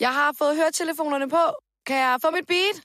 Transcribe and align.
Jeg 0.00 0.08
har 0.08 0.34
fået 0.38 0.56
høretelefonerne 0.56 1.28
på. 1.28 1.36
Kan 1.86 1.96
jeg 1.96 2.16
få 2.24 2.30
mit 2.30 2.46
beat? 2.48 2.76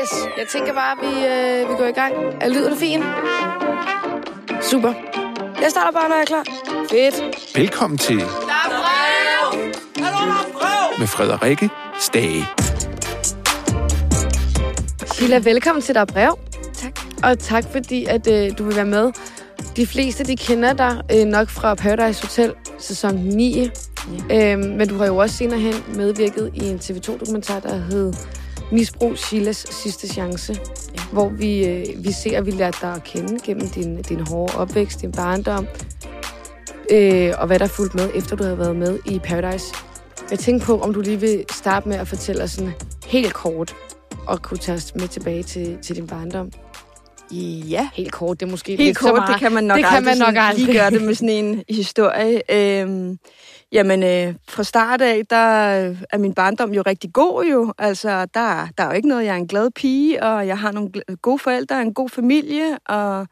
Yes, 0.00 0.12
jeg 0.38 0.48
tænker 0.48 0.72
bare, 0.74 0.92
at 0.92 0.98
vi, 1.02 1.26
øh, 1.26 1.68
vi 1.70 1.74
går 1.78 1.84
i 1.86 1.92
gang. 1.92 2.14
Er 2.40 2.48
lyden 2.48 2.76
fin? 2.76 3.02
Super. 4.62 4.92
Jeg 5.60 5.70
starter 5.70 5.92
bare, 5.92 6.08
når 6.08 6.16
jeg 6.16 6.22
er 6.22 6.26
klar. 6.26 6.44
Fedt. 6.90 7.56
Velkommen 7.56 7.98
til 7.98 8.18
Der 8.18 8.24
er 8.24 8.82
brev! 8.82 9.60
med 10.98 11.06
Frederikke 11.06 11.70
Stage. 12.00 12.46
Sheila, 15.14 15.38
velkommen 15.38 15.82
til 15.82 15.94
Der 15.94 16.00
er 16.00 16.04
brev. 16.04 16.38
Tak. 16.74 16.98
Og 17.22 17.38
tak 17.38 17.64
fordi, 17.72 18.04
at 18.04 18.26
øh, 18.26 18.58
du 18.58 18.64
vil 18.64 18.76
være 18.76 18.86
med. 18.86 19.12
De 19.76 19.86
fleste, 19.86 20.24
de 20.24 20.36
kender 20.36 20.72
dig 20.72 21.02
øh, 21.12 21.24
nok 21.26 21.48
fra 21.48 21.74
Paradise 21.74 22.22
Hotel 22.22 22.54
sæson 22.78 23.14
9. 23.14 23.68
Ja. 24.30 24.52
Øhm, 24.52 24.70
men 24.70 24.88
du 24.88 24.96
har 24.96 25.06
jo 25.06 25.16
også 25.16 25.36
senere 25.36 25.60
hen 25.60 25.74
medvirket 25.96 26.50
i 26.54 26.64
en 26.68 26.76
TV2-dokumentar, 26.76 27.60
der 27.60 27.76
hed 27.76 28.12
Misbrug 28.72 29.18
Sheilas 29.18 29.66
sidste 29.70 30.08
chance. 30.08 30.56
Ja. 30.96 31.02
Hvor 31.12 31.28
vi, 31.28 31.66
øh, 31.66 31.86
vi 32.04 32.12
ser, 32.12 32.38
at 32.38 32.46
vi 32.46 32.50
lærte 32.50 32.78
dig 32.80 32.92
at 32.94 33.04
kende 33.04 33.38
gennem 33.44 33.68
din, 33.68 34.02
din 34.02 34.20
hårde 34.20 34.54
opvækst, 34.56 35.00
din 35.00 35.12
barndom. 35.12 35.66
Øh, 36.90 37.32
og 37.38 37.46
hvad 37.46 37.58
der 37.58 37.64
er 37.64 37.68
fulgt 37.68 37.94
med, 37.94 38.10
efter 38.14 38.36
du 38.36 38.44
har 38.44 38.54
været 38.54 38.76
med 38.76 38.98
i 39.06 39.18
Paradise. 39.18 39.66
Jeg 40.30 40.38
tænker 40.38 40.66
på, 40.66 40.80
om 40.80 40.94
du 40.94 41.00
lige 41.00 41.20
vil 41.20 41.44
starte 41.52 41.88
med 41.88 41.96
at 41.96 42.08
fortælle 42.08 42.42
os 42.42 42.50
sådan 42.50 42.72
helt 43.06 43.34
kort, 43.34 43.74
og 44.26 44.42
kunne 44.42 44.58
tage 44.58 44.76
os 44.76 44.94
med 44.94 45.08
tilbage 45.08 45.42
til, 45.42 45.78
til 45.82 45.96
din 45.96 46.06
barndom. 46.06 46.50
Ja. 47.68 47.88
Helt 47.94 48.12
kort, 48.12 48.40
det 48.40 48.46
er 48.46 48.50
måske 48.50 48.70
Helt 48.72 48.80
lidt 48.82 48.98
så 48.98 49.04
kort, 49.04 49.14
meget. 49.14 49.28
det 49.32 49.40
kan 49.40 49.52
man 49.52 49.64
nok 49.64 49.76
det 49.76 49.84
kan 49.86 49.96
aldrig, 49.96 50.18
man 50.18 50.34
nok 50.34 50.34
aldrig. 50.44 50.64
lige 50.66 50.78
gøre 50.78 50.90
det 50.90 51.02
med 51.02 51.14
sådan 51.14 51.28
en 51.28 51.62
historie. 51.80 52.52
Øhm, 52.52 53.18
jamen, 53.72 54.02
øh, 54.02 54.34
fra 54.48 54.62
start 54.64 55.00
af, 55.02 55.22
der 55.30 55.36
er 56.10 56.18
min 56.18 56.34
barndom 56.34 56.72
jo 56.74 56.82
rigtig 56.86 57.12
god 57.12 57.44
jo. 57.44 57.72
Altså, 57.78 58.10
der, 58.34 58.68
der 58.78 58.84
er 58.84 58.86
jo 58.86 58.92
ikke 58.92 59.08
noget, 59.08 59.24
jeg 59.24 59.32
er 59.32 59.36
en 59.36 59.48
glad 59.48 59.70
pige, 59.70 60.22
og 60.22 60.46
jeg 60.46 60.58
har 60.58 60.72
nogle 60.72 60.90
gl- 60.96 61.14
gode 61.22 61.38
forældre, 61.38 61.82
en 61.82 61.94
god 61.94 62.08
familie, 62.08 62.78
og 62.88 63.26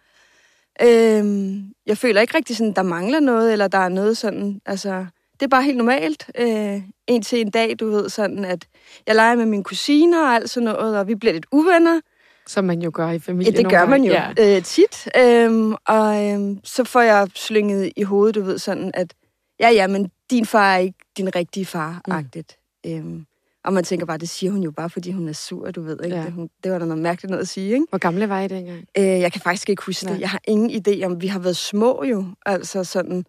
øhm, 0.83 1.63
jeg 1.87 1.99
føler 1.99 2.21
ikke 2.21 2.37
rigtig 2.37 2.57
sådan, 2.57 2.73
der 2.73 2.83
mangler 2.83 3.21
noget, 3.21 3.53
eller 3.53 3.69
der 3.69 3.79
er 3.79 3.89
noget 3.89 4.17
sådan, 4.17 4.61
altså, 4.67 5.07
det 5.33 5.43
er 5.47 5.49
bare 5.49 5.63
helt 5.63 5.77
normalt. 5.77 6.31
Øh, 6.39 6.83
en 7.07 7.23
til 7.23 7.41
en 7.41 7.51
dag, 7.51 7.75
du 7.81 7.91
ved, 7.91 8.09
sådan 8.09 8.45
at 8.45 8.67
jeg 9.07 9.15
leger 9.15 9.35
med 9.37 9.47
mine 9.47 9.65
kusiner 9.65 10.23
og 10.23 10.35
alt 10.35 10.51
sådan 10.51 10.65
noget, 10.65 10.99
og 10.99 11.09
vi 11.09 11.15
bliver 11.15 11.33
lidt 11.33 11.47
uvenner. 11.53 12.01
Som 12.47 12.65
man 12.65 12.83
jo 12.83 12.91
gør 12.95 13.09
i 13.09 13.13
Ja, 13.13 13.17
familien. 13.19 13.55
det 13.55 13.63
nogle 13.63 13.79
gør 13.79 13.87
man 13.87 14.05
jo 14.05 14.13
ja. 14.13 14.57
øh, 14.57 14.63
tit. 14.63 15.09
Øhm, 15.19 15.75
og 15.87 16.25
øhm, 16.31 16.59
så 16.65 16.85
får 16.85 17.01
jeg 17.01 17.29
slynget 17.35 17.93
i 17.97 18.03
hovedet, 18.03 18.35
du 18.35 18.43
ved, 18.43 18.59
sådan 18.59 18.91
at, 18.95 19.15
ja, 19.61 19.71
ja, 19.71 19.87
men 19.87 20.11
din 20.31 20.47
far 20.47 20.75
er 20.75 20.79
ikke 20.79 20.99
din 21.17 21.35
rigtige 21.35 21.67
far-agtigt. 21.67 22.59
Mm. 22.85 22.91
Øhm, 22.91 23.27
og 23.65 23.73
man 23.73 23.85
tænker 23.85 24.07
bare, 24.07 24.19
det 24.19 24.29
siger 24.29 24.53
hun 24.53 24.63
jo 24.63 24.71
bare, 24.71 24.91
fordi 24.91 25.11
hun 25.11 25.29
er 25.29 25.33
sur, 25.33 25.71
du 25.71 25.83
ved, 25.83 26.05
ikke? 26.05 26.17
Ja. 26.17 26.25
Det, 26.25 26.33
hun, 26.33 26.51
det 26.65 26.73
var 26.73 26.79
da 26.79 26.85
noget 26.85 27.03
mærkeligt 27.03 27.31
noget 27.31 27.43
at 27.43 27.49
sige, 27.49 27.73
ikke? 27.73 27.87
Hvor 27.89 27.99
gamle 27.99 28.29
var 28.29 28.41
I 28.41 28.49
dengang? 28.49 28.85
Øh, 28.99 29.05
jeg 29.05 29.33
kan 29.33 29.41
faktisk 29.41 29.69
ikke 29.69 29.83
huske 29.87 30.05
Nej. 30.05 30.15
det. 30.15 30.21
Jeg 30.21 30.31
har 30.31 30.41
ingen 30.45 30.71
idé 30.71 31.05
om, 31.05 31.21
vi 31.21 31.27
har 31.27 31.39
været 31.39 31.57
små 31.57 32.05
jo. 32.05 32.25
Altså 32.47 32.85
sådan, 32.85 33.25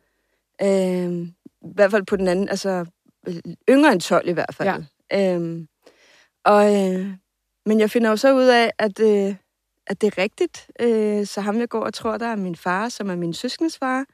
øh, 0.61 1.27
i 1.61 1.73
hvert 1.75 1.91
fald 1.91 2.03
på 2.05 2.16
den 2.16 2.27
anden, 2.27 2.49
altså 2.49 2.85
øh, 3.27 3.36
yngre 3.69 3.91
end 3.91 4.02
12 4.02 4.27
i 4.27 4.31
hvert 4.31 4.55
fald. 4.55 4.83
Ja. 5.11 5.38
Øh, 5.38 5.65
og, 6.45 6.65
øh, 6.65 7.08
men 7.65 7.80
jeg 7.80 7.91
finder 7.91 8.09
jo 8.09 8.15
så 8.15 8.36
ud 8.36 8.45
af, 8.45 8.71
at, 8.80 8.99
øh, 8.99 9.36
at 9.88 10.02
det 10.02 10.08
er 10.08 10.17
rigtigt. 10.17 10.67
Øh, 10.80 11.25
så 11.25 11.41
ham, 11.41 11.59
jeg 11.59 11.69
går 11.69 11.83
og 11.83 11.93
tror, 11.93 12.17
der 12.17 12.27
er 12.27 12.36
min 12.36 12.55
far, 12.55 12.89
som 12.89 13.09
er 13.09 13.15
min 13.15 13.33
søskendes 13.33 13.77
far, 13.77 14.05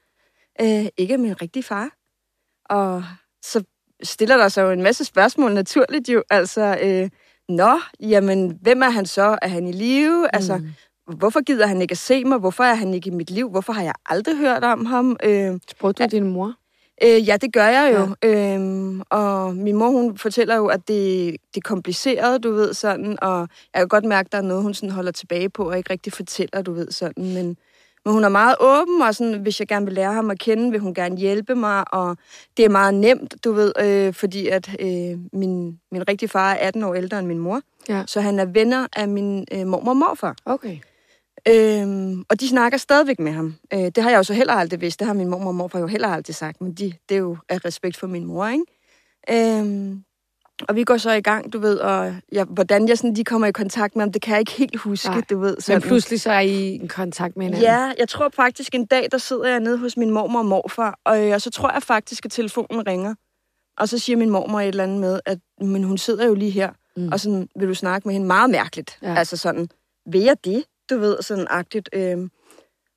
øh, 0.62 0.86
ikke 0.98 1.14
er 1.14 1.18
min 1.18 1.42
rigtige 1.42 1.64
far. 1.64 1.90
Og 2.70 3.04
så 3.42 3.64
stiller 4.04 4.38
der 4.38 4.48
sig 4.48 4.62
jo 4.62 4.72
en 4.72 4.84
masse 4.84 5.06
spørgsmål 5.06 5.54
naturligt 5.54 6.10
jo. 6.10 6.24
Altså, 6.30 6.78
øh, 6.84 7.10
nå, 7.50 7.80
jamen, 8.00 8.60
hvem 8.62 8.82
er 8.82 8.90
han 8.90 9.06
så? 9.06 9.38
Er 9.42 9.48
han 9.48 9.68
i 9.68 9.72
live? 9.72 10.22
Mm. 10.22 10.30
Altså, 10.34 10.62
hvorfor 11.16 11.42
gider 11.44 11.68
han 11.68 11.82
ikke 11.82 11.92
at 11.92 11.98
se 11.98 12.24
mig? 12.26 12.38
Hvorfor 12.38 12.64
er 12.64 12.74
han 12.74 12.94
ikke 12.94 13.08
i 13.08 13.14
mit 13.14 13.32
liv? 13.32 13.50
Hvorfor 13.50 13.74
har 13.74 13.84
jeg 13.84 13.94
aldrig 14.06 14.38
hørt 14.38 14.64
om 14.64 14.86
ham? 14.86 15.18
Øh, 15.24 15.60
Spurgte 15.70 16.04
du 16.04 16.10
din 16.10 16.28
mor? 16.28 16.54
øh, 17.04 17.28
ja, 17.28 17.38
det 17.38 17.54
gør 17.54 17.68
jeg 17.68 17.94
jo. 17.96 18.16
Ja. 18.24 18.56
Øh, 18.56 19.02
og 19.10 19.56
min 19.56 19.76
mor, 19.76 19.90
hun 19.90 20.18
fortæller 20.18 20.56
jo, 20.56 20.68
at 20.68 20.88
det, 20.88 21.32
det 21.54 21.58
er 21.58 21.68
kompliceret, 21.68 22.44
du 22.44 22.52
ved, 22.52 22.74
sådan. 22.74 23.18
Og 23.24 23.40
jeg 23.74 23.80
kan 23.80 23.88
godt 23.88 24.06
mærke, 24.06 24.28
at 24.28 24.32
der 24.32 24.38
er 24.38 24.42
noget, 24.42 24.64
hun 24.64 24.74
sådan 24.74 24.90
holder 24.90 25.12
tilbage 25.12 25.50
på, 25.50 25.70
og 25.70 25.78
ikke 25.78 25.90
rigtig 25.90 26.14
fortæller, 26.14 26.62
du 26.62 26.74
ved, 26.74 26.92
sådan. 26.92 27.34
Men, 27.34 27.58
men 28.08 28.14
hun 28.14 28.24
er 28.24 28.30
meget 28.30 28.56
åben, 28.60 29.02
og 29.02 29.16
sådan, 29.16 29.42
hvis 29.42 29.60
jeg 29.60 29.68
gerne 29.68 29.86
vil 29.86 29.96
lære 29.96 30.14
ham 30.14 30.30
at 30.30 30.40
kende, 30.40 30.72
vil 30.72 30.80
hun 30.80 30.94
gerne 30.94 31.18
hjælpe 31.18 31.56
mig, 31.56 31.94
og 31.94 32.18
det 32.58 32.66
er 32.66 32.70
meget 32.70 32.94
nemt, 32.94 33.36
du 33.44 33.52
ved, 33.52 33.72
øh, 33.82 34.14
fordi 34.14 34.48
at 34.48 34.70
øh, 34.80 35.18
min, 35.34 35.80
min 35.92 36.08
rigtige 36.10 36.30
far 36.30 36.52
er 36.54 36.68
18 36.68 36.84
år 36.84 36.94
ældre 36.96 37.20
end 37.20 37.28
min 37.28 37.40
mor, 37.40 37.62
Ja. 37.90 38.04
så 38.08 38.22
han 38.22 38.40
er 38.40 38.46
venner 38.46 38.88
af 38.96 39.08
min 39.08 39.46
øh, 39.52 39.68
mormor 39.68 39.92
og 39.92 39.98
morfar. 39.98 40.36
Okay. 40.46 40.78
Øhm, 41.50 42.24
og 42.30 42.40
de 42.40 42.48
snakker 42.50 42.78
stadigvæk 42.78 43.20
med 43.20 43.32
ham. 43.32 43.56
Øh, 43.74 43.80
det 43.80 43.98
har 43.98 44.10
jeg 44.10 44.18
jo 44.18 44.24
så 44.24 44.34
heller 44.34 44.54
aldrig 44.54 44.82
vidst. 44.82 45.00
Det 45.00 45.08
har 45.08 45.14
min 45.14 45.28
mormor 45.28 45.48
og 45.48 45.56
morfar 45.56 45.80
jo 45.80 45.88
heller 45.88 46.08
aldrig 46.08 46.36
sagt. 46.36 46.62
Men 46.62 46.74
de, 46.74 46.94
det 47.10 47.16
er 47.16 47.20
jo 47.20 47.38
af 47.50 47.66
respekt 47.66 47.98
for 47.98 48.08
min 48.08 48.26
mor, 48.26 48.48
ikke? 48.48 48.64
Øhm, 49.60 50.04
og 50.68 50.76
vi 50.76 50.84
går 50.84 50.98
så 50.98 51.12
i 51.12 51.22
gang, 51.22 51.54
du 51.54 51.60
ved, 51.60 51.78
og 51.78 52.16
ja, 52.32 52.44
hvordan 52.44 52.88
jeg 52.88 52.98
sådan, 52.98 53.16
de 53.16 53.24
kommer 53.24 53.48
i 53.48 53.52
kontakt 53.52 53.96
med 53.96 54.04
ham, 54.04 54.12
det 54.12 54.22
kan 54.22 54.32
jeg 54.32 54.40
ikke 54.40 54.52
helt 54.52 54.78
huske, 54.80 55.10
Nej. 55.10 55.22
du 55.30 55.40
ved. 55.40 55.52
Men 55.54 55.62
Sådan. 55.62 55.82
pludselig 55.82 56.22
så 56.22 56.32
er 56.32 56.40
I 56.40 56.74
i 56.84 56.88
kontakt 56.88 57.38
med 57.38 57.46
hinanden. 57.46 57.64
Ja, 57.70 57.92
jeg 58.00 58.10
tror 58.10 58.30
faktisk 58.36 58.76
en 58.76 58.86
dag, 58.86 59.08
der 59.12 59.18
sidder 59.18 59.48
jeg 59.48 59.60
nede 59.60 59.78
hos 59.78 59.98
min 59.98 60.10
mormor 60.12 60.40
og 60.40 60.46
morfar, 60.46 61.00
og, 61.06 61.26
øh, 61.28 61.34
og 61.34 61.42
så 61.42 61.50
tror 61.52 61.72
jeg 61.74 61.84
faktisk, 61.84 62.26
at 62.26 62.32
telefonen 62.32 62.88
ringer. 62.88 63.16
Og 63.78 63.90
så 63.90 63.98
siger 63.98 64.18
min 64.18 64.30
mormor 64.30 64.60
et 64.60 64.68
eller 64.68 64.84
andet 64.84 65.00
med, 65.00 65.20
at 65.26 65.38
men 65.62 65.84
hun 65.84 65.98
sidder 65.98 66.26
jo 66.26 66.34
lige 66.34 66.52
her, 66.52 66.70
Mm. 66.98 67.10
og 67.12 67.20
sådan, 67.20 67.48
vil 67.60 67.68
du 67.68 67.74
snakke 67.74 68.08
med 68.08 68.14
hende? 68.14 68.28
Meget 68.28 68.50
mærkeligt. 68.50 68.98
Ja. 69.02 69.16
Altså 69.16 69.38
sådan, 69.38 69.68
vil 70.12 70.22
jeg 70.22 70.36
det? 70.46 70.64
Du 70.90 70.98
ved, 70.98 71.22
sådan 71.22 71.48
agtigt. 71.50 71.90
Øhm. 71.94 72.30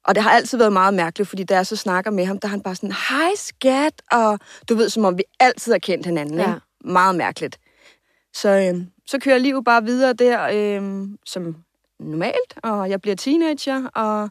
Og 0.04 0.14
det 0.14 0.22
har 0.22 0.30
altid 0.30 0.58
været 0.58 0.72
meget 0.72 0.94
mærkeligt, 0.94 1.28
fordi 1.28 1.44
da 1.44 1.54
jeg 1.54 1.66
så 1.66 1.76
snakker 1.76 2.10
med 2.10 2.24
ham, 2.26 2.38
der 2.38 2.48
er 2.48 2.50
han 2.50 2.60
bare 2.60 2.74
sådan, 2.74 2.92
hej 3.10 3.30
skat, 3.36 4.02
og 4.12 4.38
du 4.68 4.74
ved, 4.74 4.88
som 4.88 5.04
om 5.04 5.18
vi 5.18 5.22
altid 5.40 5.72
har 5.72 5.78
kendt 5.78 6.06
hinanden. 6.06 6.34
Ja. 6.38 6.40
Ikke? 6.54 6.60
Meget 6.84 7.14
mærkeligt. 7.14 7.58
Så, 8.34 8.48
øhm, 8.68 8.86
så 9.06 9.18
kører 9.18 9.38
livet 9.38 9.64
bare 9.64 9.84
videre 9.84 10.12
der, 10.12 10.48
øhm, 10.76 11.18
som 11.26 11.56
normalt, 12.00 12.54
og 12.62 12.90
jeg 12.90 13.00
bliver 13.00 13.16
teenager, 13.16 13.86
og 13.94 14.28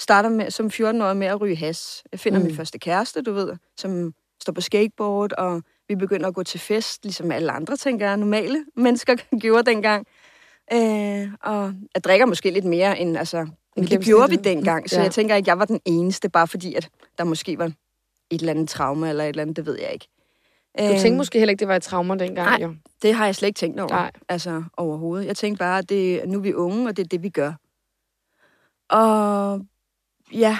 starter 0.00 0.28
med, 0.28 0.50
som 0.50 0.66
14-årig 0.66 1.16
med 1.16 1.26
at 1.26 1.40
ryge 1.40 1.56
has. 1.56 2.04
Jeg 2.12 2.20
finder 2.20 2.38
Mm. 2.38 2.44
min 2.46 2.54
første 2.56 2.78
kæreste, 2.78 3.22
du 3.22 3.32
ved, 3.32 3.52
som 3.76 4.14
står 4.42 4.52
på 4.52 4.60
skateboard, 4.60 5.32
og 5.32 5.62
vi 5.88 5.94
begynder 5.94 6.28
at 6.28 6.34
gå 6.34 6.42
til 6.42 6.60
fest, 6.60 7.02
ligesom 7.04 7.32
alle 7.32 7.52
andre, 7.52 7.76
tænker 7.76 8.06
jeg, 8.06 8.16
normale 8.16 8.64
mennesker 8.76 9.16
gjorde 9.40 9.70
dengang. 9.70 10.06
Øh, 10.72 11.28
og 11.42 11.72
jeg 11.94 12.04
drikker 12.04 12.26
måske 12.26 12.50
lidt 12.50 12.64
mere 12.64 12.98
end, 12.98 13.18
altså, 13.18 13.46
men 13.76 13.86
det 13.86 14.04
gjorde 14.04 14.30
vi 14.30 14.36
dengang, 14.36 14.90
så 14.90 14.96
Ja. 14.96 15.02
jeg 15.02 15.12
tænker 15.12 15.34
ikke, 15.36 15.48
jeg 15.48 15.58
var 15.58 15.64
den 15.64 15.80
eneste, 15.84 16.28
bare 16.28 16.48
fordi, 16.48 16.74
at 16.74 16.88
der 17.18 17.24
måske 17.24 17.58
var 17.58 17.64
et 18.30 18.40
eller 18.40 18.52
andet 18.52 18.68
traume, 18.68 19.08
eller 19.08 19.24
et 19.24 19.28
eller 19.28 19.42
andet, 19.42 19.56
det 19.56 19.66
ved 19.66 19.78
jeg 19.80 19.92
ikke. 19.92 20.08
Du 20.78 20.84
tænkte 20.84 21.16
måske 21.16 21.38
heller 21.38 21.50
ikke, 21.50 21.60
det 21.60 21.68
var 21.68 21.76
et 21.76 21.82
trauma 21.82 22.14
dengang, 22.14 22.48
nej. 22.50 22.58
jo. 22.62 22.74
Det 23.02 23.14
har 23.14 23.24
jeg 23.24 23.34
slet 23.34 23.48
ikke 23.48 23.58
tænkt 23.58 23.80
over. 23.80 23.90
Nej. 23.90 24.10
Altså 24.28 24.64
overhovedet. 24.76 25.26
Jeg 25.26 25.36
tænkte 25.36 25.58
bare, 25.58 25.78
at 25.78 25.88
det, 25.88 26.28
nu 26.28 26.38
er 26.38 26.42
vi 26.42 26.54
unge, 26.54 26.88
og 26.88 26.96
det 26.96 27.04
er 27.04 27.08
det, 27.08 27.22
vi 27.22 27.28
gør. 27.28 27.52
Og 28.88 29.60
ja, 30.32 30.58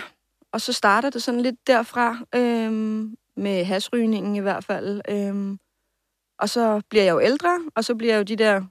og 0.52 0.60
så 0.60 0.72
starter 0.72 1.10
det 1.10 1.22
sådan 1.22 1.40
lidt 1.40 1.66
derfra, 1.66 2.18
øhm, 2.34 3.16
med 3.36 3.64
hasrygningen 3.64 4.36
i 4.36 4.40
hvert 4.40 4.64
fald. 4.64 5.00
Øhm, 5.08 5.58
og 6.38 6.48
så 6.48 6.82
bliver 6.90 7.04
jeg 7.04 7.12
jo 7.12 7.20
ældre, 7.20 7.60
og 7.74 7.84
så 7.84 7.94
bliver 7.94 8.12
jeg 8.12 8.18
jo 8.18 8.36
de 8.36 8.36
der 8.36 8.62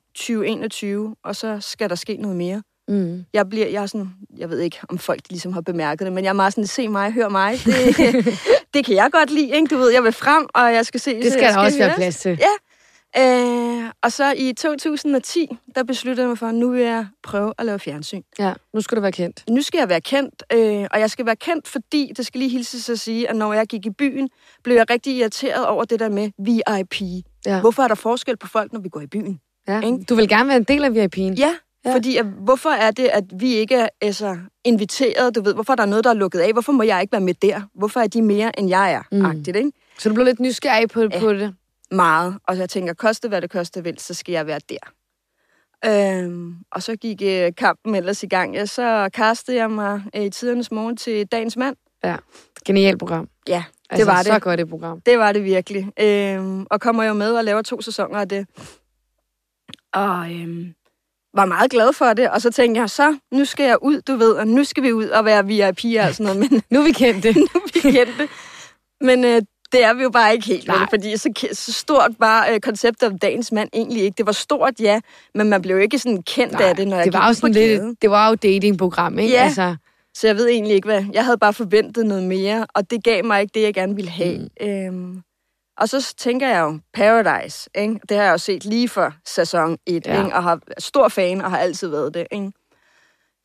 20-21, 1.14 1.16
og 1.24 1.36
så 1.36 1.60
skal 1.60 1.90
der 1.90 1.96
ske 1.96 2.18
noget 2.18 2.38
mere. 2.38 2.64
Mm. 2.88 3.26
Jeg 3.34 3.50
bliver, 3.50 3.68
jeg 3.68 3.82
er 3.82 3.86
sådan, 3.86 4.10
jeg 4.38 4.50
ved 4.50 4.60
ikke, 4.60 4.78
om 4.90 4.98
folk 4.98 5.22
ligesom 5.30 5.54
har 5.54 5.62
bemærket 5.62 6.06
det, 6.06 6.14
men 6.14 6.24
jeg 6.24 6.30
er 6.30 6.34
meget 6.34 6.54
sådan, 6.54 6.68
se 6.68 6.88
mig, 6.88 7.12
hør 7.12 7.30
mig. 7.30 7.58
Det, 7.66 8.26
det 8.74 8.86
kan 8.86 8.96
jeg 8.96 9.10
godt 9.12 9.32
lide, 9.32 9.56
ikke? 9.56 9.68
Du 9.68 9.78
ved, 9.78 9.92
jeg 9.92 10.04
vil 10.04 10.12
frem, 10.12 10.48
og 10.54 10.74
jeg 10.74 10.86
skal 10.86 11.00
se. 11.00 11.22
Det 11.22 11.32
skal 11.32 11.54
der 11.54 11.58
også 11.58 11.78
være 11.78 11.88
høres. 11.88 11.98
plads 11.98 12.20
til. 12.20 12.40
Ja. 12.40 12.54
Øh, 13.18 13.92
og 14.04 14.12
så 14.12 14.34
i 14.38 14.54
2010, 14.54 15.58
der 15.76 15.84
besluttede 15.84 16.24
jeg 16.24 16.30
mig 16.30 16.38
for, 16.38 16.48
at 16.48 16.56
nu 16.56 16.70
vil 16.70 16.82
jeg 16.82 17.08
prøve 17.24 17.54
at 17.58 17.66
lave 17.66 17.80
fjernsyn. 17.80 18.22
Ja, 18.40 18.54
nu 18.74 18.82
skal 18.82 18.96
du 18.96 19.02
være 19.02 19.12
kendt. 19.12 19.44
Nu 19.50 19.62
skal 19.62 19.78
jeg 19.78 19.90
være 19.90 20.02
kendt, 20.02 20.44
øh, 20.54 20.88
og 20.92 21.00
jeg 21.00 21.10
skal 21.12 21.26
være 21.26 21.36
kendt, 21.36 21.68
fordi, 21.68 22.12
det 22.18 22.26
skal 22.26 22.40
lige 22.40 22.50
hilse 22.50 22.82
sig 22.82 22.94
at 22.94 23.00
sige, 23.00 23.30
at 23.30 23.36
når 23.36 23.54
jeg 23.54 23.68
gik 23.68 23.86
i 23.86 23.90
byen, 23.90 24.30
blev 24.64 24.76
jeg 24.76 24.90
rigtig 24.90 25.16
irriteret 25.18 25.66
over 25.66 25.84
det 25.84 26.00
der 26.00 26.10
med 26.10 26.30
VIP. 26.40 27.24
Ja. 27.46 27.60
Hvorfor 27.60 27.84
er 27.84 27.88
der 27.88 27.96
forskel 27.96 28.38
på 28.38 28.48
folk, 28.48 28.74
når 28.74 28.80
vi 28.80 28.90
går 28.90 29.02
i 29.02 29.08
byen? 29.08 29.40
Ja. 29.68 29.82
Ikke? 29.82 30.04
Du 30.10 30.16
vil 30.16 30.30
gerne 30.30 30.48
være 30.48 30.58
en 30.58 30.64
del 30.64 30.84
af 30.84 30.90
VIP'en. 30.90 31.34
Ja, 31.38 31.56
Ja. 31.86 31.96
fordi 31.96 32.18
at, 32.18 32.26
hvorfor 32.26 32.70
er 32.70 32.92
det, 32.92 33.04
at 33.08 33.24
vi 33.36 33.54
ikke 33.54 33.76
er 33.76 33.88
altså, 34.02 34.38
inviteret? 34.64 35.36
Du 35.36 35.42
ved, 35.42 35.54
hvorfor 35.54 35.74
er 35.74 35.76
der 35.76 35.86
noget, 35.86 36.04
der 36.04 36.10
er 36.10 36.14
lukket 36.14 36.40
af? 36.40 36.52
Hvorfor 36.54 36.72
må 36.72 36.84
jeg 36.84 37.02
ikke 37.02 37.12
være 37.12 37.22
med 37.22 37.34
der? 37.34 37.62
Hvorfor 37.74 38.00
er 38.00 38.08
de 38.08 38.22
mere, 38.22 38.60
end 38.60 38.70
jeg 38.70 38.94
er? 38.94 39.02
Mm. 39.12 39.26
Agtigt, 39.26 39.58
ikke? 39.58 39.72
Så 40.00 40.10
du 40.10 40.16
blev 40.16 40.26
lidt 40.26 40.40
nysgerrig 40.40 40.90
på, 40.90 41.02
Ja. 41.02 41.20
på 41.20 41.34
det. 41.34 41.56
meget. 41.92 42.38
Og 42.48 42.58
jeg 42.58 42.70
tænker, 42.70 42.94
koste 42.94 43.28
hvad 43.28 43.42
det 43.42 43.50
koste 43.50 43.84
vil, 43.84 44.00
så 44.00 44.14
skal 44.14 44.32
jeg 44.34 44.48
være 44.48 44.60
der. 44.70 44.78
Øhm, 45.86 46.56
og 46.72 46.84
så 46.84 46.96
gik 46.96 47.22
øh, 47.26 47.52
kampen 47.58 47.96
ellers 47.96 48.24
i 48.24 48.28
gang. 48.28 48.56
Ja, 48.56 48.66
så 48.66 49.10
kastede 49.14 49.58
jeg 49.58 49.72
mig 49.72 50.04
øh, 50.16 50.22
i 50.24 50.30
tidernes 50.30 50.72
morgen 50.72 50.98
til 50.98 51.26
Dagens 51.28 51.58
Mand. 51.58 51.76
Ja. 52.04 52.16
Genialt 52.66 53.00
program. 53.00 53.28
Ja, 53.48 53.64
Altså, 53.90 54.06
var 54.06 54.18
det. 54.18 54.26
så 54.26 54.40
godt 54.40 54.60
et 54.60 54.70
program. 54.70 55.02
Det 55.02 55.20
var 55.20 55.32
det 55.32 55.44
virkelig. 55.44 55.92
Øhm, 56.00 56.66
og 56.70 56.82
kommer 56.82 57.04
jo 57.04 57.14
med 57.14 57.32
og 57.36 57.44
laver 57.44 57.62
to 57.62 57.82
sæsoner 57.82 58.20
af 58.20 58.30
det. 58.30 58.48
Og 59.94 60.32
øhm, 60.34 60.74
var 61.36 61.46
meget 61.46 61.72
glad 61.72 61.94
for 61.94 62.14
det. 62.14 62.30
Og 62.30 62.42
så 62.42 62.52
tænkte 62.52 62.82
jeg, 62.82 62.90
så 62.90 63.18
nu 63.32 63.46
skal 63.46 63.66
jeg 63.66 63.78
ud, 63.82 64.02
du 64.02 64.16
ved, 64.16 64.32
og 64.32 64.48
nu 64.48 64.64
skal 64.64 64.84
vi 64.84 64.92
ud 64.94 65.06
og 65.08 65.26
være 65.26 65.40
VIP'er 65.40 66.08
og 66.08 66.14
sådan 66.16 66.36
noget. 66.36 66.52
Men 66.52 66.62
Nu 66.70 66.80
er 66.80 66.84
vi 66.84 66.92
kendte. 66.92 67.34
nu 67.40 67.48
er 67.56 67.60
vi 67.74 67.80
kendte. 67.80 68.28
Men 69.02 69.26
øh, 69.26 69.42
det 69.72 69.84
er 69.84 69.94
vi 69.94 70.04
jo 70.04 70.10
bare 70.10 70.34
ikke 70.34 70.46
helt, 70.48 70.68
vel? 70.68 70.76
fordi 70.90 71.18
så, 71.18 71.48
så 71.54 71.74
stort 71.74 72.12
var 72.20 72.48
øh, 72.54 72.60
konceptet 72.60 73.10
om 73.10 73.20
dagens 73.20 73.52
mand 73.52 73.70
egentlig 73.74 74.04
ikke. 74.04 74.16
Det 74.18 74.26
var 74.26 74.32
stort, 74.32 74.74
ja, 74.80 75.00
men 75.36 75.50
man 75.50 75.62
blev 75.62 75.80
ikke 75.80 76.00
sådan 76.00 76.22
kendt 76.24 76.54
Nej, 76.54 76.64
af 76.70 76.76
det, 76.76 76.88
når 76.88 76.96
jeg 76.98 77.06
det 77.06 77.14
var 77.14 77.20
gik 77.20 77.30
jo 77.30 77.34
sådan 77.34 77.54
lidt, 77.54 78.02
det 78.02 78.10
var 78.10 78.30
jo 78.30 78.36
datingprogram, 78.36 79.20
ikke? 79.20 79.34
Ja. 79.34 79.44
Altså, 79.44 79.76
Så 80.16 80.28
jeg 80.28 80.36
ved 80.36 80.48
egentlig 80.50 80.76
ikke, 80.76 80.88
hvad... 80.88 81.06
Jeg 81.14 81.26
havde 81.26 81.38
bare 81.38 81.54
forventet 81.54 82.06
noget 82.06 82.24
mere, 82.24 82.66
og 82.76 82.92
det 82.92 83.04
gav 83.04 83.26
mig 83.26 83.42
ikke 83.42 83.52
det, 83.54 83.62
jeg 83.62 83.74
gerne 83.74 83.96
ville 83.96 84.12
have. 84.12 84.50
Mm. 84.62 84.68
Øhm, 84.68 85.22
og 85.78 85.90
så 85.90 86.14
tænker 86.18 86.48
jeg 86.48 86.60
jo, 86.62 86.80
Paradise, 86.94 87.70
ikke? 87.76 88.00
det 88.10 88.18
har 88.18 88.24
jeg 88.24 88.32
jo 88.32 88.38
set 88.38 88.66
lige 88.66 88.90
for 88.90 89.14
sæson 89.26 89.78
1, 89.86 90.06
Ja. 90.08 90.24
ikke? 90.24 90.36
og 90.36 90.44
har 90.44 90.60
stor 90.80 91.08
fan, 91.08 91.42
og 91.42 91.52
har 91.52 91.58
altid 91.58 91.88
været 91.88 92.14
det. 92.14 92.28
Ikke? 92.32 92.52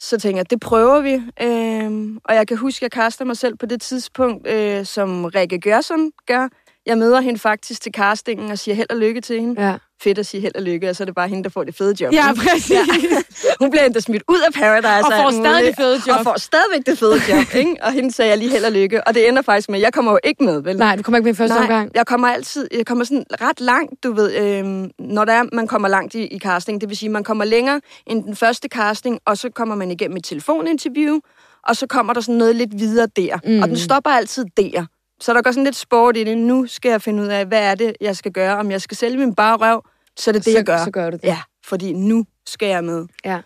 Så 0.00 0.18
tænker 0.18 0.38
jeg, 0.38 0.50
det 0.50 0.60
prøver 0.60 1.00
vi. 1.00 1.22
Øhm, 1.42 2.18
og 2.24 2.34
jeg 2.34 2.48
kan 2.48 2.56
huske, 2.56 2.78
at 2.78 2.82
jeg 2.82 2.90
kaster 2.90 3.24
mig 3.24 3.36
selv 3.36 3.56
på 3.56 3.66
det 3.66 3.80
tidspunkt, 3.82 4.46
øh, 4.48 4.84
som 4.86 5.24
Rikke 5.24 5.60
Gørsson 5.60 6.10
gør. 6.26 6.48
Jeg 6.86 6.98
møder 6.98 7.20
hende 7.20 7.38
faktisk 7.38 7.82
til 7.82 7.92
castingen 7.92 8.50
og 8.50 8.58
siger 8.58 8.74
held 8.74 8.90
og 8.90 8.96
lykke 8.96 9.20
til 9.20 9.40
hende. 9.40 9.62
ja. 9.68 9.78
Fedt 10.02 10.18
at 10.18 10.26
sige 10.26 10.40
held 10.40 10.54
og 10.54 10.62
lykke, 10.62 10.90
og 10.90 10.96
så 10.96 11.02
er 11.02 11.04
det 11.04 11.14
bare 11.14 11.28
hende, 11.28 11.44
der 11.44 11.50
får 11.50 11.64
det 11.64 11.74
fede 11.74 11.94
job. 12.00 12.12
Ja, 12.12 12.32
præcis. 12.36 12.78
Hun 13.60 13.70
bliver 13.70 13.84
endda 13.84 14.00
smidt 14.00 14.22
ud 14.28 14.40
af 14.46 14.52
Paradise. 14.52 15.06
Og 15.06 15.12
får 15.22 15.30
stadig 15.30 15.66
det 15.66 15.74
fede 15.76 16.00
job. 16.06 16.18
Og 16.18 16.24
får 16.24 16.38
stadigvæk 16.38 16.86
det 16.86 16.98
fede 16.98 17.20
job, 17.28 17.54
ikke? 17.62 17.76
Og 17.82 17.92
hende 17.92 18.12
sagde 18.12 18.30
jeg 18.30 18.38
lige 18.38 18.50
held 18.50 18.64
og 18.64 18.72
lykke. 18.72 19.06
Og 19.08 19.14
det 19.14 19.28
ender 19.28 19.42
faktisk 19.42 19.68
med, 19.68 19.80
jeg 19.80 19.92
kommer 19.92 20.12
jo 20.12 20.18
ikke 20.24 20.44
med, 20.44 20.62
vel? 20.62 20.76
Nej, 20.76 20.96
du 20.96 21.02
kommer 21.02 21.18
ikke 21.18 21.26
med 21.28 21.34
første 21.34 21.54
Nej, 21.54 21.62
omgang. 21.62 21.90
jeg 21.94 22.06
kommer 22.06 22.28
altid, 22.28 22.68
jeg 22.76 22.86
kommer 22.86 23.04
sådan 23.04 23.24
ret 23.40 23.60
langt, 23.60 24.04
du 24.04 24.12
ved, 24.12 24.36
øhm, 24.36 24.90
når 24.98 25.24
der 25.24 25.32
er, 25.32 25.44
man 25.52 25.66
kommer 25.66 25.88
langt 25.88 26.14
i, 26.14 26.26
i 26.26 26.38
casting. 26.38 26.80
Det 26.80 26.88
vil 26.88 26.96
sige, 26.96 27.08
man 27.08 27.24
kommer 27.24 27.44
længere 27.44 27.80
end 28.06 28.24
den 28.24 28.36
første 28.36 28.68
casting, 28.68 29.18
og 29.26 29.38
så 29.38 29.50
kommer 29.54 29.74
man 29.74 29.90
igennem 29.90 30.16
et 30.16 30.24
telefoninterview, 30.24 31.18
og 31.68 31.76
så 31.76 31.86
kommer 31.86 32.12
der 32.12 32.20
sådan 32.20 32.34
noget 32.34 32.56
lidt 32.56 32.78
videre 32.78 33.06
der. 33.16 33.38
Mm. 33.44 33.62
Og 33.62 33.68
den 33.68 33.76
stopper 33.76 34.10
altid 34.10 34.44
der. 34.56 34.86
Så 35.20 35.34
der 35.34 35.42
går 35.42 35.50
sådan 35.50 35.64
lidt 35.64 35.76
sport 35.76 36.16
i 36.16 36.24
det. 36.24 36.38
Nu 36.38 36.66
skal 36.66 36.90
jeg 36.90 37.02
finde 37.02 37.22
ud 37.22 37.28
af, 37.28 37.46
hvad 37.46 37.62
er 37.70 37.74
det, 37.74 37.92
jeg 38.00 38.16
skal 38.16 38.32
gøre. 38.32 38.56
Om 38.56 38.70
jeg 38.70 38.80
skal 38.82 38.96
sælge 38.96 39.18
min 39.18 39.34
bare 39.34 39.56
røv, 39.56 39.82
så 40.16 40.30
er 40.30 40.32
det 40.32 40.44
det, 40.44 40.52
Så- 40.52 40.58
jeg 40.58 40.64
gør. 40.66 40.84
så 40.84 40.90
gør 40.90 41.10
du 41.10 41.16
det. 41.16 41.24
Ja, 41.24 41.38
fordi 41.64 41.92
nu 41.92 42.24
skal 42.46 42.68
jeg 42.68 42.84
med. 42.84 43.06
Ja. 43.24 43.40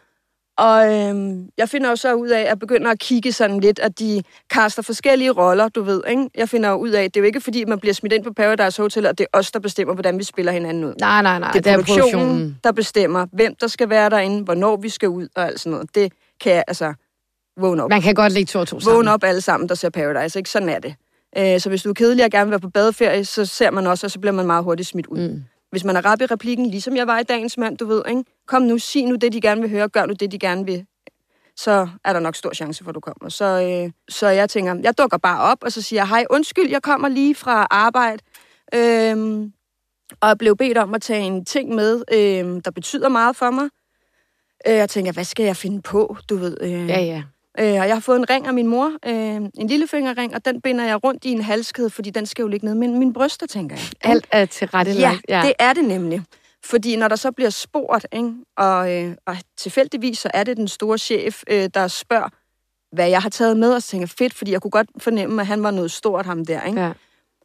Og 0.59 0.95
øhm, 0.95 1.49
jeg 1.59 1.69
finder 1.69 1.91
jo 1.91 1.97
så 1.97 2.15
ud 2.15 2.29
af, 2.29 2.41
at 2.41 2.47
jeg 2.47 2.59
begynder 2.59 2.91
at 2.91 2.99
kigge 2.99 3.33
sådan 3.33 3.61
lidt, 3.61 3.79
at 3.79 3.99
de 3.99 4.23
kaster 4.51 4.83
forskellige 4.83 5.31
roller, 5.31 5.69
du 5.69 5.83
ved, 5.83 6.03
ikke? 6.09 6.31
Jeg 6.35 6.49
finder 6.49 6.69
jo 6.71 6.77
ud 6.77 6.91
af, 6.91 7.03
at 7.05 7.15
det 7.15 7.21
er 7.21 7.23
jo 7.23 7.27
ikke 7.27 7.41
fordi, 7.41 7.65
man 7.65 7.79
bliver 7.81 7.95
smidt 7.95 8.13
ind 8.13 8.25
på 8.25 8.33
Paradise 8.33 8.83
Hotel, 8.83 9.07
og 9.07 9.19
det 9.19 9.27
er 9.33 9.39
os, 9.39 9.51
der 9.53 9.59
bestemmer, 9.59 9.95
hvordan 9.95 10.19
vi 10.19 10.25
spiller 10.25 10.53
hinanden 10.53 10.85
ud. 10.85 10.95
Nej, 11.01 11.23
nej, 11.23 11.39
nej. 11.39 11.53
det 11.53 11.67
er 11.67 11.77
produktionen, 11.77 12.59
der 12.65 12.73
bestemmer, 12.73 13.27
hvem 13.33 13.55
der 13.61 13.67
skal 13.67 13.89
være 13.91 14.11
derinde, 14.11 14.45
hvornår 14.45 14.77
vi 14.77 14.89
skal 14.89 15.09
ud 15.09 15.29
og 15.37 15.47
alt 15.47 15.61
sådan 15.61 15.73
noget. 15.73 15.95
Det 15.95 16.13
kan 16.41 16.53
jeg, 16.53 16.65
altså, 16.69 16.95
vågne 17.61 17.83
op. 17.85 17.91
Man 17.91 18.03
kan 18.03 18.15
godt 18.15 18.33
lægge 18.33 18.47
to 18.47 18.59
og 18.59 18.69
to 18.69 18.81
sammen. 18.81 18.97
Vågne 18.97 19.11
op 19.13 19.25
alle 19.25 19.41
sammen, 19.41 19.69
der 19.69 19.75
ser 19.75 19.91
Paradise, 19.91 20.39
ikke? 20.39 20.51
Sådan 20.51 20.69
er 20.69 20.79
det. 20.79 20.95
Øh, 21.39 21.61
så 21.61 21.69
hvis 21.69 21.83
du 21.83 21.89
er 21.89 21.95
kedelig 21.95 22.25
og 22.25 22.31
gerne 22.31 22.45
vil 22.47 22.51
være 22.51 22.61
på 22.61 22.71
badeferie, 22.71 23.25
så 23.25 23.45
ser 23.47 23.71
man 23.71 23.87
også, 23.87 24.07
og 24.07 24.11
så 24.11 24.21
bliver 24.21 24.33
man 24.33 24.47
meget 24.47 24.65
hurtigt 24.65 24.89
smidt 24.89 25.07
ud. 25.07 25.29
Mm. 25.29 25.43
Hvis 25.71 25.85
man 25.85 25.97
er 25.97 26.05
rap 26.05 26.21
i 26.21 26.27
replikken, 26.27 26.67
ligesom 26.67 26.97
jeg 26.97 27.07
var 27.07 27.19
i 27.19 27.23
dagens 27.23 27.59
mand, 27.59 27.79
du 27.79 27.87
ved, 27.87 28.03
ikke? 28.09 28.25
Kom 28.47 28.63
nu, 28.63 28.79
sig 28.79 29.07
nu 29.07 29.15
det, 29.15 29.33
de 29.33 29.41
gerne 29.41 29.61
vil 29.61 29.71
høre, 29.71 29.89
gør 29.89 30.07
nu 30.07 30.13
det, 30.13 30.33
de 30.33 30.39
gerne 30.39 30.65
vil. 30.67 30.87
Så 31.57 31.89
er 32.05 32.13
der 32.13 32.21
nok 32.21 32.37
stor 32.37 32.53
chance 32.53 32.85
for, 32.85 32.91
at 32.91 32.95
du 32.95 33.01
kommer. 33.01 33.29
Så, 33.29 33.45
øh, 33.85 33.91
så 34.09 34.29
jeg 34.29 34.51
tænker, 34.51 34.75
jeg 34.83 34.99
dukker 34.99 35.19
bare 35.19 35.41
op, 35.41 35.59
og 35.63 35.73
så 35.73 35.83
siger 35.83 36.01
jeg, 36.01 36.09
hej, 36.09 36.25
undskyld, 36.31 36.71
jeg 36.71 36.83
kommer 36.83 37.09
lige 37.09 37.35
fra 37.35 37.67
arbejde. 37.71 38.23
Øhm, 38.75 39.53
og 40.21 40.29
jeg 40.29 40.39
blev 40.39 40.57
bedt 40.57 40.79
om 40.79 40.95
at 40.95 41.03
tage 41.03 41.21
en 41.23 41.45
ting 41.45 41.75
med, 41.75 42.03
øhm, 42.13 42.61
der 42.61 42.71
betyder 42.71 43.09
meget 43.09 43.37
for 43.37 43.51
mig. 43.51 43.69
Øh, 44.67 44.75
jeg 44.75 44.91
tænker, 44.91 45.13
hvad 45.13 45.25
skal 45.25 45.45
jeg 45.45 45.57
finde 45.57 45.83
på, 45.83 46.17
du 46.29 46.37
ved? 46.37 46.57
Øh, 46.61 46.89
Ja, 46.89 47.01
ja. 47.01 47.23
Øh, 47.59 47.67
og 47.67 47.75
jeg 47.75 47.95
har 47.95 48.01
fået 48.01 48.17
en 48.19 48.31
ring 48.31 48.47
af 48.47 48.55
min 48.55 48.67
mor, 48.67 48.93
øh, 49.07 49.35
en 49.35 49.67
lillefingerring, 49.69 50.35
og 50.35 50.45
den 50.45 50.61
binder 50.61 50.85
jeg 50.85 51.05
rundt 51.05 51.25
i 51.25 51.31
en 51.33 51.43
halskæde, 51.43 51.91
fordi 51.91 52.11
den 52.11 52.27
skal 52.27 52.43
jo 52.43 52.49
ligge 52.49 52.67
ned 52.67 52.75
med 52.75 52.89
mine 52.89 53.13
bryster, 53.13 53.47
tænker 53.47 53.77
jeg. 53.77 53.85
Alt 54.13 54.27
er 54.31 54.47
til 54.47 54.67
rette 54.69 54.93
Ja, 54.93 55.19
ja, 55.29 55.43
det 55.45 55.53
er 55.59 55.73
det 55.73 55.85
nemlig. 55.85 56.23
Fordi 56.65 56.97
når 56.97 57.09
der 57.09 57.17
så 57.17 57.33
bliver 57.33 57.51
spurgt, 57.51 58.07
ikke, 58.13 58.35
og, 58.57 58.93
øh, 58.95 59.15
og 59.27 59.37
tilfældigvis 59.57 60.19
så 60.19 60.31
er 60.35 60.45
det 60.45 60.57
den 60.57 60.69
store 60.69 60.99
chef, 60.99 61.43
øh, 61.51 61.71
der 61.75 61.89
spørger, 61.89 62.29
hvad 62.95 63.09
jeg 63.09 63.23
har 63.23 63.29
taget 63.29 63.57
med, 63.57 63.75
og 63.75 63.83
så 63.83 63.89
tænker 63.89 64.07
fedt, 64.07 64.35
fordi 64.35 64.53
jeg 64.53 64.63
kunne 64.63 64.71
godt 64.71 64.89
fornemme, 64.99 65.43
at 65.43 65.47
han 65.47 65.63
var 65.63 65.71
noget 65.71 65.91
stort, 65.91 66.27
ham 66.27 66.45
der. 66.45 66.63
Ikke? 66.63 66.81
ja. 66.81 66.89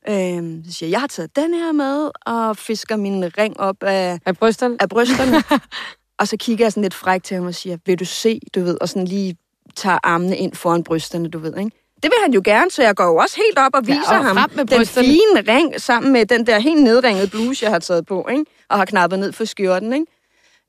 Øh, 0.09 0.65
så 0.65 0.71
siger 0.71 0.87
jeg, 0.87 0.91
jeg 0.91 0.99
har 0.99 1.07
taget 1.07 1.35
den 1.35 1.53
her 1.53 1.71
med, 1.71 2.09
og 2.25 2.57
fisker 2.57 2.95
min 2.95 3.37
ring 3.37 3.59
op 3.59 3.83
af, 3.83 4.19
Er 4.25 4.33
brysterne? 4.33 4.77
af 4.79 4.89
brysterne. 4.89 5.43
og 6.19 6.27
så 6.27 6.37
kigger 6.37 6.65
jeg 6.65 6.71
sådan 6.71 6.83
lidt 6.83 6.93
frækt 6.93 7.25
til 7.25 7.35
ham 7.35 7.45
og 7.45 7.55
siger, 7.55 7.77
vil 7.85 7.99
du 7.99 8.05
se, 8.05 8.39
du 8.55 8.63
ved, 8.63 8.77
og 8.81 8.89
sådan 8.89 9.07
lige 9.07 9.37
tager 9.75 9.99
armene 10.03 10.37
ind 10.37 10.55
foran 10.55 10.83
brysterne, 10.83 11.29
du 11.29 11.39
ved, 11.39 11.57
ikke? 11.57 11.71
Det 12.03 12.03
vil 12.03 12.17
han 12.23 12.33
jo 12.33 12.41
gerne, 12.45 12.71
så 12.71 12.83
jeg 12.83 12.95
går 12.95 13.03
jo 13.03 13.15
også 13.15 13.35
helt 13.37 13.59
op 13.59 13.71
og 13.73 13.87
viser 13.87 14.17
og 14.17 14.25
ham 14.25 14.49
med 14.55 14.65
den 14.65 14.85
fine 14.85 15.53
ring 15.55 15.81
sammen 15.81 16.13
med 16.13 16.25
den 16.25 16.47
der 16.47 16.59
helt 16.59 16.83
nedringede 16.83 17.27
bluse, 17.27 17.65
jeg 17.65 17.71
har 17.71 17.79
taget 17.79 18.05
på, 18.05 18.27
ikke? 18.31 18.45
Og 18.69 18.77
har 18.77 18.85
knappet 18.85 19.19
ned 19.19 19.31
for 19.31 19.45
skjorten, 19.45 19.93
ikke? 19.93 20.05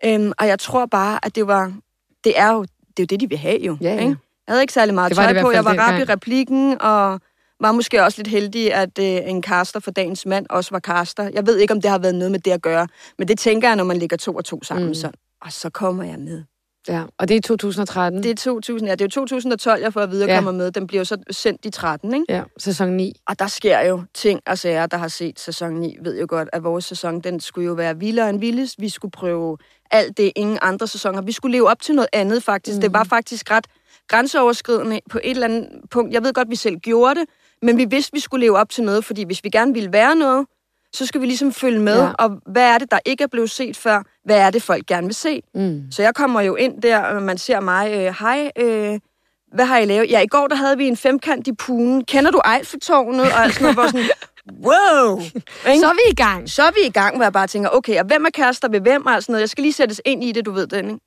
Øhm, 0.04 0.32
og 0.38 0.46
jeg 0.46 0.58
tror 0.58 0.86
bare, 0.86 1.18
at 1.22 1.34
det 1.34 1.46
var... 1.46 1.72
Det 2.24 2.38
er 2.38 2.52
jo 2.52 2.62
det, 2.62 2.70
er 2.98 3.02
jo 3.02 3.06
det 3.06 3.20
de 3.20 3.28
vil 3.28 3.38
have, 3.38 3.60
jo. 3.60 3.76
Ja, 3.80 3.94
ja. 3.94 4.00
Ikke? 4.00 4.16
Jeg 4.46 4.52
havde 4.52 4.62
ikke 4.62 4.72
særlig 4.72 4.94
meget 4.94 5.10
Det 5.10 5.16
det 5.16 5.24
tøj 5.24 5.32
hvert 5.32 5.44
på. 5.44 5.50
Jeg 5.50 5.64
var 5.64 5.74
rap 5.78 6.00
i 6.00 6.04
replikken, 6.04 6.80
og 6.80 7.20
var 7.60 7.72
måske 7.72 8.04
også 8.04 8.18
lidt 8.18 8.28
heldig, 8.28 8.74
at 8.74 8.98
øh, 8.98 9.30
en 9.30 9.42
caster 9.42 9.80
for 9.80 9.90
dagens 9.90 10.26
mand 10.26 10.46
også 10.50 10.70
var 10.70 10.80
caster. 10.80 11.30
Jeg 11.32 11.46
ved 11.46 11.58
ikke, 11.58 11.74
om 11.74 11.80
det 11.80 11.90
har 11.90 11.98
været 11.98 12.14
noget 12.14 12.32
med 12.32 12.40
det 12.40 12.50
at 12.50 12.62
gøre, 12.62 12.88
men 13.18 13.28
det 13.28 13.38
tænker 13.38 13.68
jeg, 13.68 13.76
når 13.76 13.84
man 13.84 13.96
lægger 13.96 14.16
to 14.16 14.34
og 14.34 14.44
to 14.44 14.62
sammen. 14.64 14.86
Mm. 14.86 14.94
Sådan. 14.94 15.14
Og 15.40 15.52
så 15.52 15.70
kommer 15.70 16.04
jeg 16.04 16.18
med. 16.18 16.44
Ja, 16.88 17.02
og 17.18 17.28
det 17.28 17.34
er 17.34 17.38
i 17.38 17.40
2013. 17.40 18.22
Det 18.22 18.30
er 18.30 18.34
2000, 18.34 18.88
ja, 18.88 18.92
det 18.94 19.00
er 19.00 19.04
jo 19.04 19.08
2012, 19.08 19.82
jeg 19.82 19.92
får 19.92 20.00
at 20.00 20.10
vide, 20.10 20.24
at 20.24 20.30
Ja. 20.30 20.34
kommer 20.34 20.52
med. 20.52 20.70
Den 20.70 20.86
bliver 20.86 21.00
jo 21.00 21.04
så 21.04 21.16
sendt 21.30 21.64
i 21.64 21.70
13, 21.70 22.14
ikke? 22.14 22.24
Ja, 22.28 22.42
sæson 22.58 22.88
9. 22.88 23.12
Og 23.28 23.38
der 23.38 23.46
sker 23.46 23.80
jo 23.80 24.02
ting 24.14 24.40
og 24.46 24.58
sager, 24.58 24.86
der 24.86 24.96
har 24.96 25.08
set 25.08 25.40
sæson 25.40 25.72
9, 25.72 25.96
ved 26.02 26.20
jo 26.20 26.26
godt, 26.28 26.48
at 26.52 26.64
vores 26.64 26.84
sæson, 26.84 27.20
den 27.20 27.40
skulle 27.40 27.66
jo 27.66 27.72
være 27.72 27.98
vildere 27.98 28.30
end 28.30 28.40
vildest. 28.40 28.74
Vi 28.78 28.88
skulle 28.88 29.12
prøve 29.12 29.56
alt 29.90 30.16
det, 30.16 30.32
ingen 30.36 30.58
andre 30.62 30.86
sæsoner. 30.86 31.22
Vi 31.22 31.32
skulle 31.32 31.52
leve 31.52 31.68
op 31.70 31.80
til 31.82 31.94
noget 31.94 32.08
andet, 32.12 32.42
faktisk. 32.42 32.76
Mm. 32.76 32.80
Det 32.82 32.92
var 32.92 33.04
faktisk 33.04 33.50
ret 33.50 33.66
grænseoverskridende 34.08 35.00
på 35.10 35.18
et 35.24 35.30
eller 35.30 35.44
andet 35.46 35.68
punkt. 35.90 36.12
Jeg 36.14 36.24
ved 36.24 36.32
godt, 36.32 36.50
vi 36.50 36.56
selv 36.56 36.76
gjorde 36.76 37.20
det, 37.20 37.28
men 37.62 37.76
vi 37.78 37.84
vidste, 37.84 38.12
vi 38.12 38.20
skulle 38.20 38.46
leve 38.46 38.58
op 38.58 38.70
til 38.70 38.84
noget, 38.84 39.04
fordi 39.04 39.24
hvis 39.24 39.44
vi 39.44 39.48
gerne 39.50 39.74
ville 39.74 39.92
være 39.92 40.16
noget, 40.16 40.46
så 40.94 41.06
skal 41.06 41.20
vi 41.20 41.26
ligesom 41.26 41.52
følge 41.52 41.80
med, 41.80 41.98
Ja. 42.02 42.10
og 42.18 42.30
hvad 42.46 42.62
er 42.74 42.78
det, 42.78 42.90
der 42.90 42.98
ikke 43.06 43.24
er 43.24 43.28
blevet 43.28 43.50
set 43.50 43.76
før? 43.76 44.02
Hvad 44.24 44.38
er 44.38 44.50
det, 44.50 44.62
folk 44.62 44.86
gerne 44.86 45.06
vil 45.06 45.14
se? 45.14 45.42
Mm. 45.54 45.82
Så 45.90 46.02
jeg 46.02 46.14
kommer 46.14 46.40
jo 46.40 46.54
ind 46.54 46.82
der, 46.82 46.98
og 46.98 47.22
man 47.22 47.38
ser 47.38 47.60
mig, 47.60 47.92
øh, 47.92 48.14
hej, 48.20 48.50
øh, 48.58 49.00
hvad 49.54 49.64
har 49.64 49.78
I 49.78 49.84
lavet? 49.84 50.10
Ja, 50.10 50.20
i 50.20 50.26
går 50.26 50.46
der 50.48 50.56
havde 50.56 50.76
vi 50.76 50.88
en 50.88 50.96
femkant 50.96 51.46
i 51.46 51.52
punen. 51.52 52.04
Kender 52.04 52.30
du 52.30 52.40
Eiffeltårnet? 52.56 53.20
Og 53.20 53.38
alt 53.42 53.54
sådan 53.54 53.74
noget, 53.74 53.90
sådan, 53.90 54.06
wow! 54.66 55.20
Ikke? 55.68 55.80
Så 55.80 55.86
er 55.86 55.92
vi 55.94 56.10
i 56.10 56.14
gang. 56.14 56.50
så 56.50 56.62
er 56.62 56.70
vi 56.70 56.86
i 56.86 56.90
gang, 56.90 57.16
hvor 57.16 57.24
jeg 57.24 57.32
bare 57.32 57.46
tænker, 57.46 57.68
okay, 57.70 57.98
og 58.00 58.06
hvem 58.06 58.24
er 58.24 58.30
kærester 58.30 58.68
ved 58.68 58.80
hvem? 58.80 59.06
Og 59.06 59.22
sådan 59.22 59.32
noget. 59.32 59.40
Jeg 59.40 59.48
skal 59.48 59.62
lige 59.62 59.72
sættes 59.72 60.00
ind 60.04 60.24
i 60.24 60.32
det, 60.32 60.46
du 60.46 60.52
ved 60.52 60.66
den, 60.66 60.84
ikke? 60.90 61.00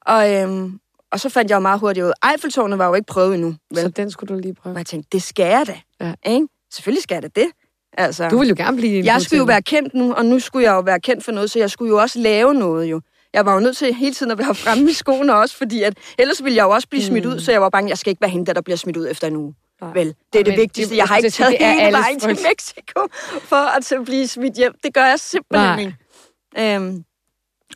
Og, 0.00 0.34
øhm, 0.34 0.80
og 1.12 1.20
så 1.20 1.28
fandt 1.28 1.50
jeg 1.50 1.56
jo 1.56 1.60
meget 1.60 1.80
hurtigt 1.80 2.06
ud, 2.06 2.12
Eiffeltårnet 2.32 2.78
var 2.78 2.86
jo 2.86 2.94
ikke 2.94 3.06
prøvet 3.06 3.34
endnu. 3.34 3.54
Vel? 3.74 3.82
Så 3.82 3.88
den 3.88 4.10
skulle 4.10 4.34
du 4.34 4.40
lige 4.40 4.54
prøve. 4.54 4.74
Og 4.74 4.78
jeg 4.78 4.86
tænkte, 4.86 5.08
det 5.12 5.22
skal 5.22 5.46
jeg 5.46 5.64
da. 5.66 5.80
Ja. 6.06 6.14
Ikke? 6.32 6.46
Selvfølgelig 6.72 7.02
skal 7.02 7.14
jeg 7.14 7.22
da 7.22 7.28
det. 7.40 7.48
Altså, 7.96 8.28
Du 8.28 8.38
vil 8.38 8.48
jo 8.48 8.54
gerne 8.58 8.76
blive 8.76 8.98
en 8.98 9.04
jeg 9.04 9.22
skulle 9.22 9.38
jo 9.38 9.44
være 9.44 9.62
kendt 9.62 9.94
nu, 9.94 10.12
og 10.12 10.24
nu 10.26 10.38
skulle 10.38 10.64
jeg 10.64 10.72
jo 10.72 10.80
være 10.80 11.00
kendt 11.00 11.24
for 11.24 11.32
noget, 11.32 11.50
så 11.50 11.58
jeg 11.58 11.70
skulle 11.70 11.88
jo 11.88 12.00
også 12.00 12.18
lave 12.18 12.54
noget 12.54 12.86
jo. 12.90 13.00
Jeg 13.32 13.46
var 13.46 13.54
jo 13.54 13.60
nødt 13.60 13.76
til 13.76 13.94
hele 13.94 14.14
tiden 14.14 14.32
at 14.32 14.38
være 14.38 14.54
fremme 14.64 14.90
i 14.90 14.92
skoene 14.92 15.34
også, 15.34 15.56
fordi 15.56 15.82
at, 15.82 15.98
ellers 16.18 16.44
ville 16.44 16.56
jeg 16.56 16.62
jo 16.64 16.70
også 16.70 16.88
blive 16.88 17.02
smidt 17.04 17.26
ud, 17.26 17.40
så 17.40 17.52
jeg 17.52 17.60
var 17.62 17.68
bange, 17.68 17.88
jeg 17.90 17.98
skal 17.98 18.10
ikke 18.10 18.20
være 18.20 18.30
hende, 18.30 18.54
der, 18.54 18.60
bliver 18.60 18.76
smidt 18.76 18.96
ud 18.96 19.08
efter 19.10 19.26
en 19.26 19.36
uge. 19.36 19.54
Nej. 19.80 19.92
Vel, 19.92 20.14
det 20.32 20.38
er 20.40 20.44
det 20.44 20.52
Men 20.52 20.60
vigtigste. 20.60 20.90
det- 20.90 20.96
Jeg 20.98 21.04
har 21.06 21.16
jeg 21.16 21.24
ikke 21.24 21.34
taget 21.34 21.50
det 21.58 21.64
er 21.66 21.72
hele 21.72 21.92
vejen 21.96 22.20
til. 22.20 22.28
Mexico 22.50 23.08
for 23.40 23.76
at 23.76 23.84
så 23.84 24.02
blive 24.04 24.26
smidt 24.28 24.54
hjem. 24.54 24.74
Det 24.84 24.94
gør 24.94 25.04
jeg 25.04 25.20
simpelthen 25.20 25.78
ikke. 25.78 26.74
Øhm, 26.74 27.04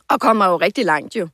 og 0.09 0.19
kommer 0.19 0.45
jo 0.47 0.57
rigtig 0.57 0.85
langt 0.85 1.15
jo. 1.15 1.27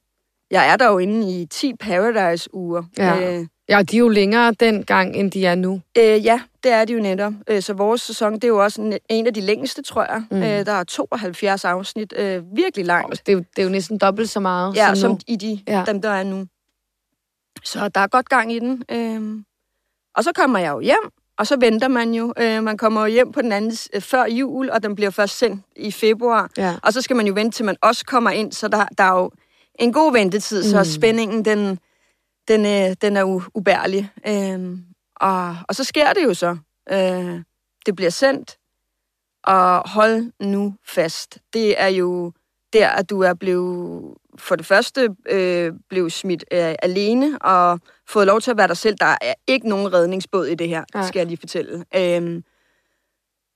Jeg 0.51 0.67
er 0.69 0.75
der 0.75 0.87
jo 0.87 0.97
inde 0.97 1.41
i 1.41 1.45
10 1.45 1.73
Paradise-uger. 1.79 2.83
Ja. 2.97 3.37
Øh, 3.39 3.45
Ja, 3.69 3.81
de 3.81 3.95
er 3.95 3.99
jo 3.99 4.09
længere 4.09 4.51
dengang, 4.59 5.15
end 5.15 5.31
de 5.31 5.45
er 5.45 5.55
nu. 5.55 5.81
Øh, 5.97 6.25
ja, 6.25 6.41
det 6.63 6.71
er 6.71 6.85
det 6.85 6.93
jo 6.93 6.99
netop. 6.99 7.33
Øh, 7.47 7.61
så 7.61 7.73
vores 7.73 8.01
sæson, 8.01 8.33
det 8.33 8.43
er 8.43 8.47
jo 8.47 8.63
også 8.63 8.81
en, 8.81 8.93
en 9.09 9.27
af 9.27 9.33
de 9.33 9.41
længste, 9.41 9.81
tror 9.81 10.03
jeg. 10.03 10.23
Mm. 10.31 10.37
Øh, 10.37 10.65
der 10.65 10.71
er 10.71 10.83
72 10.83 11.65
afsnit. 11.65 12.13
Øh, 12.17 12.43
virkelig 12.55 12.85
langt. 12.85 13.25
Det 13.25 13.31
er, 13.31 13.33
jo, 13.37 13.39
det 13.55 13.61
er 13.61 13.63
jo 13.63 13.69
næsten 13.69 13.97
dobbelt 13.97 14.29
så 14.29 14.39
meget 14.39 14.75
Ja, 14.75 14.87
som, 14.87 14.95
som 14.95 15.11
nu. 15.11 15.17
i 15.27 15.35
de, 15.35 15.59
Ja. 15.67 15.83
dem, 15.87 16.01
der 16.01 16.09
er 16.09 16.23
nu. 16.23 16.45
Så 17.63 17.87
der 17.89 18.01
er 18.01 18.07
godt 18.07 18.29
gang 18.29 18.53
i 18.53 18.59
den. 18.59 18.83
Øh, 18.91 19.43
og 20.15 20.23
så 20.23 20.31
kommer 20.35 20.59
jeg 20.59 20.71
jo 20.71 20.79
hjem, 20.79 21.11
og 21.37 21.47
så 21.47 21.57
venter 21.59 21.87
man 21.87 22.13
jo. 22.13 22.33
Øh, 22.39 22.63
man 22.63 22.77
kommer 22.77 23.01
jo 23.01 23.07
hjem 23.07 23.31
på 23.31 23.41
den 23.41 23.51
anden 23.51 23.71
øh, 23.93 24.01
før 24.01 24.25
jul, 24.25 24.69
og 24.69 24.83
den 24.83 24.95
bliver 24.95 25.09
først 25.11 25.37
sendt 25.37 25.65
i 25.75 25.91
februar. 25.91 26.49
Ja. 26.57 26.75
Og 26.83 26.93
så 26.93 27.01
skal 27.01 27.15
man 27.15 27.27
jo 27.27 27.33
vente, 27.33 27.57
til 27.57 27.65
man 27.65 27.75
også 27.81 28.05
kommer 28.05 28.29
ind, 28.31 28.51
så 28.51 28.67
der, 28.67 28.85
der 28.97 29.03
er 29.03 29.19
jo 29.19 29.31
en 29.79 29.93
god 29.93 30.13
ventetid, 30.13 30.63
mm. 30.63 30.69
så 30.69 30.93
spændingen, 30.93 31.45
den, 31.45 31.79
den, 32.47 32.65
øh, 32.65 32.95
den 33.01 33.17
er 33.17 33.25
u- 33.37 33.49
ubærlig. 33.53 34.11
Øh, 34.27 34.77
og, 35.15 35.55
og 35.69 35.75
så 35.75 35.83
sker 35.83 36.13
det 36.13 36.23
jo 36.23 36.33
så. 36.33 36.57
Øh, 36.91 37.41
det 37.85 37.95
bliver 37.95 38.09
sendt, 38.11 38.57
og 39.43 39.89
hold 39.89 40.31
nu 40.41 40.75
fast. 40.85 41.37
Det 41.53 41.81
er 41.81 41.87
jo 41.87 42.31
der, 42.73 42.89
at 42.89 43.09
du 43.09 43.21
er 43.21 43.33
blevet 43.33 44.13
for 44.37 44.55
det 44.55 44.65
første 44.65 45.09
øh, 45.29 45.73
blev 45.89 46.09
smidt 46.09 46.45
øh, 46.51 46.75
alene 46.81 47.37
og 47.41 47.79
fået 48.07 48.27
lov 48.27 48.41
til 48.41 48.51
at 48.51 48.57
være 48.57 48.67
dig 48.67 48.77
selv. 48.77 48.95
Der 48.99 49.17
er 49.21 49.33
ikke 49.47 49.69
nogen 49.69 49.93
redningsbåd 49.93 50.45
i 50.47 50.55
det 50.55 50.67
her, 50.69 50.83
Nej. 50.93 51.07
skal 51.07 51.19
jeg 51.19 51.27
lige 51.27 51.37
fortælle. 51.37 51.85
Øhm, 51.95 52.43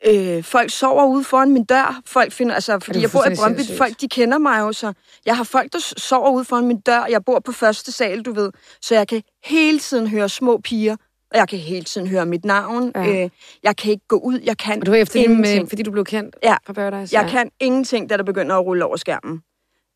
øh, 0.08 0.44
folk 0.44 0.70
sover 0.70 1.06
ude 1.06 1.24
foran 1.24 1.52
min 1.52 1.64
dør. 1.64 2.02
Folk 2.06 2.32
finder, 2.32 2.56
altså, 2.56 2.80
fordi 2.80 3.02
jeg 3.02 3.12
bor 3.12 3.26
i 3.32 3.36
Brøndby, 3.36 3.62
folk 3.78 4.02
de 4.02 4.08
kender 4.08 4.38
mig 4.38 4.60
jo, 4.60 4.74
så 4.74 4.94
jeg 5.26 5.38
har 5.38 5.44
folk, 5.44 5.74
der 5.74 5.80
sover 5.98 6.32
ude 6.32 6.46
foran 6.46 6.66
min 6.68 6.80
dør. 6.80 7.06
Jeg 7.10 7.26
bor 7.26 7.40
på 7.40 7.52
første 7.52 7.92
sal, 7.92 8.22
du 8.22 8.34
ved, 8.34 8.52
så 8.82 8.96
jeg 8.96 9.08
kan 9.08 9.22
hele 9.44 9.80
tiden 9.80 10.08
høre 10.08 10.30
små 10.30 10.58
piger 10.64 10.96
og 11.32 11.38
jeg 11.38 11.48
kan 11.48 11.60
hele 11.60 11.84
tiden 11.84 12.08
høre 12.08 12.26
mit 12.26 12.46
navn. 12.46 12.92
Ja. 12.96 13.24
Øh, 13.24 13.30
jeg 13.64 13.78
kan 13.78 13.92
ikke 13.92 14.08
gå 14.08 14.16
ud, 14.16 14.40
jeg 14.44 14.58
kan 14.58 14.80
Og 14.80 14.86
du 14.86 14.92
er 14.92 14.96
efter 14.96 15.20
ingenting. 15.20 15.62
Med, 15.62 15.70
fordi 15.70 15.84
du 15.84 15.92
blev 15.92 16.06
kendt 16.06 16.36
ja. 16.44 16.56
fra 16.66 16.74
Paradise? 16.74 17.16
Jeg 17.16 17.24
ja. 17.24 17.30
kan 17.30 17.50
ingenting, 17.60 18.10
da 18.10 18.18
der 18.18 18.24
begynder 18.24 18.56
at 18.56 18.66
rulle 18.66 18.86
over 18.86 18.96
skærmen. 18.98 19.42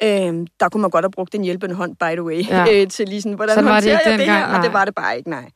Øh, 0.03 0.47
der 0.59 0.69
kunne 0.69 0.81
man 0.81 0.89
godt 0.89 1.05
have 1.05 1.11
brugt 1.11 1.35
en 1.35 1.43
hjælpende 1.43 1.75
hånd, 1.75 1.95
by 1.95 2.11
the 2.11 2.23
way, 2.23 2.47
ja. 2.47 2.65
øh, 2.73 2.87
til 2.87 3.07
lige 3.07 3.21
sådan, 3.21 3.35
hvordan 3.35 3.55
så 3.55 3.61
håndterer 3.61 3.97
det 3.97 4.11
jeg 4.11 4.19
det 4.19 4.25
her? 4.25 4.47
Nej. 4.47 4.57
Og 4.57 4.63
det 4.63 4.73
var 4.73 4.85
det 4.85 4.95
bare 4.95 5.17
ikke, 5.17 5.29
nej. 5.29 5.49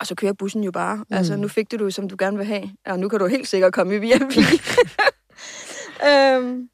Og 0.00 0.06
så 0.06 0.14
kører 0.14 0.32
bussen 0.32 0.64
jo 0.64 0.70
bare. 0.70 0.96
Mm. 0.96 1.16
Altså, 1.16 1.36
nu 1.36 1.48
fik 1.48 1.70
du 1.70 1.76
det, 1.84 1.94
som 1.94 2.08
du 2.08 2.16
gerne 2.18 2.36
vil 2.36 2.46
have. 2.46 2.70
Og 2.86 2.98
nu 2.98 3.08
kan 3.08 3.18
du 3.18 3.26
helt 3.26 3.48
sikkert 3.48 3.72
komme 3.72 3.94
i 3.94 3.98
VIP. 3.98 4.22
øhm, 6.10 6.68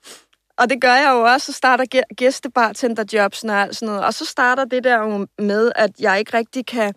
og 0.58 0.70
det 0.70 0.80
gør 0.80 0.94
jeg 0.94 1.10
jo 1.12 1.20
også. 1.20 1.46
Så 1.46 1.52
starter 1.52 2.14
gæstebartenderjobs 2.14 3.44
og 3.44 3.54
alt 3.54 3.76
sådan 3.76 3.86
noget. 3.86 4.04
Og 4.04 4.14
så 4.14 4.24
starter 4.24 4.64
det 4.64 4.84
der 4.84 5.26
med, 5.42 5.72
at 5.76 5.90
jeg 6.00 6.18
ikke 6.18 6.36
rigtig 6.36 6.66
kan 6.66 6.94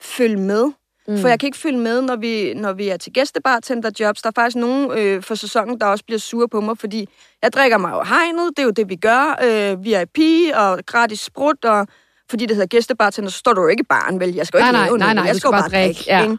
følge 0.00 0.36
med. 0.36 0.64
Mm. 1.08 1.18
For 1.18 1.28
jeg 1.28 1.40
kan 1.40 1.46
ikke 1.46 1.58
følge 1.58 1.78
med, 1.78 2.02
når 2.02 2.16
vi, 2.16 2.54
når 2.54 2.72
vi 2.72 2.88
er 2.88 2.96
til 2.96 3.12
gæstebartenderjobs. 3.12 4.22
Der 4.22 4.28
er 4.28 4.32
faktisk 4.34 4.56
nogen 4.56 4.98
øh, 4.98 5.22
for 5.22 5.34
sæsonen, 5.34 5.80
der 5.80 5.86
også 5.86 6.04
bliver 6.04 6.18
sure 6.18 6.48
på 6.48 6.60
mig, 6.60 6.78
fordi 6.78 7.08
jeg 7.42 7.52
drikker 7.52 7.78
mig 7.78 7.90
jo 7.90 8.02
hegnet. 8.02 8.50
Det 8.56 8.58
er 8.58 8.66
jo 8.66 8.70
det, 8.70 8.88
vi 8.88 8.96
gør. 8.96 9.38
Øh, 9.44 9.84
VIP 9.84 10.18
og 10.54 10.80
gratis 10.86 11.20
sprut, 11.20 11.64
og 11.64 11.86
fordi 12.30 12.46
det 12.46 12.56
hedder 12.56 12.66
gæstebartender, 12.66 13.30
så 13.30 13.38
står 13.38 13.52
du 13.52 13.62
jo 13.62 13.68
ikke 13.68 13.84
barn, 13.84 14.20
vel? 14.20 14.34
Jeg 14.34 14.46
skal 14.46 14.58
jo 14.58 14.66
ikke 14.66 14.72
nej, 14.72 14.88
nej, 14.88 14.98
nej, 14.98 15.14
nej, 15.14 15.24
jeg 15.24 15.36
skal, 15.36 15.50
bare 15.50 15.68
drikke. 15.68 16.04
drikke 16.08 16.38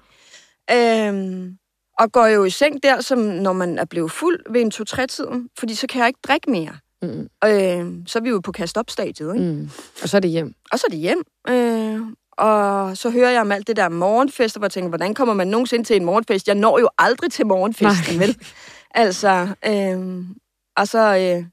ja. 0.69 1.07
Øhm, 1.07 1.57
og 1.99 2.11
går 2.11 2.25
jo 2.25 2.43
i 2.43 2.49
seng 2.49 2.83
der, 2.83 3.01
som 3.01 3.19
når 3.19 3.53
man 3.53 3.79
er 3.79 3.85
blevet 3.85 4.11
fuld 4.11 4.39
ved 4.49 4.61
en 4.61 4.71
to-tre-tiden, 4.71 5.49
fordi 5.59 5.75
så 5.75 5.87
kan 5.87 5.99
jeg 5.99 6.07
ikke 6.07 6.19
drikke 6.27 6.51
mere. 6.51 6.77
Mm. 7.01 7.27
Øh, 7.45 8.07
så 8.07 8.19
er 8.19 8.23
vi 8.23 8.29
jo 8.29 8.39
på 8.39 8.51
kast-op-stadiet, 8.51 9.35
ikke? 9.35 9.45
Mm. 9.45 9.69
Og 10.03 10.09
så 10.09 10.17
er 10.17 10.21
det 10.21 10.29
hjem. 10.29 10.53
Og 10.71 10.79
så 10.79 10.87
er 10.87 10.89
det 10.89 10.99
hjem. 10.99 11.23
Øh, 11.49 12.01
og 12.31 12.97
så 12.97 13.09
hører 13.09 13.29
jeg 13.29 13.41
om 13.41 13.51
alt 13.51 13.67
det 13.67 13.75
der 13.75 13.89
morgenfest, 13.89 14.57
og 14.57 14.63
jeg 14.63 14.71
tænker, 14.71 14.89
hvordan 14.89 15.13
kommer 15.13 15.33
man 15.33 15.47
nogensinde 15.47 15.83
til 15.83 15.95
en 15.95 16.05
morgenfest? 16.05 16.47
Jeg 16.47 16.55
når 16.55 16.79
jo 16.79 16.89
aldrig 16.97 17.31
til 17.31 17.45
morgenfesten, 17.45 18.17
Nej. 18.17 18.25
vel? 18.25 18.37
Altså, 18.91 19.47
øh, 19.67 20.23
og 20.77 20.87
så 20.87 20.99
øh, 20.99 21.45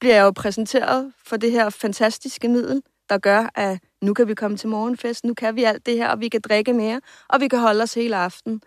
bliver 0.00 0.14
jeg 0.14 0.22
jo 0.22 0.30
præsenteret 0.30 1.12
for 1.26 1.36
det 1.36 1.50
her 1.50 1.70
fantastiske 1.70 2.48
middel, 2.48 2.82
der 3.10 3.18
gør, 3.18 3.50
at 3.54 3.78
nu 4.02 4.14
kan 4.14 4.28
vi 4.28 4.34
komme 4.34 4.56
til 4.56 4.68
morgenfest, 4.68 5.24
nu 5.24 5.34
kan 5.34 5.56
vi 5.56 5.64
alt 5.64 5.86
det 5.86 5.96
her, 5.96 6.08
og 6.08 6.20
vi 6.20 6.28
kan 6.28 6.40
drikke 6.40 6.72
mere, 6.72 7.00
og 7.28 7.40
vi 7.40 7.48
kan 7.48 7.58
holde 7.58 7.82
os 7.82 7.94
hele 7.94 8.16
aften. 8.16 8.62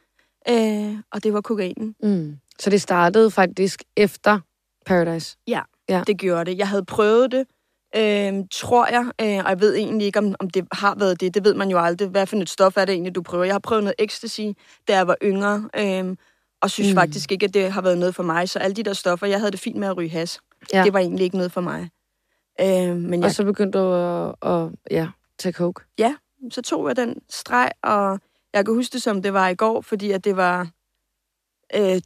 Øh, 0.50 0.96
og 1.12 1.24
det 1.24 1.34
var 1.34 1.42
kokainen. 1.42 1.96
Mm. 2.04 2.38
Så 2.60 2.70
det 2.70 2.82
startede 2.82 3.32
faktisk 3.32 3.84
efter 3.98 4.40
Paradise? 4.86 5.38
Ja, 5.48 5.62
ja, 5.90 6.04
det 6.08 6.18
gjorde 6.18 6.52
det. 6.52 6.58
Jeg 6.58 6.68
havde 6.68 6.86
prøvet 6.86 7.32
det, 7.32 7.46
øh, 7.96 8.34
tror 8.52 8.88
jeg, 8.88 9.06
øh, 9.22 9.46
og 9.46 9.50
jeg 9.50 9.60
ved 9.60 9.76
egentlig 9.76 10.06
ikke, 10.06 10.20
om, 10.20 10.36
om 10.40 10.50
det 10.50 10.68
har 10.72 10.96
været 10.96 11.22
det. 11.22 11.34
Det 11.34 11.44
ved 11.44 11.54
man 11.54 11.70
jo 11.70 11.80
aldrig. 11.80 12.08
Hvad 12.08 12.26
for 12.26 12.38
et 12.38 12.50
stof 12.50 12.78
er 12.78 12.86
det 12.86 12.94
egentlig, 12.94 13.16
du 13.16 13.22
prøver? 13.22 13.44
Jeg 13.44 13.54
har 13.54 13.60
prøvet 13.60 13.84
noget 13.84 13.96
ecstasy, 14.00 14.42
da 14.88 14.96
jeg 14.96 15.08
var 15.08 15.16
yngre, 15.24 15.70
øh, 15.78 16.16
og 16.62 16.70
synes 16.70 16.90
mm. 16.90 16.96
faktisk 16.96 17.32
ikke, 17.32 17.46
at 17.46 17.54
det 17.54 17.72
har 17.72 17.82
været 17.82 17.98
noget 17.98 18.16
for 18.16 18.24
mig. 18.24 18.50
Så 18.50 18.60
alle 18.60 18.76
de 18.76 18.84
der 18.84 18.94
stoffer, 18.94 19.28
jeg 19.28 19.40
havde 19.40 19.52
det 19.52 19.60
fint 19.60 19.78
med 19.78 19.88
at 19.88 19.98
ryge 19.98 20.10
has. 20.10 20.40
Ja. 20.74 20.84
Det 20.84 20.94
var 20.94 21.00
egentlig 21.00 21.24
ikke 21.24 21.38
noget 21.38 21.52
for 21.52 21.62
mig. 21.62 21.90
Øh, 22.62 22.98
men 22.98 23.14
jeg, 23.14 23.24
og 23.24 23.32
så 23.32 23.44
begyndte 23.44 23.80
du 23.80 23.94
at, 23.94 24.36
at 24.42 24.70
ja, 24.92 25.08
tage 25.40 25.54
coke? 25.54 25.84
Ja, 25.98 26.16
så 26.52 26.62
tog 26.62 26.88
jeg 26.88 26.96
den 26.96 27.22
streg, 27.30 27.72
og 27.84 28.20
jeg 28.54 28.66
kan 28.66 28.74
huske 28.76 28.94
det, 28.94 29.02
som 29.02 29.22
det 29.22 29.34
var 29.34 29.48
i 29.48 29.56
går, 29.56 29.82
fordi 29.82 30.12
at 30.12 30.24
det 30.24 30.38
var 30.38 30.70
øh, 31.76 32.02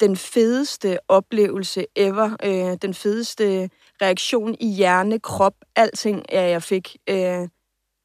den 0.00 0.16
fedeste 0.16 0.98
oplevelse 1.08 1.86
ever. 1.96 2.36
Øh, 2.44 2.76
den 2.82 2.94
fedeste 2.94 3.70
reaktion 4.02 4.56
i 4.60 4.68
hjerne, 4.68 5.20
krop, 5.20 5.54
alting, 5.76 6.24
ja, 6.32 6.42
jeg 6.42 6.62
fik. 6.62 6.96
Øh, 7.08 7.48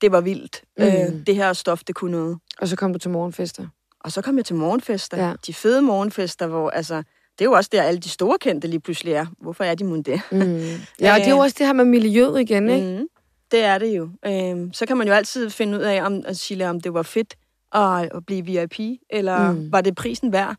det 0.01 0.11
var 0.11 0.21
vildt. 0.21 0.63
Mm. 0.77 0.83
Øh, 0.83 1.25
det 1.27 1.35
her 1.35 1.53
stof, 1.53 1.83
det 1.83 1.95
kunne 1.95 2.11
noget. 2.11 2.39
Og 2.59 2.67
så 2.67 2.75
kom 2.75 2.93
du 2.93 2.99
til 2.99 3.11
morgenfester? 3.11 3.67
Og 3.99 4.11
så 4.11 4.21
kom 4.21 4.37
jeg 4.37 4.45
til 4.45 4.55
morgenfester. 4.55 5.27
Ja. 5.27 5.33
De 5.47 5.53
fede 5.53 5.81
morgenfester, 5.81 6.47
hvor 6.47 6.69
altså, 6.69 7.03
det 7.39 7.45
er 7.45 7.49
jo 7.49 7.51
også 7.51 7.69
der, 7.71 7.81
alle 7.81 7.99
de 7.99 8.09
store 8.09 8.37
kendte 8.41 8.67
lige 8.67 8.79
pludselig 8.79 9.13
er. 9.13 9.25
Hvorfor 9.39 9.63
er 9.63 9.75
de 9.75 9.83
mun 9.83 10.01
det? 10.01 10.21
Mm. 10.31 10.61
Ja, 11.01 11.13
og 11.13 11.19
det 11.19 11.27
er 11.27 11.31
jo 11.31 11.37
også 11.37 11.55
det 11.59 11.65
her 11.65 11.73
med 11.73 11.85
miljøet 11.85 12.39
igen, 12.41 12.69
ikke? 12.69 12.99
Mm. 12.99 13.07
Det 13.51 13.63
er 13.63 13.77
det 13.77 13.97
jo. 13.97 14.09
Øh, 14.25 14.69
så 14.73 14.85
kan 14.85 14.97
man 14.97 15.07
jo 15.07 15.13
altid 15.13 15.49
finde 15.49 15.77
ud 15.77 15.83
af, 15.83 16.03
om, 16.03 16.33
Sheila, 16.33 16.69
om 16.69 16.81
det 16.81 16.93
var 16.93 17.03
fedt 17.03 17.35
at, 17.71 18.09
at 18.15 18.25
blive 18.25 18.45
VIP, 18.45 18.99
eller 19.09 19.51
mm. 19.51 19.71
var 19.71 19.81
det 19.81 19.95
prisen 19.95 20.33
værd? 20.33 20.55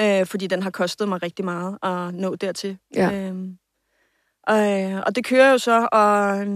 Øh, 0.00 0.26
fordi 0.26 0.46
den 0.46 0.62
har 0.62 0.70
kostet 0.70 1.08
mig 1.08 1.22
rigtig 1.22 1.44
meget 1.44 1.78
at 1.82 2.14
nå 2.14 2.34
dertil. 2.34 2.78
Ja. 2.94 3.12
Øh, 3.12 3.34
og, 4.46 5.02
og 5.06 5.16
det 5.16 5.24
kører 5.24 5.50
jo 5.50 5.58
så, 5.58 5.88
og 5.92 6.46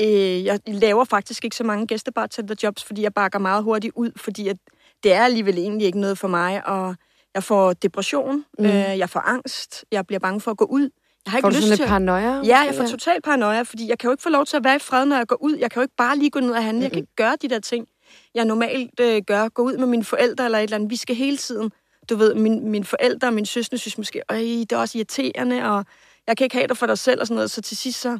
øh, 0.00 0.44
jeg 0.44 0.60
laver 0.66 1.04
faktisk 1.04 1.44
ikke 1.44 1.56
så 1.56 1.64
mange 1.64 1.86
gæstebartender-jobs, 1.86 2.84
fordi 2.84 3.02
jeg 3.02 3.14
bakker 3.14 3.38
meget 3.38 3.64
hurtigt 3.64 3.92
ud, 3.96 4.10
fordi 4.16 4.48
at 4.48 4.56
det 5.02 5.12
er 5.12 5.22
alligevel 5.24 5.58
egentlig 5.58 5.86
ikke 5.86 6.00
noget 6.00 6.18
for 6.18 6.28
mig, 6.28 6.66
og 6.66 6.96
jeg 7.38 7.44
får 7.44 7.72
depression, 7.72 8.44
mm. 8.58 8.64
øh, 8.64 8.72
jeg 8.72 9.10
får 9.10 9.20
angst, 9.20 9.84
jeg 9.92 10.06
bliver 10.06 10.20
bange 10.20 10.40
for 10.40 10.50
at 10.50 10.56
gå 10.56 10.64
ud. 10.64 10.90
Jeg 11.24 11.32
har 11.32 11.38
ikke 11.38 11.46
får 11.46 11.50
lyst 11.50 11.60
du 11.60 11.66
sådan 11.66 11.78
til... 11.78 11.86
paranoia? 11.86 12.42
Ja, 12.44 12.58
jeg 12.58 12.74
får 12.74 12.82
ja. 12.82 12.88
totalt 12.88 13.24
paranoia, 13.24 13.62
fordi 13.62 13.88
jeg 13.88 13.98
kan 13.98 14.08
jo 14.08 14.12
ikke 14.12 14.22
få 14.22 14.28
lov 14.28 14.46
til 14.46 14.56
at 14.56 14.64
være 14.64 14.76
i 14.76 14.78
fred, 14.78 15.06
når 15.06 15.16
jeg 15.16 15.26
går 15.26 15.42
ud. 15.42 15.56
Jeg 15.56 15.70
kan 15.70 15.80
jo 15.80 15.82
ikke 15.82 15.96
bare 15.96 16.18
lige 16.18 16.30
gå 16.30 16.40
ned 16.40 16.50
og 16.50 16.64
handle. 16.64 16.78
Mm. 16.78 16.82
Jeg 16.82 16.90
kan 16.90 16.98
ikke 16.98 17.16
gøre 17.16 17.36
de 17.42 17.48
der 17.48 17.60
ting, 17.60 17.88
jeg 18.34 18.44
normalt 18.44 19.00
øh, 19.00 19.22
gør. 19.26 19.48
Gå 19.48 19.62
ud 19.62 19.76
med 19.76 19.86
mine 19.86 20.04
forældre 20.04 20.44
eller 20.44 20.58
et 20.58 20.62
eller 20.62 20.76
andet. 20.76 20.90
Vi 20.90 20.96
skal 20.96 21.16
hele 21.16 21.36
tiden, 21.36 21.72
du 22.10 22.16
ved, 22.16 22.34
min, 22.34 22.68
mine 22.68 22.84
forældre 22.84 23.28
og 23.28 23.34
min 23.34 23.46
søstre 23.46 23.78
synes 23.78 23.98
måske, 23.98 24.22
Øj, 24.30 24.36
det 24.38 24.72
er 24.72 24.76
også 24.76 24.98
irriterende, 24.98 25.64
og 25.64 25.84
jeg 26.26 26.36
kan 26.36 26.44
ikke 26.44 26.56
have 26.56 26.66
dig 26.66 26.76
for 26.76 26.86
dig 26.86 26.98
selv 26.98 27.20
og 27.20 27.26
sådan 27.26 27.34
noget. 27.34 27.50
Så 27.50 27.62
til 27.62 27.76
sidst, 27.76 28.00
så, 28.00 28.18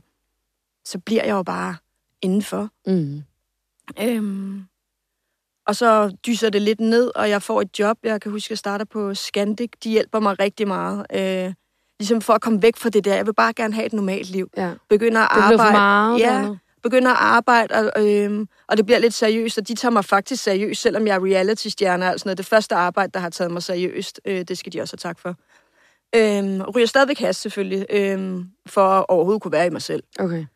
så 0.85 0.99
bliver 0.99 1.25
jeg 1.25 1.33
jo 1.33 1.43
bare 1.43 1.77
indenfor. 2.23 2.69
Mm. 2.87 3.23
Øhm, 4.01 4.65
og 5.69 5.77
så 5.77 6.17
dyser 6.27 6.51
det 6.51 6.63
lidt 6.63 6.81
ned, 6.81 7.11
og 7.15 7.31
jeg 7.31 7.43
får 7.43 7.61
et 7.61 7.79
job. 7.79 7.97
Jeg 8.03 8.21
kan 8.21 8.33
huske, 8.33 8.47
at 8.47 8.51
jeg 8.51 8.59
starter 8.59 8.85
på 8.85 9.15
Scandic. 9.15 9.71
De 9.85 9.91
hjælper 9.91 10.21
mig 10.21 10.41
rigtig 10.41 10.69
meget. 10.69 11.07
Øh, 11.15 11.55
ligesom 12.01 12.21
for 12.21 12.33
at 12.33 12.41
komme 12.41 12.63
væk 12.63 12.77
fra 12.77 12.89
det 12.89 13.05
der. 13.05 13.15
Jeg 13.15 13.27
vil 13.27 13.35
bare 13.35 13.53
gerne 13.53 13.75
have 13.75 13.87
et 13.87 13.93
normalt 13.93 14.31
liv. 14.31 14.51
Ja. 14.57 14.73
Begynder 14.89 15.21
at 15.21 15.29
arbejde. 15.31 15.63
Det 15.63 15.73
meget, 15.73 16.21
ja, 16.21 16.49
begynder 16.83 17.11
at 17.11 17.17
arbejde, 17.21 17.75
og, 17.75 18.09
øh, 18.09 18.47
og 18.67 18.77
det 18.77 18.87
bliver 18.87 18.99
lidt 18.99 19.15
seriøst, 19.15 19.59
og 19.59 19.69
de 19.69 19.75
tager 19.75 19.93
mig 19.93 20.05
faktisk 20.05 20.43
seriøst, 20.43 20.83
selvom 20.83 21.07
jeg 21.07 21.15
er 21.15 21.25
reality-stjerne 21.25 22.13
og 22.13 22.21
sådan 22.21 22.29
noget. 22.29 22.39
Det 22.39 22.47
første 22.47 22.75
arbejde, 22.75 23.11
der 23.15 23.21
har 23.21 23.31
taget 23.31 23.51
mig 23.51 23.63
seriøst, 23.63 24.21
øh, 24.25 24.45
det 24.49 24.59
skal 24.59 24.73
de 24.73 24.81
også 24.81 24.93
have 24.93 25.11
tak 25.11 25.19
for. 25.19 25.35
Øh, 26.15 26.61
ryger 26.75 26.87
stadigvæk 26.87 27.19
has 27.19 27.37
selvfølgelig, 27.37 27.87
øh, 27.91 28.41
for 28.67 28.89
at 28.89 29.07
overhovedet 29.09 29.43
kunne 29.43 29.53
være 29.53 29.67
i 29.67 29.71
mig 29.71 29.83
selv. 29.83 30.03
Okay. 30.19 30.47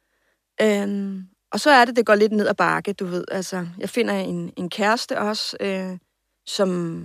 Øh, 0.63 1.15
og 1.53 1.61
så 1.61 1.71
er 1.71 1.85
det, 1.85 1.97
det 1.97 2.07
går 2.07 2.15
lidt 2.15 2.33
ned 2.33 2.49
ad 2.49 2.55
bakke, 2.55 2.93
du 2.93 3.07
ved. 3.07 3.25
Altså, 3.31 3.67
jeg 3.79 3.89
finder 3.91 4.15
en, 4.15 4.53
en 4.57 4.71
kæreste 4.71 5.19
også, 5.19 5.57
øh, 5.61 5.99
som, 6.47 7.05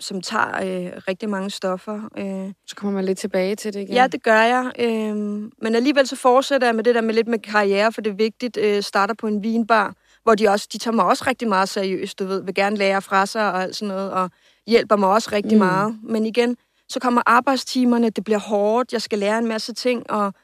som 0.00 0.20
tager 0.20 0.48
øh, 0.48 0.92
rigtig 1.08 1.28
mange 1.28 1.50
stoffer. 1.50 2.00
Øh. 2.18 2.52
Så 2.66 2.76
kommer 2.76 2.94
man 2.94 3.04
lidt 3.04 3.18
tilbage 3.18 3.56
til 3.56 3.74
det 3.74 3.80
igen? 3.80 3.94
Ja, 3.94 4.06
det 4.06 4.22
gør 4.22 4.40
jeg. 4.40 4.72
Øh, 4.78 5.16
men 5.62 5.74
alligevel 5.74 6.06
så 6.06 6.16
fortsætter 6.16 6.66
jeg 6.68 6.74
med 6.74 6.84
det 6.84 6.94
der 6.94 7.00
med 7.00 7.14
lidt 7.14 7.28
med 7.28 7.38
karriere, 7.38 7.92
for 7.92 8.00
det 8.00 8.10
er 8.10 8.14
vigtigt. 8.14 8.56
Øh, 8.56 8.82
starter 8.82 9.14
på 9.14 9.26
en 9.26 9.42
vinbar, 9.42 9.94
hvor 10.22 10.34
de 10.34 10.48
også 10.48 10.68
de 10.72 10.78
tager 10.78 10.94
mig 10.94 11.04
også 11.04 11.24
rigtig 11.26 11.48
meget 11.48 11.68
seriøst, 11.68 12.18
du 12.18 12.24
ved. 12.24 12.42
Vil 12.44 12.54
gerne 12.54 12.76
lære 12.76 13.02
fra 13.02 13.26
sig 13.26 13.52
og 13.52 13.62
alt 13.62 13.76
sådan 13.76 13.88
noget, 13.88 14.12
og 14.12 14.30
hjælper 14.66 14.96
mig 14.96 15.08
også 15.08 15.28
rigtig 15.32 15.58
mm. 15.58 15.64
meget. 15.64 15.98
Men 16.02 16.26
igen, 16.26 16.56
så 16.88 17.00
kommer 17.00 17.22
arbejdstimerne, 17.26 18.10
det 18.10 18.24
bliver 18.24 18.38
hårdt, 18.38 18.92
jeg 18.92 19.02
skal 19.02 19.18
lære 19.18 19.38
en 19.38 19.46
masse 19.46 19.74
ting, 19.74 20.10
og 20.10 20.34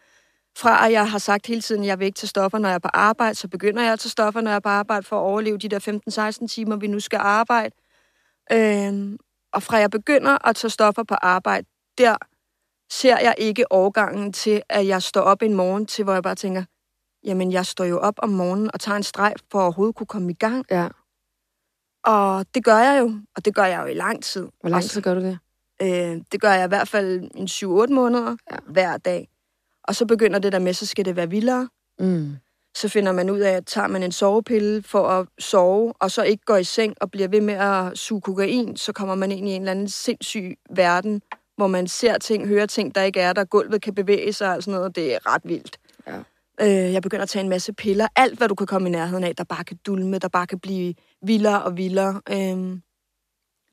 fra 0.61 0.87
at 0.87 0.93
jeg 0.93 1.11
har 1.11 1.19
sagt 1.19 1.47
hele 1.47 1.61
tiden, 1.61 1.83
at 1.83 1.87
jeg 1.87 1.99
vil 1.99 2.07
ikke 2.07 2.17
tage 2.17 2.29
stoffer, 2.29 2.59
når 2.59 2.69
jeg 2.69 2.75
er 2.75 2.79
på 2.79 2.89
arbejde, 2.95 3.35
så 3.35 3.49
begynder 3.49 3.83
jeg 3.83 3.93
at 3.93 4.01
tage 4.01 4.11
stoffer, 4.11 4.41
når 4.41 4.51
jeg 4.51 4.57
er 4.57 4.61
på 4.61 4.69
arbejde, 4.69 5.07
for 5.07 5.17
at 5.17 5.21
overleve 5.21 5.59
de 5.59 5.69
der 5.69 6.41
15-16 6.43 6.47
timer, 6.47 6.77
vi 6.77 6.87
nu 6.87 7.01
skal 7.01 7.19
arbejde. 7.23 7.75
Øhm, 8.53 9.19
og 9.53 9.63
fra 9.63 9.77
jeg 9.77 9.91
begynder 9.91 10.49
at 10.49 10.57
tage 10.57 10.71
stoffer 10.71 11.03
på 11.03 11.15
arbejde, 11.15 11.67
der 11.99 12.17
ser 12.91 13.19
jeg 13.19 13.35
ikke 13.39 13.73
overgangen 13.73 14.33
til, 14.33 14.63
at 14.69 14.87
jeg 14.87 15.03
står 15.03 15.21
op 15.21 15.43
en 15.43 15.55
morgen 15.55 15.87
til, 15.87 16.05
hvor 16.05 16.13
jeg 16.13 16.23
bare 16.23 16.35
tænker, 16.35 16.65
jamen 17.25 17.53
jeg 17.53 17.67
står 17.67 17.85
jo 17.85 17.99
op 17.99 18.15
om 18.19 18.29
morgenen 18.29 18.71
og 18.75 18.81
tager 18.81 18.97
en 18.97 19.03
streg 19.03 19.35
for 19.51 19.59
at 19.59 19.63
overhovedet 19.63 19.97
kunne 19.97 20.07
komme 20.07 20.31
i 20.31 20.35
gang. 20.35 20.67
Ja. 20.71 20.89
Og 22.05 22.47
det 22.55 22.65
gør 22.65 22.79
jeg 22.79 23.01
jo, 23.01 23.13
og 23.37 23.45
det 23.45 23.55
gør 23.55 23.65
jeg 23.65 23.83
jo 23.83 23.87
i 23.87 23.95
lang 23.95 24.23
tid. 24.23 24.49
Hvor 24.61 24.69
lang 24.69 24.83
tid 24.83 25.03
gør 25.03 25.15
du 25.15 25.21
det? 25.21 25.39
Øh, 25.83 26.23
det 26.33 26.41
gør 26.41 26.53
jeg 26.53 26.65
i 26.65 26.69
hvert 26.69 26.89
fald 26.89 27.31
en 27.35 27.47
7-8 27.47 27.95
måneder 27.95 28.37
ja. 28.51 28.57
hver 28.67 28.97
dag. 28.97 29.29
Og 29.85 29.95
så 29.95 30.07
begynder 30.07 30.39
det 30.39 30.53
der 30.53 30.59
med, 30.59 30.73
så 30.73 30.87
skal 30.87 31.05
det 31.05 31.17
være 31.17 31.31
vildere. 31.31 31.69
Mm. 31.99 32.37
så 32.75 32.89
finder 32.89 33.13
man 33.13 33.31
ud 33.31 33.39
af, 33.39 33.53
at 33.53 33.67
tager 33.67 33.89
man 33.89 34.03
en 34.03 34.13
sovepille 34.13 34.83
for 34.83 35.09
at 35.09 35.27
sove, 35.39 35.93
og 36.01 36.11
så 36.11 36.23
ikke 36.23 36.45
går 36.45 36.57
i 36.57 36.65
seng 36.65 36.95
og 37.01 37.11
bliver 37.11 37.29
ved 37.29 37.41
med 37.41 37.55
at 37.55 37.99
suge 37.99 38.21
kokain, 38.21 38.77
så 38.77 38.93
kommer 38.93 39.15
man 39.15 39.33
ind 39.33 39.49
i 39.49 39.53
en 39.53 39.63
eller 39.63 39.71
anden 39.71 39.89
sindssyg 39.89 40.57
verden, 40.71 41.23
hvor 41.57 41.67
man 41.67 41.89
ser 41.89 42.19
ting, 42.19 42.49
hører 42.49 42.67
ting, 42.67 42.95
der 42.95 43.03
ikke 43.03 43.21
er 43.21 43.33
der, 43.33 43.45
gulvet 43.45 43.83
kan 43.83 43.95
bevæge 43.95 44.33
sig 44.33 44.57
og 44.57 44.63
sådan 44.63 44.79
noget, 44.79 44.97
det 44.97 45.15
er 45.15 45.35
ret 45.35 45.43
vildt. 45.45 45.77
Ja. 46.07 46.19
Øh, 46.61 46.93
jeg 46.93 47.03
begynder 47.03 47.23
at 47.23 47.29
tage 47.29 47.43
en 47.43 47.49
masse 47.49 47.73
piller, 47.73 48.09
alt 48.17 48.39
hvad 48.39 48.49
du 48.49 48.55
kan 48.55 48.67
komme 48.67 48.89
i 48.89 48.93
nærheden 48.93 49.25
af, 49.25 49.37
der 49.37 49.45
bare 49.45 49.65
kan 49.65 49.79
dulme, 49.87 50.19
der 50.19 50.29
bare 50.29 50.47
kan 50.47 50.59
blive 50.61 50.95
vildere 51.23 51.63
og 51.63 51.77
vildere. 51.77 52.21
Øh, 52.31 52.79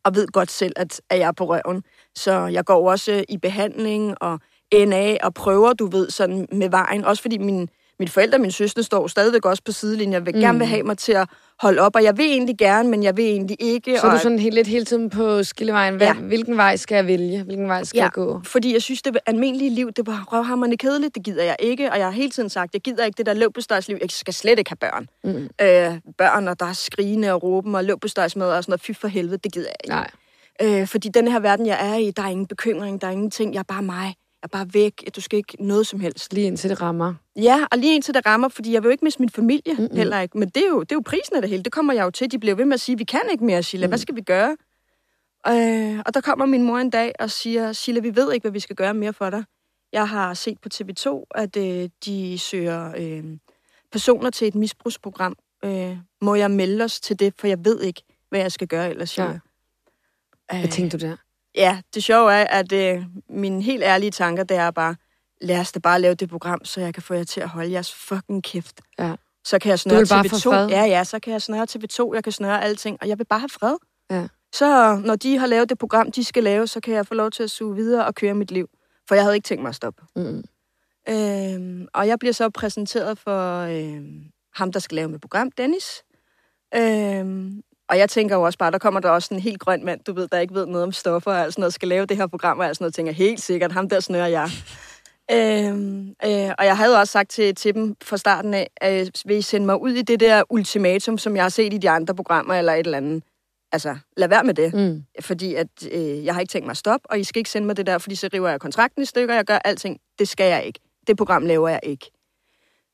og 0.04 0.16
ved 0.16 0.28
godt 0.28 0.52
selv, 0.52 0.74
at, 0.76 1.02
at 1.10 1.20
jeg 1.20 1.28
er 1.28 1.32
på 1.32 1.46
røven. 1.46 1.84
Så 2.16 2.32
jeg 2.32 2.66
går 2.66 2.92
også 2.92 3.26
i 3.30 3.38
behandling 3.38 4.16
og 4.22 4.40
NA 4.74 5.18
og 5.24 5.34
prøver, 5.34 5.74
du 5.74 5.88
ved, 5.88 6.10
sådan 6.10 6.48
med 6.52 6.70
vejen. 6.70 7.06
Også 7.06 7.22
fordi 7.22 7.38
min, 7.38 7.70
mine 8.00 8.12
forældre 8.12 8.38
og 8.38 8.42
min 8.42 8.52
søster 8.52 8.82
står 8.82 9.08
stadigvæk 9.08 9.46
også 9.46 9.64
på 9.64 9.72
sidelinjen. 9.72 10.14
Jeg 10.14 10.26
vil 10.26 10.36
mm. 10.36 10.42
gerne 10.42 10.58
vil 10.58 10.68
have 10.68 10.84
mig 10.84 10.98
til 10.98 11.12
at 11.12 11.30
holde 11.60 11.82
op, 11.82 11.96
og 11.96 12.04
jeg 12.04 12.18
vil 12.18 12.26
egentlig 12.26 12.58
gerne, 12.58 12.90
men 12.90 13.04
jeg 13.04 13.18
vil 13.18 13.26
egentlig 13.26 13.58
ikke. 13.60 14.00
Så 14.00 14.08
er 14.08 14.12
du 14.12 14.20
sådan 14.20 14.40
helt, 14.40 14.56
lidt 14.56 14.68
hele 14.68 14.86
tiden 14.86 15.10
på 15.10 15.44
skillevejen. 15.44 15.96
Hvad, 15.96 16.08
ja. 16.08 16.14
Hvilken 16.14 16.58
vej 16.58 16.76
skal 16.76 16.96
jeg 16.96 17.08
vælge? 17.08 17.44
Hvilken 17.44 17.68
vej 17.68 17.84
skal 17.84 17.98
ja, 17.98 18.04
jeg 18.04 18.12
gå? 18.12 18.42
fordi 18.44 18.74
jeg 18.74 18.82
synes, 18.82 19.02
det 19.02 19.18
almindelige 19.26 19.70
liv, 19.70 19.92
det 19.92 20.08
var 20.08 20.28
røvhammerne 20.32 20.78
kedeligt. 20.78 21.16
Det 21.16 21.24
gider 21.24 21.44
jeg 21.44 21.56
ikke, 21.60 21.92
og 21.92 21.98
jeg 21.98 22.06
har 22.06 22.12
hele 22.12 22.32
tiden 22.32 22.50
sagt, 22.50 22.74
jeg 22.74 22.82
gider 22.82 23.06
ikke 23.06 23.18
det 23.18 23.26
der 23.26 23.34
løbestøjsliv. 23.34 23.98
Jeg 24.02 24.10
skal 24.10 24.34
slet 24.34 24.60
ikke 24.60 24.72
have 24.72 24.92
børn. 24.92 25.08
Mm. 25.24 25.50
Øh, 25.62 26.14
børn, 26.18 26.48
og 26.48 26.60
der 26.60 26.66
er 26.66 26.74
skrigende 26.74 27.34
og 27.34 27.44
råben 27.44 27.76
og 27.76 27.84
løbestøjsmad 27.84 28.52
og 28.52 28.64
sådan 28.64 28.72
noget. 28.72 28.82
Fy 28.82 28.92
for 29.02 29.08
helvede, 29.08 29.38
det 29.38 29.54
gider 29.54 29.68
jeg 29.68 29.76
ikke. 29.84 29.96
Nej. 29.96 30.82
Øh, 30.82 30.88
fordi 30.88 31.10
den 31.10 31.28
her 31.28 31.40
verden, 31.40 31.66
jeg 31.66 31.92
er 31.92 31.96
i, 31.96 32.12
der 32.12 32.24
er 32.24 32.28
ingen 32.28 32.48
bekymring, 32.48 33.02
der 33.02 33.08
er 33.08 33.12
ingenting. 33.12 33.54
Jeg 33.54 33.60
er 33.60 33.64
bare 33.64 33.82
mig. 33.82 34.16
Er 34.44 34.48
bare 34.48 34.67
væk. 34.74 35.03
Du 35.15 35.22
skal 35.22 35.38
ikke 35.38 35.56
noget 35.60 35.88
som 35.88 36.00
helst. 36.00 36.34
Lige 36.34 36.48
indtil 36.48 36.70
det 36.70 36.82
rammer. 36.82 37.13
Ja, 37.36 37.65
og 37.72 37.77
lige 37.77 37.96
indtil 37.96 38.13
det 38.13 38.25
rammer, 38.25 38.48
fordi 38.50 38.74
jeg 38.74 38.84
vil 38.84 38.88
jo 38.88 38.91
ikke 38.91 39.06
miste 39.06 39.20
min 39.20 39.29
familie 39.29 39.74
Mm-mm. 39.74 39.96
heller 39.96 40.20
ikke. 40.22 40.38
Men 40.38 40.50
det 40.50 40.63
er, 40.63 40.67
jo, 40.67 40.79
det 40.79 40.91
er 40.91 40.96
jo 40.96 41.01
prisen 41.06 41.36
af 41.36 41.41
det 41.41 41.50
hele. 41.50 41.63
Det 41.63 41.72
kommer 41.72 41.94
jeg 41.94 42.03
jo 42.03 42.10
til. 42.12 42.32
De 42.32 42.39
bliver 42.39 42.56
ved 42.56 42.65
med 42.65 42.74
at 42.74 42.79
sige, 42.79 42.98
vi 42.98 43.03
kan 43.03 43.22
ikke 43.32 43.46
mere, 43.46 43.63
Sheila. 43.63 43.88
Mm. 43.88 43.89
Hvad 43.89 43.98
skal 43.98 44.15
vi 44.15 44.22
gøre? 44.22 44.58
Øh, 45.48 46.00
og 46.06 46.13
der 46.13 46.22
kommer 46.22 46.46
min 46.46 46.63
mor 46.63 46.77
en 46.77 46.89
dag 46.89 47.13
og 47.20 47.32
siger, 47.32 47.74
Sheila, 47.74 48.01
vi 48.01 48.15
ved 48.15 48.34
ikke, 48.34 48.44
hvad 48.44 48.51
vi 48.51 48.60
skal 48.60 48.75
gøre 48.75 48.94
mere 48.94 49.13
for 49.13 49.29
dig. 49.29 49.44
Jeg 49.94 50.10
har 50.10 50.34
set 50.34 50.60
på 50.60 50.70
TV2, 50.74 51.24
at 51.36 51.58
øh, 51.58 51.89
de 52.06 52.39
søger 52.39 52.94
øh, 52.98 53.24
personer 53.91 54.29
til 54.29 54.48
et 54.48 54.56
misbrugsprogram. 54.56 55.36
Øh, 55.65 55.98
må 56.22 56.36
jeg 56.36 56.51
melde 56.51 56.84
os 56.84 57.00
til 57.00 57.20
det, 57.20 57.34
for 57.39 57.48
jeg 57.48 57.65
ved 57.65 57.82
ikke, 57.82 58.01
hvad 58.29 58.39
jeg 58.39 58.51
skal 58.51 58.67
gøre 58.67 58.89
ellers, 58.89 59.10
Sheila. 59.10 59.32
Ja. 59.32 59.39
Hvad 60.50 60.63
øh, 60.63 60.72
tænkte 60.72 60.98
du 60.98 61.06
der? 61.06 61.15
Ja, 61.58 61.82
det 61.94 62.04
sjove 62.04 62.34
er, 62.34 62.44
at 62.44 62.72
øh, 62.72 63.04
mine 63.30 63.64
helt 63.64 63.84
ærlige 63.84 64.12
tanker, 64.12 64.44
det 64.44 64.58
er 64.58 64.72
bare, 64.72 64.96
lad 65.42 65.60
os 65.60 65.72
da 65.72 65.80
bare 65.80 66.02
lave 66.02 66.16
det 66.16 66.30
program, 66.30 66.66
så 66.66 66.82
jeg 66.82 66.94
kan 66.94 67.04
få 67.04 67.14
jer 67.14 67.24
til 67.24 67.42
at 67.42 67.50
holde 67.50 67.72
jeres 67.72 67.94
fucking 67.94 68.44
kæft. 68.44 68.82
Ja. 69.00 69.16
Så 69.44 69.60
kan 69.60 69.70
jeg 69.70 69.80
snøre 69.80 70.02
TV2. 70.02 70.50
Ja, 70.50 70.84
ja, 70.84 71.04
så 71.04 71.20
kan 71.20 71.34
jeg 71.34 71.42
snøre 71.42 71.68
TV2, 71.70 72.14
jeg 72.14 72.24
kan 72.24 72.34
snøre 72.34 72.64
alting, 72.64 72.98
og 73.02 73.08
jeg 73.08 73.18
vil 73.18 73.26
bare 73.26 73.40
have 73.40 73.50
fred. 73.50 73.76
Ja. 74.12 74.28
Så 74.54 75.02
når 75.06 75.16
de 75.16 75.38
har 75.38 75.48
lavet 75.48 75.70
det 75.70 75.78
program, 75.78 76.12
de 76.12 76.24
skal 76.24 76.44
lave, 76.44 76.68
så 76.68 76.80
kan 76.80 76.94
jeg 76.94 77.08
få 77.08 77.14
lov 77.14 77.32
til 77.32 77.44
at 77.44 77.52
suge 77.52 77.76
videre 77.76 78.06
og 78.06 78.16
køre 78.16 78.34
mit 78.34 78.52
liv. 78.52 78.70
For 79.08 79.16
jeg 79.16 79.24
havde 79.24 79.36
ikke 79.36 79.46
tænkt 79.46 79.62
mig 79.62 79.70
at 79.70 79.76
stoppe. 79.76 80.04
Mm. 80.16 80.44
Øhm, 81.10 81.88
og 81.94 82.08
jeg 82.08 82.20
bliver 82.20 82.34
så 82.34 82.50
præsenteret 82.50 83.20
for 83.20 83.60
øh, 83.60 84.02
ham, 84.54 84.72
der 84.72 84.80
skal 84.80 84.96
lave 84.96 85.10
mit 85.10 85.22
program, 85.22 85.52
Dennis. 85.52 86.04
Øhm, 86.76 87.62
og 87.89 87.98
jeg 87.98 88.10
tænker 88.10 88.36
jo 88.36 88.41
også 88.41 88.58
bare, 88.58 88.72
der 88.72 88.77
kommer 88.77 89.00
der 89.00 89.10
også 89.10 89.34
en 89.34 89.39
helt 89.39 89.60
grøn 89.60 89.86
mand, 89.86 90.00
du 90.03 90.13
ved, 90.13 90.27
der 90.27 90.39
ikke 90.39 90.53
ved 90.53 90.65
noget 90.65 90.84
om 90.84 90.91
stoffer 90.91 91.32
og 91.32 91.51
sådan 91.51 91.62
noget, 91.62 91.74
skal 91.74 91.88
lave 91.88 92.06
det 92.06 92.17
her 92.17 92.27
program 92.27 92.60
og 92.60 92.65
sådan 92.65 92.84
noget, 92.84 92.94
tænker 92.94 93.12
helt 93.12 93.41
sikkert, 93.41 93.72
ham 93.72 93.89
der 93.89 94.00
snører 94.00 94.27
jeg. 94.27 94.50
øhm, 95.36 96.10
øh, 96.25 96.51
og 96.58 96.65
jeg 96.65 96.77
havde 96.77 97.00
også 97.00 97.12
sagt 97.12 97.29
til, 97.29 97.56
til 97.56 97.74
dem 97.74 97.96
fra 98.03 98.17
starten 98.17 98.53
af, 98.53 98.70
at 98.77 99.22
vil 99.25 99.38
I 99.38 99.41
sende 99.41 99.65
mig 99.65 99.82
ud 99.82 99.91
i 99.91 100.01
det 100.01 100.20
der 100.20 100.44
ultimatum, 100.50 101.17
som 101.17 101.36
jeg 101.36 101.44
har 101.44 101.50
set 101.50 101.74
i 101.74 101.77
de 101.77 101.89
andre 101.89 102.15
programmer 102.15 102.53
eller 102.53 102.74
et 102.74 102.79
eller 102.79 102.98
andet. 102.98 103.24
Altså, 103.72 103.98
lad 104.17 104.27
være 104.27 104.44
med 104.44 104.53
det. 104.53 104.74
Mm. 104.74 105.03
Fordi 105.22 105.56
at, 105.56 105.67
øh, 105.91 106.25
jeg 106.25 106.34
har 106.34 106.41
ikke 106.41 106.51
tænkt 106.51 106.65
mig 106.65 106.72
at 106.72 106.77
stoppe, 106.77 107.12
og 107.12 107.20
I 107.20 107.24
skal 107.24 107.39
ikke 107.39 107.50
sende 107.50 107.67
mig 107.67 107.77
det 107.77 107.88
der, 107.88 107.98
fordi 107.98 108.15
så 108.15 108.29
river 108.34 108.50
jeg 108.50 108.60
kontrakten 108.60 109.01
i 109.01 109.06
stykker, 109.06 109.36
jeg 109.36 109.46
gør 109.46 109.60
alting. 109.65 110.00
Det 110.20 110.27
skal 110.27 110.50
jeg 110.50 110.65
ikke. 110.65 110.79
Det 111.08 111.17
program 111.17 111.46
laver 111.46 111.70
jeg 111.70 111.79
ikke. 111.84 112.12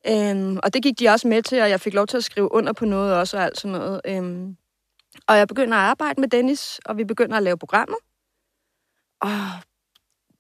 Øhm, 0.07 0.59
og 0.63 0.74
det 0.74 0.83
gik 0.83 1.00
de 1.00 1.09
også 1.09 1.27
med 1.27 1.41
til, 1.41 1.61
og 1.61 1.70
jeg 1.70 1.79
fik 1.79 1.94
lov 1.94 2.07
til 2.07 2.18
at 2.18 2.24
skrive 2.24 2.53
under 2.53 2.74
på 2.74 2.85
noget 2.85 3.15
også, 3.15 3.37
og 3.37 3.44
alt 3.44 3.59
sådan 3.59 3.77
noget. 3.77 4.01
Øhm, 4.05 4.57
og 5.27 5.38
jeg 5.38 5.48
begynder 5.48 5.77
at 5.77 5.83
arbejde 5.83 6.22
med 6.22 6.29
Dennis, 6.29 6.79
og 6.86 6.98
vi 6.98 7.03
begynder 7.03 7.38
at 7.38 7.44
lave 7.44 7.57
programmet. 7.57 7.98
Og 9.22 9.29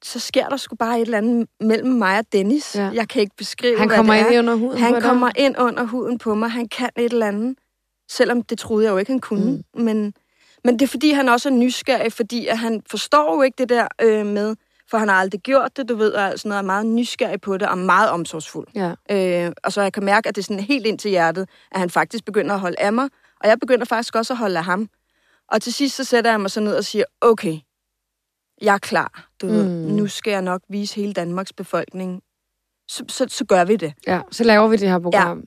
så 0.03 0.19
sker 0.19 0.49
der 0.49 0.57
sgu 0.57 0.75
bare 0.75 0.95
et 0.95 1.01
eller 1.01 1.17
andet 1.17 1.47
mellem 1.59 1.89
mig 1.91 2.19
og 2.19 2.25
Dennis. 2.31 2.75
Ja. 2.75 2.89
Jeg 2.93 3.09
kan 3.09 3.21
ikke 3.21 3.35
beskrive, 3.35 3.77
Han 3.77 3.89
kommer 3.89 4.13
ind 4.13 4.39
under 4.39 4.55
huden 4.55 4.77
Han 4.77 4.93
på 4.93 4.99
kommer 4.99 5.31
dig. 5.31 5.43
ind 5.43 5.55
under 5.59 5.83
huden 5.83 6.17
på 6.17 6.35
mig. 6.35 6.51
Han 6.51 6.67
kan 6.67 6.89
et 6.97 7.13
eller 7.13 7.27
andet. 7.27 7.57
Selvom 8.11 8.41
det 8.41 8.59
troede 8.59 8.85
jeg 8.85 8.91
jo 8.91 8.97
ikke, 8.97 9.11
han 9.11 9.19
kunne. 9.19 9.63
Mm. 9.75 9.83
Men, 9.83 10.13
men 10.63 10.73
det 10.79 10.81
er 10.81 10.87
fordi, 10.87 11.11
han 11.11 11.29
også 11.29 11.49
er 11.49 11.53
nysgerrig, 11.53 12.13
fordi 12.13 12.47
at 12.47 12.57
han 12.57 12.81
forstår 12.89 13.35
jo 13.35 13.41
ikke 13.41 13.55
det 13.57 13.69
der 13.69 13.87
øh, 14.01 14.25
med, 14.25 14.55
for 14.91 14.97
han 14.97 15.07
har 15.07 15.15
aldrig 15.15 15.41
gjort 15.41 15.77
det, 15.77 15.89
du 15.89 15.95
ved, 15.95 16.11
og 16.11 16.39
sådan 16.39 16.49
noget, 16.49 16.59
er 16.59 16.65
meget 16.65 16.85
nysgerrig 16.85 17.41
på 17.41 17.57
det, 17.57 17.67
og 17.67 17.77
meget 17.77 18.09
omsorgsfuld. 18.09 18.67
Ja. 18.75 19.45
Øh, 19.45 19.51
og 19.63 19.73
så 19.73 19.81
jeg 19.81 19.93
kan 19.93 20.03
mærke, 20.03 20.29
at 20.29 20.35
det 20.35 20.41
er 20.41 20.45
sådan 20.45 20.63
helt 20.63 20.85
ind 20.85 20.99
til 20.99 21.09
hjertet, 21.11 21.49
at 21.71 21.79
han 21.79 21.89
faktisk 21.89 22.25
begynder 22.25 22.53
at 22.53 22.59
holde 22.59 22.79
af 22.79 22.93
mig, 22.93 23.09
og 23.43 23.49
jeg 23.49 23.59
begynder 23.59 23.85
faktisk 23.85 24.15
også 24.15 24.33
at 24.33 24.37
holde 24.37 24.57
af 24.57 24.65
ham. 24.65 24.89
Og 25.47 25.61
til 25.61 25.73
sidst 25.73 25.95
så 25.95 26.03
sætter 26.03 26.31
jeg 26.31 26.41
mig 26.41 26.51
så 26.51 26.59
ned 26.59 26.75
og 26.75 26.83
siger, 26.83 27.05
okay, 27.21 27.57
jeg 28.61 28.73
er 28.73 28.77
klar. 28.77 29.29
Du 29.41 29.47
mm. 29.47 29.53
ved, 29.53 29.87
nu 29.87 30.07
skal 30.07 30.31
jeg 30.31 30.41
nok 30.41 30.61
vise 30.69 30.95
hele 30.95 31.13
Danmarks 31.13 31.53
befolkning. 31.53 32.21
Så, 32.87 33.03
så, 33.07 33.25
så 33.29 33.45
gør 33.45 33.65
vi 33.65 33.75
det. 33.75 33.93
Ja, 34.07 34.21
så 34.31 34.43
laver 34.43 34.67
vi 34.67 34.77
det 34.77 34.89
her 34.89 34.99
program. 34.99 35.37
Ja, 35.37 35.43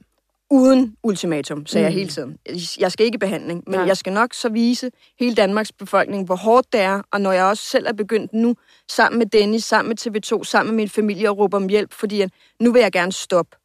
uden 0.50 0.96
ultimatum, 1.02 1.66
sagde 1.66 1.82
mm. 1.82 1.86
jeg 1.86 1.94
hele 1.94 2.08
tiden. 2.08 2.38
Jeg 2.78 2.92
skal 2.92 3.06
ikke 3.06 3.16
i 3.16 3.18
behandling, 3.18 3.62
men 3.66 3.80
ja. 3.80 3.86
jeg 3.86 3.96
skal 3.96 4.12
nok 4.12 4.34
så 4.34 4.48
vise 4.48 4.90
hele 5.18 5.34
Danmarks 5.34 5.72
befolkning, 5.72 6.26
hvor 6.26 6.36
hårdt 6.36 6.72
det 6.72 6.80
er, 6.80 7.02
og 7.12 7.20
når 7.20 7.32
jeg 7.32 7.44
også 7.44 7.62
selv 7.62 7.86
er 7.86 7.92
begyndt 7.92 8.32
nu, 8.32 8.54
sammen 8.90 9.18
med 9.18 9.26
Dennis, 9.26 9.64
sammen 9.64 9.88
med 9.88 10.06
TV2, 10.06 10.44
sammen 10.44 10.74
med 10.74 10.76
min 10.76 10.88
familie, 10.88 11.30
og 11.30 11.38
råbe 11.38 11.56
om 11.56 11.68
hjælp, 11.68 11.92
fordi 11.92 12.24
nu 12.60 12.72
vil 12.72 12.82
jeg 12.82 12.92
gerne 12.92 13.12
stoppe. 13.12 13.56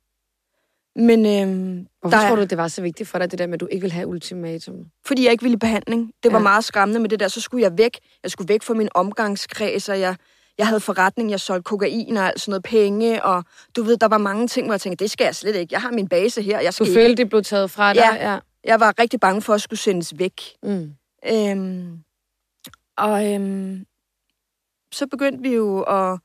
Men, 0.95 1.25
øhm, 1.25 1.87
Hvorfor 2.01 2.17
der, 2.17 2.27
tror 2.27 2.35
du, 2.35 2.43
det 2.43 2.57
var 2.57 2.67
så 2.67 2.81
vigtigt 2.81 3.09
for 3.09 3.19
dig, 3.19 3.31
det 3.31 3.39
der 3.39 3.47
med, 3.47 3.53
at 3.53 3.59
du 3.59 3.67
ikke 3.71 3.81
ville 3.81 3.93
have 3.93 4.07
ultimatum? 4.07 4.75
Fordi 5.05 5.23
jeg 5.23 5.31
ikke 5.31 5.43
ville 5.43 5.55
i 5.55 5.57
behandling. 5.57 6.11
Det 6.23 6.31
var 6.31 6.37
ja. 6.37 6.43
meget 6.43 6.63
skræmmende 6.63 6.99
med 6.99 7.09
det 7.09 7.19
der. 7.19 7.27
Så 7.27 7.41
skulle 7.41 7.63
jeg 7.63 7.77
væk. 7.77 7.99
Jeg 8.23 8.31
skulle 8.31 8.49
væk 8.49 8.63
fra 8.63 8.73
min 8.73 8.89
omgangskreds, 8.95 9.89
og 9.89 9.99
jeg, 9.99 10.15
jeg 10.57 10.67
havde 10.67 10.79
forretning, 10.79 11.31
jeg 11.31 11.39
solgte 11.39 11.63
kokain 11.63 12.17
og 12.17 12.27
alt 12.27 12.41
sådan 12.41 12.51
noget 12.51 12.63
penge, 12.63 13.23
og 13.23 13.43
du 13.75 13.83
ved, 13.83 13.97
der 13.97 14.07
var 14.07 14.17
mange 14.17 14.47
ting, 14.47 14.67
hvor 14.67 14.73
jeg 14.73 14.81
tænkte, 14.81 15.03
det 15.03 15.11
skal 15.11 15.25
jeg 15.25 15.35
slet 15.35 15.55
ikke. 15.55 15.73
Jeg 15.73 15.81
har 15.81 15.91
min 15.91 16.07
base 16.07 16.41
her. 16.41 16.59
Jeg 16.59 16.73
skal 16.73 16.85
du 16.87 16.93
følte, 16.93 17.15
det 17.15 17.29
blev 17.29 17.43
taget 17.43 17.71
fra 17.71 17.93
dig? 17.93 17.99
Ja, 17.99 18.31
ja, 18.31 18.39
jeg 18.63 18.79
var 18.79 18.93
rigtig 18.99 19.19
bange 19.19 19.41
for 19.41 19.53
at 19.53 19.61
skulle 19.61 19.79
sendes 19.79 20.13
væk. 20.17 20.41
Mm. 20.63 20.93
Øhm, 21.27 21.99
og 22.97 23.33
øhm, 23.33 23.85
så 24.93 25.07
begyndte 25.07 25.41
vi 25.41 25.53
jo 25.55 25.81
at 25.81 26.19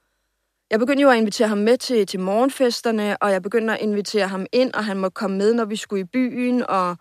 jeg 0.71 0.79
begyndte 0.79 1.03
jo 1.03 1.11
at 1.11 1.19
invitere 1.19 1.49
ham 1.49 1.59
med 1.59 1.77
til, 1.79 2.07
til 2.07 2.21
morgenfesterne, 2.21 3.17
og 3.23 3.31
jeg 3.31 3.43
begyndte 3.43 3.73
at 3.73 3.81
invitere 3.81 4.29
ham 4.29 4.47
ind, 4.53 4.73
og 4.75 4.85
han 4.85 4.97
måtte 4.97 5.15
komme 5.15 5.39
med, 5.39 5.55
når 5.55 5.65
vi 5.65 5.77
skulle 5.77 6.01
i 6.01 6.05
byen, 6.05 6.63
og, 6.69 6.97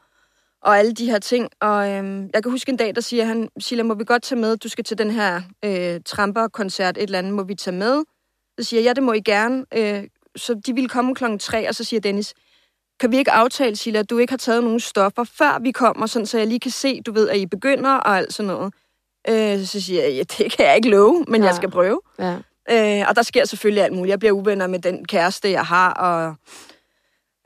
og 0.61 0.79
alle 0.79 0.93
de 0.93 1.05
her 1.05 1.19
ting. 1.19 1.49
Og 1.61 1.91
øhm, 1.91 2.29
jeg 2.33 2.43
kan 2.43 2.51
huske 2.51 2.69
en 2.69 2.77
dag, 2.77 2.95
der 2.95 3.01
siger 3.01 3.25
han, 3.25 3.49
Silla, 3.59 3.83
må 3.83 3.93
vi 3.93 4.03
godt 4.03 4.23
tage 4.23 4.41
med? 4.41 4.57
Du 4.57 4.69
skal 4.69 4.83
til 4.83 4.97
den 4.97 5.11
her 5.11 5.41
øh, 5.65 6.01
tramper-koncert, 6.05 6.97
et 6.97 7.03
eller 7.03 7.19
andet, 7.19 7.33
må 7.33 7.43
vi 7.43 7.55
tage 7.55 7.75
med? 7.75 8.03
Så 8.59 8.65
siger 8.65 8.79
jeg, 8.81 8.87
ja, 8.87 8.93
det 8.93 9.03
må 9.03 9.13
I 9.13 9.19
gerne. 9.19 9.65
Øh, 9.73 10.03
så 10.35 10.61
de 10.65 10.75
ville 10.75 10.89
komme 10.89 11.15
klokken 11.15 11.39
tre, 11.39 11.69
og 11.69 11.75
så 11.75 11.83
siger 11.83 11.99
Dennis, 11.99 12.33
kan 12.99 13.11
vi 13.11 13.17
ikke 13.17 13.31
aftale, 13.31 13.75
Silla, 13.75 13.99
at 13.99 14.09
du 14.09 14.17
ikke 14.17 14.31
har 14.31 14.37
taget 14.37 14.63
nogen 14.63 14.79
stoffer, 14.79 15.23
før 15.23 15.59
vi 15.61 15.71
kommer, 15.71 16.05
sådan, 16.05 16.25
så 16.25 16.37
jeg 16.37 16.47
lige 16.47 16.59
kan 16.59 16.71
se, 16.71 17.01
du 17.01 17.11
ved, 17.11 17.29
at 17.29 17.37
I 17.37 17.45
begynder 17.45 17.91
og 17.91 18.17
alt 18.17 18.33
sådan 18.33 18.47
noget. 18.47 18.73
Øh, 19.29 19.65
så 19.65 19.81
siger 19.81 20.03
jeg, 20.03 20.13
ja, 20.13 20.23
det 20.37 20.51
kan 20.51 20.65
jeg 20.65 20.75
ikke 20.75 20.89
love, 20.89 21.25
men 21.27 21.41
ja. 21.41 21.47
jeg 21.47 21.55
skal 21.55 21.71
prøve. 21.71 22.01
Ja. 22.19 22.37
Øh, 22.71 23.03
og 23.07 23.15
der 23.15 23.21
sker 23.21 23.45
selvfølgelig 23.45 23.83
alt 23.83 23.93
muligt. 23.93 24.11
Jeg 24.11 24.19
bliver 24.19 24.31
uvenner 24.31 24.67
med 24.67 24.79
den 24.79 25.05
kæreste, 25.05 25.51
jeg 25.51 25.65
har, 25.65 25.93
og 25.93 26.35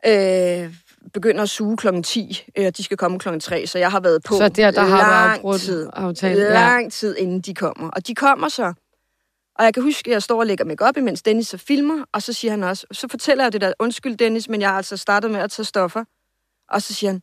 øh, 0.06 0.74
begynder 1.14 1.42
at 1.42 1.50
suge 1.50 1.78
klokken 1.78 2.04
10, 2.04 2.46
øh, 2.58 2.66
og 2.66 2.78
de 2.78 2.84
skal 2.84 2.98
komme 2.98 3.20
klokken 3.20 3.40
3, 3.40 3.68
så 3.68 3.80
jeg 3.80 3.92
har 3.92 4.00
været 4.00 4.24
på 4.24 4.36
så 4.36 4.50
der, 4.50 4.72
der 4.72 4.82
lang 4.82 4.92
har 4.92 5.38
du 5.38 5.58
tid, 5.58 5.90
aftale. 5.94 6.54
lang 6.54 6.84
ja. 6.84 6.90
tid, 6.90 7.18
inden 7.18 7.42
de 7.42 7.54
kommer. 7.54 7.90
Og 7.90 8.08
de 8.08 8.16
kommer 8.16 8.50
så, 8.50 8.74
og 9.60 9.66
jeg 9.66 9.74
kan 9.74 9.84
huske, 9.84 10.10
at 10.10 10.14
jeg 10.14 10.24
står 10.24 10.40
og 10.40 10.46
lægger 10.46 10.66
mig 10.66 10.82
op, 10.82 10.98
imens 10.98 11.22
Dennis 11.22 11.48
så 11.48 11.58
filmer, 11.58 12.06
og 12.14 12.22
så 12.22 12.34
siger 12.34 12.52
han 12.52 12.64
også, 12.64 12.86
så 12.92 13.08
fortæller 13.08 13.44
jeg 13.44 13.54
det 13.54 13.62
der, 13.62 13.74
undskyld 13.80 14.18
Dennis, 14.18 14.50
men 14.50 14.62
jeg 14.62 14.70
har 14.70 14.78
altså 14.78 14.98
startet 14.98 15.32
med 15.32 15.40
at 15.40 15.52
tage 15.52 15.66
stoffer. 15.66 16.04
Og 16.70 16.82
så 16.82 16.94
siger 16.94 17.12
han, 17.12 17.22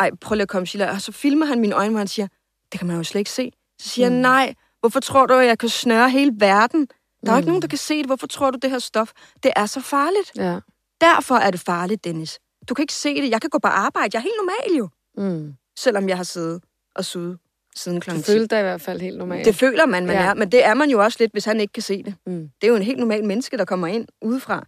ej, 0.00 0.10
prøv 0.20 0.34
lige 0.34 0.42
at 0.42 0.48
komme, 0.48 0.66
Sheila. 0.66 0.90
Og 0.90 1.00
så 1.00 1.12
filmer 1.12 1.46
han 1.46 1.60
mine 1.60 1.74
øjne, 1.74 1.90
hvor 1.90 1.98
han 1.98 2.08
siger, 2.08 2.28
det 2.72 2.80
kan 2.80 2.86
man 2.86 2.96
jo 2.96 3.02
slet 3.02 3.18
ikke 3.18 3.30
se. 3.30 3.52
Så 3.78 3.88
siger 3.88 4.08
mm. 4.08 4.14
han, 4.14 4.22
nej, 4.22 4.54
Hvorfor 4.80 5.00
tror 5.00 5.26
du, 5.26 5.34
at 5.34 5.46
jeg 5.46 5.58
kan 5.58 5.68
snøre 5.68 6.10
hele 6.10 6.32
verden? 6.38 6.88
Der 7.26 7.32
er 7.32 7.34
mm. 7.34 7.38
ikke 7.38 7.48
nogen, 7.48 7.62
der 7.62 7.68
kan 7.68 7.78
se 7.78 7.98
det. 7.98 8.06
Hvorfor 8.06 8.26
tror 8.26 8.50
du, 8.50 8.58
det 8.62 8.70
her 8.70 8.78
stof, 8.78 9.12
det 9.42 9.52
er 9.56 9.66
så 9.66 9.80
farligt? 9.80 10.32
Ja. 10.36 10.58
Derfor 11.00 11.34
er 11.34 11.50
det 11.50 11.60
farligt, 11.60 12.04
Dennis. 12.04 12.38
Du 12.68 12.74
kan 12.74 12.82
ikke 12.82 12.92
se 12.92 13.14
det. 13.22 13.30
Jeg 13.30 13.40
kan 13.40 13.50
gå 13.50 13.58
på 13.58 13.68
arbejde. 13.68 14.10
Jeg 14.12 14.18
er 14.18 14.22
helt 14.22 14.34
normal 14.38 14.78
jo. 14.78 14.88
Mm. 15.16 15.54
Selvom 15.78 16.08
jeg 16.08 16.16
har 16.16 16.24
siddet 16.24 16.62
og 16.94 17.04
suget 17.04 17.38
siden 17.76 18.00
kl. 18.00 18.10
10. 18.10 18.16
Du 18.16 18.22
føler 18.22 18.46
dig 18.46 18.58
i 18.58 18.62
hvert 18.62 18.80
fald 18.80 19.00
helt 19.00 19.18
normal. 19.18 19.44
Det 19.44 19.54
føler 19.54 19.86
man, 19.86 20.06
man 20.06 20.16
ja. 20.16 20.22
er. 20.22 20.34
Men 20.34 20.52
det 20.52 20.64
er 20.64 20.74
man 20.74 20.90
jo 20.90 21.02
også 21.02 21.16
lidt, 21.20 21.32
hvis 21.32 21.44
han 21.44 21.60
ikke 21.60 21.72
kan 21.72 21.82
se 21.82 22.02
det. 22.02 22.14
Mm. 22.26 22.50
Det 22.60 22.66
er 22.66 22.68
jo 22.68 22.76
en 22.76 22.82
helt 22.82 22.98
normal 22.98 23.24
menneske, 23.24 23.56
der 23.56 23.64
kommer 23.64 23.86
ind 23.86 24.08
udefra. 24.22 24.66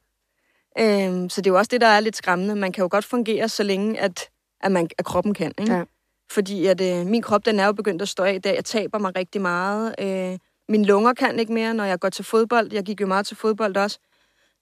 Øhm, 0.79 1.29
så 1.29 1.41
det 1.41 1.47
er 1.47 1.53
jo 1.53 1.59
også 1.59 1.69
det, 1.69 1.81
der 1.81 1.87
er 1.87 2.01
lidt 2.01 2.17
skræmmende. 2.17 2.57
Man 2.57 2.73
kan 2.73 2.83
jo 2.83 2.89
godt 2.91 3.05
fungere, 3.05 3.49
så 3.49 3.63
længe 3.63 4.01
at, 4.01 4.29
at, 4.61 4.73
man, 4.73 4.89
at 4.99 5.05
kroppen 5.05 5.35
kan. 5.35 5.53
Ikke? 5.59 5.73
Ja. 5.73 5.85
Fordi 6.33 6.67
at, 6.67 6.81
øh, 6.81 7.07
min 7.07 7.23
krop, 7.23 7.47
den 7.47 7.61
er 7.61 7.67
jo 7.67 7.73
begyndt 7.73 8.03
at 8.03 8.09
stå 8.09 8.23
af, 8.23 8.43
da 8.43 8.55
jeg 8.55 8.65
taber 8.65 8.99
mig 8.99 9.17
rigtig 9.17 9.41
meget. 9.41 9.95
Øh, 9.99 10.39
mine 10.69 10.85
lunger 10.85 11.13
kan 11.15 11.39
ikke 11.39 11.53
mere, 11.53 11.75
når 11.75 11.85
jeg 11.85 12.01
går 12.01 12.09
til 12.09 12.25
fodbold. 12.25 12.73
Jeg 12.73 12.83
gik 12.83 13.01
jo 13.01 13.07
meget 13.07 13.27
til 13.27 13.37
fodbold 13.37 13.77
også. 13.77 13.99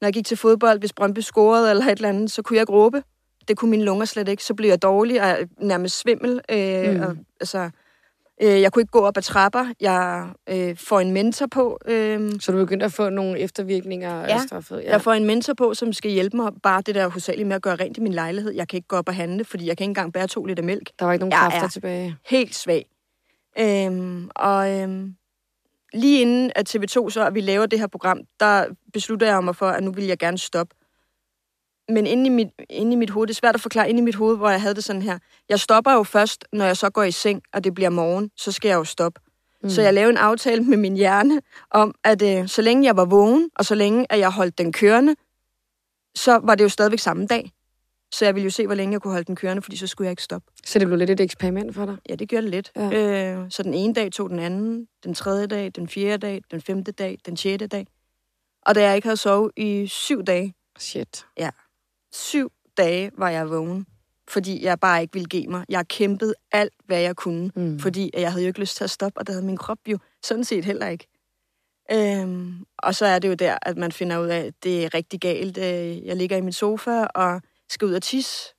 Når 0.01 0.07
jeg 0.07 0.13
gik 0.13 0.27
til 0.27 0.37
fodbold, 0.37 0.79
hvis 0.79 0.93
Brøndby 0.93 1.19
scorede 1.19 1.71
eller 1.71 1.85
et 1.85 1.91
eller 1.91 2.09
andet, 2.09 2.31
så 2.31 2.43
kunne 2.43 2.57
jeg 2.57 2.63
ikke 2.63 2.73
råbe. 2.73 3.03
Det 3.49 3.57
kunne 3.57 3.71
mine 3.71 3.85
lunger 3.85 4.05
slet 4.05 4.29
ikke. 4.29 4.45
Så 4.45 4.55
blev 4.55 4.69
jeg 4.69 4.83
dårlig 4.83 5.23
og 5.23 5.39
nærmest 5.59 5.99
svimmel. 5.99 6.41
Øh, 6.51 6.95
mm. 6.95 7.03
og, 7.03 7.17
altså, 7.41 7.71
øh, 8.43 8.61
jeg 8.61 8.73
kunne 8.73 8.83
ikke 8.83 8.91
gå 8.91 9.01
op 9.01 9.17
ad 9.17 9.23
trapper. 9.23 9.67
Jeg 9.81 10.29
øh, 10.49 10.77
får 10.77 11.01
en 11.01 11.13
mentor 11.13 11.47
på. 11.47 11.79
Øh, 11.87 12.31
Så 12.41 12.53
du 12.53 12.59
begyndte 12.59 12.87
at 12.87 12.93
få 12.93 13.09
nogle 13.11 13.39
eftervirkninger 13.39 14.21
Ja, 14.21 14.35
af 14.35 14.41
straffet? 14.41 14.83
jeg 14.85 15.03
får 15.03 15.13
en 15.13 15.25
mentor 15.25 15.55
på, 15.55 15.75
som 15.75 15.93
skal 15.93 16.11
hjælpe 16.11 16.37
mig 16.37 16.53
bare 16.63 16.83
det 16.87 16.95
der 16.95 17.09
hovedsageligt 17.09 17.49
med 17.49 17.57
at 17.57 17.63
gøre 17.63 17.77
rent 17.77 17.97
i 17.97 18.01
min 18.01 18.13
lejlighed. 18.13 18.53
Jeg 18.53 18.69
kan 18.69 18.77
ikke 18.77 18.89
gå 18.89 18.97
op 18.97 19.09
og 19.09 19.15
handle, 19.15 19.45
fordi 19.45 19.67
jeg 19.67 19.77
kan 19.77 19.85
ikke 19.85 19.91
engang 19.91 20.13
bære 20.13 20.27
to 20.27 20.45
liter 20.45 20.63
mælk. 20.63 20.91
Der 20.99 21.05
var 21.05 21.13
ikke 21.13 21.21
nogen 21.27 21.33
Jeg 21.33 21.41
kræfter 21.41 21.65
er- 21.65 21.69
tilbage. 21.69 22.17
helt 22.27 22.55
svag. 22.55 22.87
Øhm, 23.59 24.31
og 24.37 24.71
øhm, 24.81 25.15
lige 25.95 26.21
inden 26.21 26.53
at 26.57 26.75
TV2 26.77 27.11
så, 27.11 27.25
at 27.27 27.35
vi 27.35 27.41
laver 27.41 27.67
det 27.67 27.79
her 27.79 27.87
program, 27.87 28.19
der 28.41 28.65
beslutter 28.93 29.27
jeg 29.27 29.45
mig 29.45 29.57
for, 29.57 29.67
at 29.67 29.83
nu 29.85 29.93
vil 29.93 30.05
jeg 30.05 30.19
gerne 30.19 30.39
stoppe. 30.39 30.75
Men 31.91 32.07
inde 32.07 32.27
i, 32.27 32.29
mit, 32.29 32.49
inde 32.71 32.93
i 32.93 32.97
mit 32.97 33.11
hoved, 33.11 33.27
det 33.27 33.35
er 33.35 33.37
svært 33.37 33.55
at 33.55 33.61
forklare, 33.61 33.91
inde 33.91 33.99
i 33.99 34.03
mit 34.03 34.15
hoved, 34.15 34.37
hvor 34.37 34.51
jeg 34.51 34.61
havde 34.61 34.75
det 34.75 34.85
sådan 34.85 35.03
her. 35.03 35.19
Jeg 35.49 35.61
stopper 35.61 35.93
jo 35.93 36.03
først, 36.03 36.45
når 36.53 36.65
jeg 36.65 36.77
så 36.77 36.91
går 36.91 37.03
i 37.03 37.11
seng, 37.11 37.43
og 37.53 37.65
det 37.65 37.75
bliver 37.75 37.91
morgen, 37.91 38.31
så 38.37 38.53
skal 38.53 38.69
jeg 38.69 38.77
jo 38.77 38.85
stoppe. 38.85 39.21
Mm. 39.63 39.71
Så 39.71 39.83
jeg 39.83 39.95
lavede 39.95 40.11
en 40.11 40.17
aftale 40.17 40.63
med 40.63 40.77
min 40.77 40.97
hjerne 40.97 41.41
om, 41.71 41.95
at 42.05 42.23
øh, 42.23 42.49
så 42.49 42.63
længe 42.63 42.87
jeg 42.87 42.97
var 42.97 43.05
vågen, 43.05 43.51
og 43.57 43.65
så 43.65 43.75
længe 43.75 44.07
at 44.11 44.19
jeg 44.19 44.31
holdt 44.31 44.59
den 44.59 44.73
kørende, 44.73 45.15
så 46.15 46.41
var 46.43 46.55
det 46.55 46.65
jo 46.65 46.69
stadigvæk 46.69 46.99
samme 46.99 47.27
dag. 47.27 47.53
Så 48.13 48.25
jeg 48.25 48.35
ville 48.35 48.45
jo 48.45 48.51
se, 48.51 48.67
hvor 48.67 48.75
længe 48.75 48.93
jeg 48.93 49.01
kunne 49.01 49.13
holde 49.13 49.25
den 49.25 49.37
kørende, 49.37 49.63
fordi 49.63 49.77
så 49.77 49.87
skulle 49.87 50.07
jeg 50.07 50.13
ikke 50.13 50.23
stoppe. 50.23 50.53
Så 50.65 50.79
det 50.79 50.87
blev 50.87 50.99
lidt 50.99 51.11
et 51.11 51.21
eksperiment 51.21 51.75
for 51.75 51.87
dig? 51.87 51.97
Ja, 52.09 52.15
det 52.15 52.29
gjorde 52.29 52.43
det 52.43 52.51
lidt. 52.51 52.73
Ja. 52.77 52.89
Ja. 52.89 53.35
Øh, 53.35 53.47
så 53.51 53.63
den 53.63 53.75
ene 53.75 53.95
dag 53.95 54.13
tog 54.13 54.31
den 54.31 54.39
anden, 54.39 54.87
den 55.05 55.15
tredje 55.15 55.47
dag, 55.47 55.71
den 55.77 55.89
fjerde 55.89 56.19
dag, 56.19 56.43
den 56.51 56.61
femte 56.61 56.93
dag, 56.93 57.19
den 57.27 57.37
sjette 57.37 57.67
dag. 57.67 57.87
Og 58.67 58.75
da 58.75 58.83
jeg 58.83 58.97
ikke 58.97 59.07
havde 59.07 59.17
sovet 59.17 59.53
i 59.57 59.87
syv 59.87 60.23
dage, 60.23 60.55
Shit. 60.79 61.27
Syv 62.13 62.53
dage 62.77 63.11
var 63.19 63.29
jeg 63.31 63.51
vågen, 63.51 63.87
fordi 64.29 64.65
jeg 64.65 64.81
bare 64.81 65.03
ikke 65.03 65.13
ville 65.13 65.29
give 65.29 65.47
mig. 65.47 65.65
Jeg 65.69 65.89
kæmpede 65.89 66.35
alt, 66.53 66.73
hvad 66.87 67.01
jeg 67.01 67.17
kunne, 67.17 67.51
Mm. 67.57 67.79
fordi 67.79 68.11
jeg 68.15 68.33
havde 68.33 68.45
jo 68.45 68.49
ikke 68.49 68.61
lyst 68.61 68.77
til 68.77 68.85
at 68.85 68.91
stoppe, 68.91 69.21
og 69.21 69.27
det 69.27 69.35
havde 69.35 69.47
min 69.47 69.57
krop 69.57 69.79
jo 69.89 69.99
sådan 70.23 70.45
set 70.45 70.65
heller 70.65 70.89
ikke. 70.89 71.07
Øhm, 71.93 72.55
og 72.79 72.95
så 72.95 73.07
er 73.07 73.19
det 73.19 73.29
jo 73.29 73.35
der, 73.35 73.59
at 73.63 73.77
man 73.77 73.93
finder 73.93 74.19
ud 74.19 74.27
af, 74.27 74.39
at 74.47 74.55
det 74.63 74.85
er 74.85 74.95
rigtig 74.95 75.21
galt. 75.21 75.59
Øh, 75.59 76.07
Jeg 76.07 76.17
ligger 76.17 76.37
i 76.37 76.41
min 76.41 76.53
sofa 76.53 77.05
og 77.15 77.41
skal 77.69 77.87
ud 77.89 77.95
og 77.95 78.03
tisse. 78.03 78.55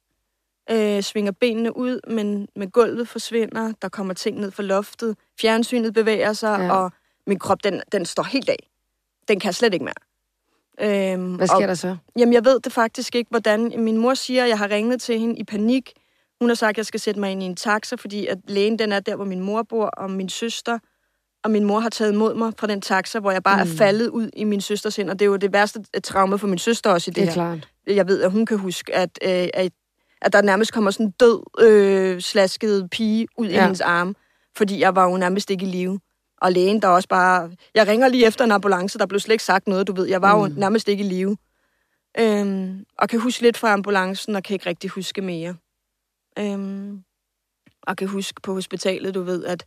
Øh, 0.71 1.03
svinger 1.03 1.31
benene 1.31 1.77
ud, 1.77 1.99
men, 2.07 2.47
men 2.55 2.71
gulvet 2.71 3.07
forsvinder. 3.07 3.73
Der 3.81 3.89
kommer 3.89 4.13
ting 4.13 4.39
ned 4.39 4.51
fra 4.51 4.63
loftet. 4.63 5.17
Fjernsynet 5.41 5.93
bevæger 5.93 6.33
sig, 6.33 6.59
ja. 6.59 6.71
og 6.73 6.91
min 7.27 7.39
krop, 7.39 7.63
den, 7.63 7.81
den 7.91 8.05
står 8.05 8.23
helt 8.23 8.49
af. 8.49 8.69
Den 9.27 9.39
kan 9.39 9.47
jeg 9.47 9.55
slet 9.55 9.73
ikke 9.73 9.85
mere. 9.85 9.93
Øhm, 10.81 11.35
Hvad 11.35 11.47
sker 11.47 11.55
og, 11.55 11.61
der 11.67 11.73
så? 11.73 11.97
Jamen, 12.17 12.33
jeg 12.33 12.45
ved 12.45 12.59
det 12.59 12.73
faktisk 12.73 13.15
ikke, 13.15 13.29
hvordan... 13.29 13.73
Min 13.77 13.97
mor 13.97 14.13
siger, 14.13 14.43
at 14.43 14.49
jeg 14.49 14.57
har 14.57 14.69
ringet 14.69 15.01
til 15.01 15.19
hende 15.19 15.35
i 15.35 15.43
panik. 15.43 15.93
Hun 16.39 16.49
har 16.49 16.55
sagt, 16.55 16.69
at 16.69 16.77
jeg 16.77 16.85
skal 16.85 16.99
sætte 16.99 17.19
mig 17.19 17.31
ind 17.31 17.43
i 17.43 17.45
en 17.45 17.55
taxa, 17.55 17.95
fordi 17.95 18.27
at 18.27 18.37
lægen 18.47 18.79
den 18.79 18.91
er 18.91 18.99
der, 18.99 19.15
hvor 19.15 19.25
min 19.25 19.39
mor 19.39 19.63
bor, 19.63 19.85
og 19.85 20.11
min 20.11 20.29
søster 20.29 20.79
og 21.43 21.51
min 21.51 21.63
mor 21.63 21.79
har 21.79 21.89
taget 21.89 22.13
imod 22.13 22.33
mig 22.35 22.53
fra 22.59 22.67
den 22.67 22.81
taxa, 22.81 23.19
hvor 23.19 23.31
jeg 23.31 23.43
bare 23.43 23.63
mm. 23.63 23.71
er 23.71 23.75
faldet 23.75 24.07
ud 24.07 24.29
i 24.33 24.43
min 24.43 24.61
søsters 24.61 24.95
hænder. 24.95 25.13
Det 25.13 25.21
er 25.21 25.29
jo 25.29 25.35
det 25.35 25.53
værste 25.53 25.83
øh, 25.95 26.01
traume 26.01 26.37
for 26.37 26.47
min 26.47 26.57
søster 26.57 26.91
også 26.91 27.11
i 27.11 27.13
det, 27.13 27.15
Det 27.15 27.21
er 27.21 27.25
her. 27.25 27.33
klart. 27.33 27.69
Jeg 27.87 28.07
ved, 28.07 28.21
at 28.21 28.31
hun 28.31 28.45
kan 28.45 28.57
huske, 28.57 28.95
at, 28.95 29.19
øh, 29.23 29.47
at, 29.53 29.71
at 30.21 30.33
der 30.33 30.41
nærmest 30.41 30.73
kommer 30.73 30.91
sådan 30.91 31.05
en 31.05 31.11
død, 31.19 31.41
øh, 31.59 32.21
slasket 32.21 32.89
pige 32.89 33.27
ud 33.37 33.47
ja. 33.47 33.59
i 33.59 33.61
hendes 33.61 33.81
arm, 33.81 34.15
fordi 34.57 34.79
jeg 34.79 34.95
var 34.95 35.09
jo 35.09 35.17
nærmest 35.17 35.51
ikke 35.51 35.65
i 35.65 35.69
live. 35.69 35.99
Og 36.41 36.51
lægen, 36.51 36.81
der 36.81 36.87
også 36.87 37.09
bare... 37.09 37.51
Jeg 37.75 37.87
ringer 37.87 38.07
lige 38.07 38.27
efter 38.27 38.45
en 38.45 38.51
ambulance, 38.51 38.99
der 38.99 39.05
blev 39.05 39.19
slet 39.19 39.33
ikke 39.33 39.43
sagt 39.43 39.67
noget, 39.67 39.87
du 39.87 39.93
ved. 39.93 40.07
Jeg 40.07 40.21
var 40.21 40.35
mm. 40.35 40.41
jo 40.41 40.59
nærmest 40.59 40.87
ikke 40.87 41.03
i 41.03 41.07
live. 41.07 41.37
Øhm, 42.19 42.85
og 42.97 43.09
kan 43.09 43.19
huske 43.19 43.41
lidt 43.41 43.57
fra 43.57 43.73
ambulancen, 43.73 44.35
og 44.35 44.43
kan 44.43 44.53
ikke 44.53 44.65
rigtig 44.65 44.89
huske 44.89 45.21
mere. 45.21 45.55
Øhm, 46.39 47.03
og 47.81 47.97
kan 47.97 48.07
huske 48.07 48.41
på 48.41 48.53
hospitalet, 48.53 49.15
du 49.15 49.21
ved, 49.21 49.45
at 49.45 49.65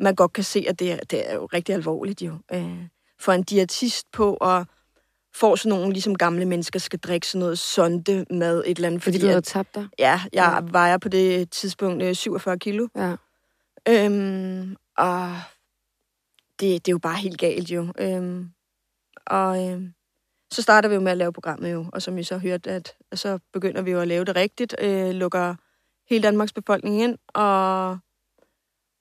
man 0.00 0.14
godt 0.14 0.32
kan 0.32 0.44
se, 0.44 0.64
at 0.68 0.78
det 0.78 0.92
er, 0.92 0.96
det 0.96 1.30
er 1.30 1.34
jo 1.34 1.46
rigtig 1.46 1.74
alvorligt 1.74 2.22
jo. 2.22 2.38
Øh, 2.52 2.86
for 3.20 3.32
en 3.32 3.42
diætist 3.42 4.06
på 4.12 4.34
at 4.34 4.66
få 5.34 5.56
sådan 5.56 5.78
nogle, 5.78 5.92
ligesom 5.92 6.14
gamle 6.14 6.44
mennesker 6.44 6.78
skal 6.78 6.98
drikke 6.98 7.26
sådan 7.26 7.38
noget 7.38 7.58
sonde 7.58 8.26
mad, 8.30 8.62
et 8.66 8.76
eller 8.76 8.88
andet. 8.88 9.02
Fordi 9.02 9.18
Fordi, 9.18 9.32
du 9.32 9.36
at, 9.36 9.44
tabt 9.44 9.74
dig? 9.74 9.88
ja, 9.98 10.20
jeg 10.32 10.62
ja. 10.62 10.70
vejer 10.70 10.98
på 10.98 11.08
det 11.08 11.50
tidspunkt 11.50 12.02
øh, 12.02 12.14
47 12.14 12.58
kilo. 12.58 12.88
Ja. 12.96 13.16
Øhm, 13.88 14.76
og 14.96 15.36
det, 16.60 16.86
det 16.86 16.88
er 16.88 16.94
jo 16.94 16.98
bare 16.98 17.16
helt 17.16 17.38
galt 17.38 17.70
jo. 17.70 17.92
Øhm, 17.98 18.50
og 19.26 19.68
øhm, 19.68 19.92
så 20.52 20.62
starter 20.62 20.88
vi 20.88 20.94
jo 20.94 21.00
med 21.00 21.12
at 21.12 21.18
lave 21.18 21.32
programmet 21.32 21.72
jo, 21.72 21.86
og 21.92 22.02
som 22.02 22.18
I 22.18 22.22
så 22.22 22.38
hørte, 22.38 22.70
at, 22.70 22.94
så 23.14 23.38
begynder 23.52 23.82
vi 23.82 23.90
jo 23.90 24.00
at 24.00 24.08
lave 24.08 24.24
det 24.24 24.36
rigtigt, 24.36 24.76
øh, 24.80 25.10
lukker 25.10 25.54
hele 26.10 26.22
Danmarks 26.22 26.52
befolkning 26.52 27.02
ind, 27.02 27.18
og, 27.28 27.98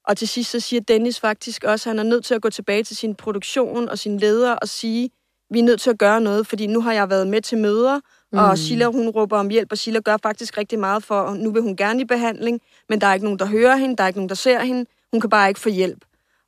og 0.06 0.18
til 0.18 0.28
sidst 0.28 0.52
så 0.52 0.60
siger 0.60 0.82
Dennis 0.82 1.20
faktisk 1.20 1.64
også, 1.64 1.90
at 1.90 1.96
han 1.96 2.06
er 2.06 2.10
nødt 2.10 2.26
til 2.26 2.36
at 2.36 2.42
gå 2.42 2.50
tilbage 2.50 2.84
til 2.84 2.96
sin 2.96 3.16
produktion 3.16 3.90
og 3.90 4.00
sin 4.00 4.18
leder 4.18 4.54
og 4.54 4.68
sige, 4.68 5.10
vi 5.50 5.60
er 5.60 5.64
nødt 5.64 5.82
til 5.82 5.90
at 5.90 6.00
gøre 6.00 6.22
noget, 6.22 6.48
fordi 6.48 6.68
nu 6.68 6.82
har 6.82 6.94
jeg 6.94 7.10
været 7.10 7.28
med 7.28 7.42
til 7.42 7.58
møder, 7.58 8.00
mm. 8.32 8.38
og 8.38 8.58
Silla 8.58 8.86
hun 8.86 9.10
råber 9.10 9.38
om 9.38 9.50
hjælp, 9.50 9.72
og 9.72 9.78
Silla 9.78 10.00
gør 10.00 10.18
faktisk 10.24 10.58
rigtig 10.58 10.80
meget 10.80 11.04
for, 11.04 11.20
og 11.20 11.38
nu 11.38 11.52
vil 11.52 11.62
hun 11.62 11.76
gerne 11.76 12.02
i 12.02 12.06
behandling, 12.06 12.62
men 12.90 13.02
der 13.02 13.08
er 13.08 13.14
ikke 13.14 13.26
nogen, 13.26 13.40
der 13.40 13.46
hører 13.46 13.76
hende, 13.76 13.96
der 13.96 14.04
er 14.04 14.08
ikke 14.08 14.20
nogen, 14.20 14.30
der 14.30 14.36
ser 14.36 14.64
hende, 14.64 14.86
hun 15.12 15.22
kan 15.22 15.30
bare 15.30 15.48
ikke 15.48 15.60
få 15.60 15.70
hjælp. 15.70 16.06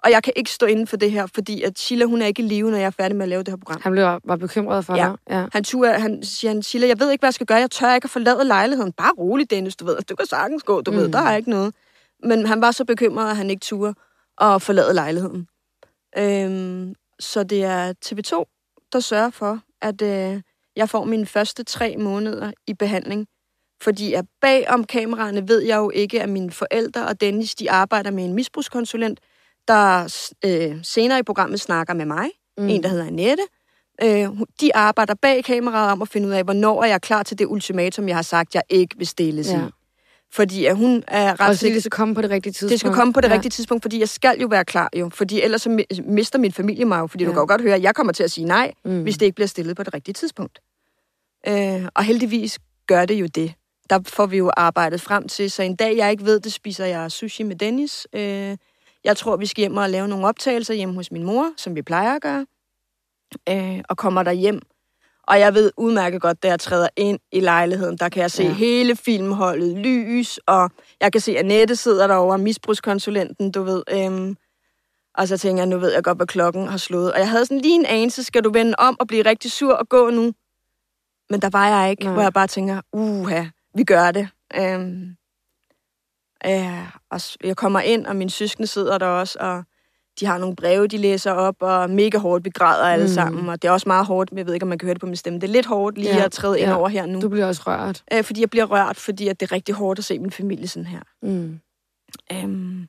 Og 0.07 0.11
jeg 0.11 0.23
kan 0.23 0.33
ikke 0.35 0.51
stå 0.51 0.65
inden 0.65 0.87
for 0.87 0.97
det 0.97 1.11
her, 1.11 1.27
fordi 1.35 1.63
at 1.63 1.79
Sheila, 1.79 2.05
hun 2.05 2.21
er 2.21 2.25
ikke 2.25 2.41
i 2.43 2.45
live, 2.45 2.71
når 2.71 2.77
jeg 2.77 2.85
er 2.85 2.89
færdig 2.89 3.17
med 3.17 3.23
at 3.25 3.29
lave 3.29 3.43
det 3.43 3.47
her 3.47 3.57
program. 3.57 3.81
Han 3.81 3.91
blev, 3.91 4.19
var 4.23 4.35
bekymret 4.35 4.85
for 4.85 4.95
Ja. 4.95 5.03
dig? 5.03 5.15
Ja. 5.29 5.45
Han, 5.53 5.63
turer, 5.63 5.99
han 5.99 6.23
siger, 6.23 6.51
han, 6.51 6.63
Sheila, 6.63 6.87
jeg 6.87 6.99
ved 6.99 7.11
ikke, 7.11 7.21
hvad 7.21 7.27
jeg 7.27 7.33
skal 7.33 7.47
gøre. 7.47 7.57
Jeg 7.57 7.71
tør 7.71 7.93
ikke 7.93 8.05
at 8.05 8.09
forlade 8.09 8.43
lejligheden. 8.43 8.91
Bare 8.93 9.11
rolig, 9.17 9.49
Dennis, 9.51 9.75
du 9.75 9.85
ved. 9.85 9.97
Du 10.09 10.15
kan 10.15 10.25
sagtens 10.25 10.63
gå, 10.63 10.81
du 10.81 10.91
mm. 10.91 10.97
ved. 10.97 11.09
Der 11.09 11.19
er 11.21 11.35
ikke 11.35 11.49
noget. 11.49 11.73
Men 12.23 12.45
han 12.45 12.61
var 12.61 12.71
så 12.71 12.85
bekymret, 12.85 13.29
at 13.29 13.37
han 13.37 13.49
ikke 13.49 13.59
turde 13.59 13.93
at 14.41 14.61
forlade 14.61 14.93
lejligheden. 14.93 15.47
Øhm, 16.17 16.95
så 17.19 17.43
det 17.43 17.63
er 17.63 17.93
TV2, 18.05 18.43
der 18.93 18.99
sørger 18.99 19.29
for, 19.29 19.59
at 19.81 20.01
øh, 20.01 20.41
jeg 20.75 20.89
får 20.89 21.03
mine 21.03 21.25
første 21.25 21.63
tre 21.63 21.97
måneder 21.97 22.51
i 22.67 22.73
behandling. 22.73 23.27
Fordi 23.81 24.13
at 24.13 24.25
bag 24.41 24.69
om 24.69 24.83
kameraerne 24.83 25.47
ved 25.47 25.61
jeg 25.61 25.77
jo 25.77 25.89
ikke, 25.89 26.21
at 26.21 26.29
mine 26.29 26.51
forældre 26.51 27.07
og 27.07 27.21
Dennis, 27.21 27.55
de 27.55 27.71
arbejder 27.71 28.11
med 28.11 28.25
en 28.25 28.33
misbrugskonsulent, 28.33 29.19
der 29.67 30.13
øh, 30.45 30.77
senere 30.83 31.19
i 31.19 31.23
programmet 31.23 31.59
snakker 31.61 31.93
med 31.93 32.05
mig. 32.05 32.29
Mm. 32.57 32.67
En, 32.69 32.83
der 32.83 32.89
hedder 32.89 33.05
Annette. 33.07 33.43
Øh, 34.03 34.27
de 34.61 34.75
arbejder 34.75 35.13
bag 35.13 35.43
kameraet 35.43 35.91
om 35.91 36.01
at 36.01 36.07
finde 36.09 36.27
ud 36.27 36.33
af, 36.33 36.43
hvornår 36.43 36.83
er 36.83 36.87
jeg 36.87 37.01
klar 37.01 37.23
til 37.23 37.39
det 37.39 37.45
ultimatum, 37.45 38.07
jeg 38.07 38.15
har 38.17 38.21
sagt, 38.21 38.55
jeg 38.55 38.63
ikke 38.69 38.97
vil 38.97 39.07
stilles 39.07 39.51
Ja. 39.51 39.57
i. 39.57 39.69
Fordi 40.33 40.65
at 40.65 40.75
hun 40.75 41.03
er 41.07 41.39
ret 41.39 41.49
Og 41.49 41.55
så 41.55 41.65
det 41.65 41.81
skal 41.81 41.91
komme 41.91 42.15
på 42.15 42.21
det 42.21 42.29
rigtige 42.29 42.53
tidspunkt. 42.53 42.71
Det 42.71 42.79
skal 42.79 42.93
komme 42.93 43.13
på 43.13 43.21
det 43.21 43.29
ja. 43.29 43.33
rigtige 43.33 43.49
tidspunkt, 43.49 43.83
fordi 43.83 43.99
jeg 43.99 44.09
skal 44.09 44.39
jo 44.41 44.47
være 44.47 44.65
klar 44.65 44.89
jo. 44.95 45.09
Fordi 45.13 45.41
ellers 45.41 45.61
så 45.61 45.69
mi- 45.69 46.01
mister 46.11 46.39
min 46.39 46.51
familie 46.51 46.85
mig 46.85 46.99
jo. 46.99 47.07
Fordi 47.07 47.23
ja. 47.23 47.27
du 47.27 47.31
Ja. 47.31 47.33
kan 47.35 47.41
jo 47.41 47.45
godt 47.47 47.61
høre, 47.61 47.75
at 47.75 47.81
jeg 47.81 47.95
kommer 47.95 48.13
til 48.13 48.23
at 48.23 48.31
sige 48.31 48.45
nej, 48.45 48.73
mm. 48.85 49.01
hvis 49.03 49.17
det 49.17 49.25
ikke 49.25 49.35
bliver 49.35 49.47
stillet 49.47 49.75
på 49.75 49.83
det 49.83 49.93
rigtige 49.93 50.13
tidspunkt. 50.13 50.59
Øh, 51.47 51.85
og 51.95 52.03
heldigvis 52.03 52.59
gør 52.87 53.05
det 53.05 53.15
jo 53.15 53.25
det. 53.25 53.53
Der 53.89 53.99
får 54.05 54.25
vi 54.25 54.37
jo 54.37 54.51
arbejdet 54.57 55.01
frem 55.01 55.27
til, 55.27 55.51
så 55.51 55.63
en 55.63 55.75
dag 55.75 55.97
jeg 55.97 56.11
ikke 56.11 56.25
ved 56.25 56.39
det, 56.39 56.53
spiser 56.53 56.85
jeg 56.85 57.11
sushi 57.11 57.43
med 57.43 57.55
Dennis. 57.55 58.07
Øh, 58.13 58.57
jeg 59.07 59.17
tror, 59.17 59.37
vi 59.37 59.45
skal 59.45 59.61
hjem 59.61 59.77
og 59.77 59.89
lave 59.89 60.07
nogle 60.07 60.27
optagelser 60.27 60.73
hjemme 60.73 60.95
hos 60.95 61.11
min 61.11 61.23
mor, 61.23 61.51
som 61.57 61.75
vi 61.75 61.81
plejer 61.81 62.15
at 62.15 62.21
gøre. 62.21 62.45
Øh, 63.49 63.81
og 63.89 63.97
kommer 63.97 64.23
der 64.23 64.31
hjem. 64.31 64.61
Og 65.27 65.39
jeg 65.39 65.53
ved 65.53 65.71
udmærket 65.77 66.21
godt, 66.21 66.43
da 66.43 66.47
jeg 66.47 66.59
træder 66.59 66.87
ind 66.95 67.19
i 67.31 67.39
lejligheden, 67.39 67.97
der 67.97 68.09
kan 68.09 68.21
jeg 68.21 68.31
se 68.31 68.43
Ja. 68.43 68.53
hele 68.53 68.95
filmholdet 68.95 69.77
lys, 69.77 70.39
og 70.45 70.71
jeg 71.01 71.11
kan 71.11 71.21
se, 71.21 71.31
at 71.31 71.37
Annette 71.37 71.75
sidder 71.75 72.07
derovre, 72.07 72.37
misbrugskonsulenten, 72.37 73.51
du 73.51 73.63
ved. 73.63 73.83
Øhm, 73.91 74.37
og 75.17 75.27
så 75.27 75.37
tænker 75.37 75.61
jeg, 75.63 75.67
nu 75.69 75.77
ved 75.77 75.93
jeg 75.93 76.03
godt, 76.03 76.17
hvad 76.17 76.27
klokken 76.27 76.67
har 76.67 76.77
slået. 76.77 77.13
Og 77.13 77.19
jeg 77.19 77.29
havde 77.29 77.45
sådan 77.45 77.61
lige 77.61 77.75
en 77.75 77.85
anelse, 77.85 78.23
skal 78.23 78.43
du 78.43 78.51
vende 78.53 78.73
om 78.77 78.97
og 78.99 79.07
blive 79.07 79.25
rigtig 79.25 79.51
sur 79.51 79.73
og 79.73 79.89
gå 79.89 80.09
nu? 80.09 80.33
Men 81.29 81.41
der 81.41 81.49
var 81.49 81.67
jeg 81.81 81.91
ikke. 81.91 82.03
Nej. 82.03 82.13
hvor 82.13 82.21
jeg 82.21 82.33
bare 82.33 82.47
tænker, 82.47 82.81
uha, 82.93 83.43
vi 83.75 83.83
gør 83.83 84.11
det. 84.11 84.29
Øhm, 84.55 85.16
ja, 86.45 86.87
og 87.11 87.21
jeg 87.43 87.55
kommer 87.57 87.79
ind, 87.79 88.05
og 88.05 88.15
min 88.15 88.29
søskende 88.29 88.67
sidder 88.67 88.97
der 88.97 89.05
også, 89.05 89.37
og 89.39 89.63
de 90.19 90.25
har 90.25 90.37
nogle 90.37 90.55
breve, 90.55 90.87
de 90.87 90.97
læser 90.97 91.31
op, 91.31 91.55
og 91.59 91.89
mega 91.89 92.17
hårdt, 92.17 92.45
vi 92.45 92.49
græder 92.49 92.85
alle 92.85 93.05
Mm. 93.05 93.09
mm. 93.09 93.13
sammen. 93.13 93.49
Og 93.49 93.61
det 93.61 93.67
er 93.67 93.71
også 93.71 93.89
meget 93.89 94.05
hårdt, 94.05 94.31
men 94.31 94.37
jeg 94.37 94.45
ved 94.45 94.53
ikke, 94.53 94.63
om 94.63 94.67
man 94.67 94.77
kan 94.77 94.85
høre 94.85 94.93
det 94.93 95.01
på 95.01 95.05
min 95.05 95.15
stemme. 95.15 95.39
Det 95.39 95.47
er 95.47 95.51
lidt 95.51 95.65
hårdt 95.65 95.97
lige 95.97 96.15
Ja, 96.15 96.25
at 96.25 96.31
træde 96.31 96.59
ind 96.59 96.69
ja. 96.69 96.75
over 96.77 96.87
her 96.89 97.05
nu. 97.05 97.21
Du 97.21 97.29
bliver 97.29 97.45
også 97.45 97.61
rørt. 97.65 98.03
Øh, 98.13 98.23
fordi 98.23 98.41
jeg 98.41 98.49
bliver 98.49 98.65
rørt, 98.65 98.97
fordi 98.97 99.27
at 99.27 99.39
det 99.39 99.47
er 99.47 99.55
rigtig 99.55 99.75
hårdt 99.75 99.99
at 99.99 100.05
se 100.05 100.19
min 100.19 100.31
familie 100.31 100.67
sådan 100.67 100.85
her. 100.85 101.01
Mm. 101.21 101.59
Øhm, 102.31 102.87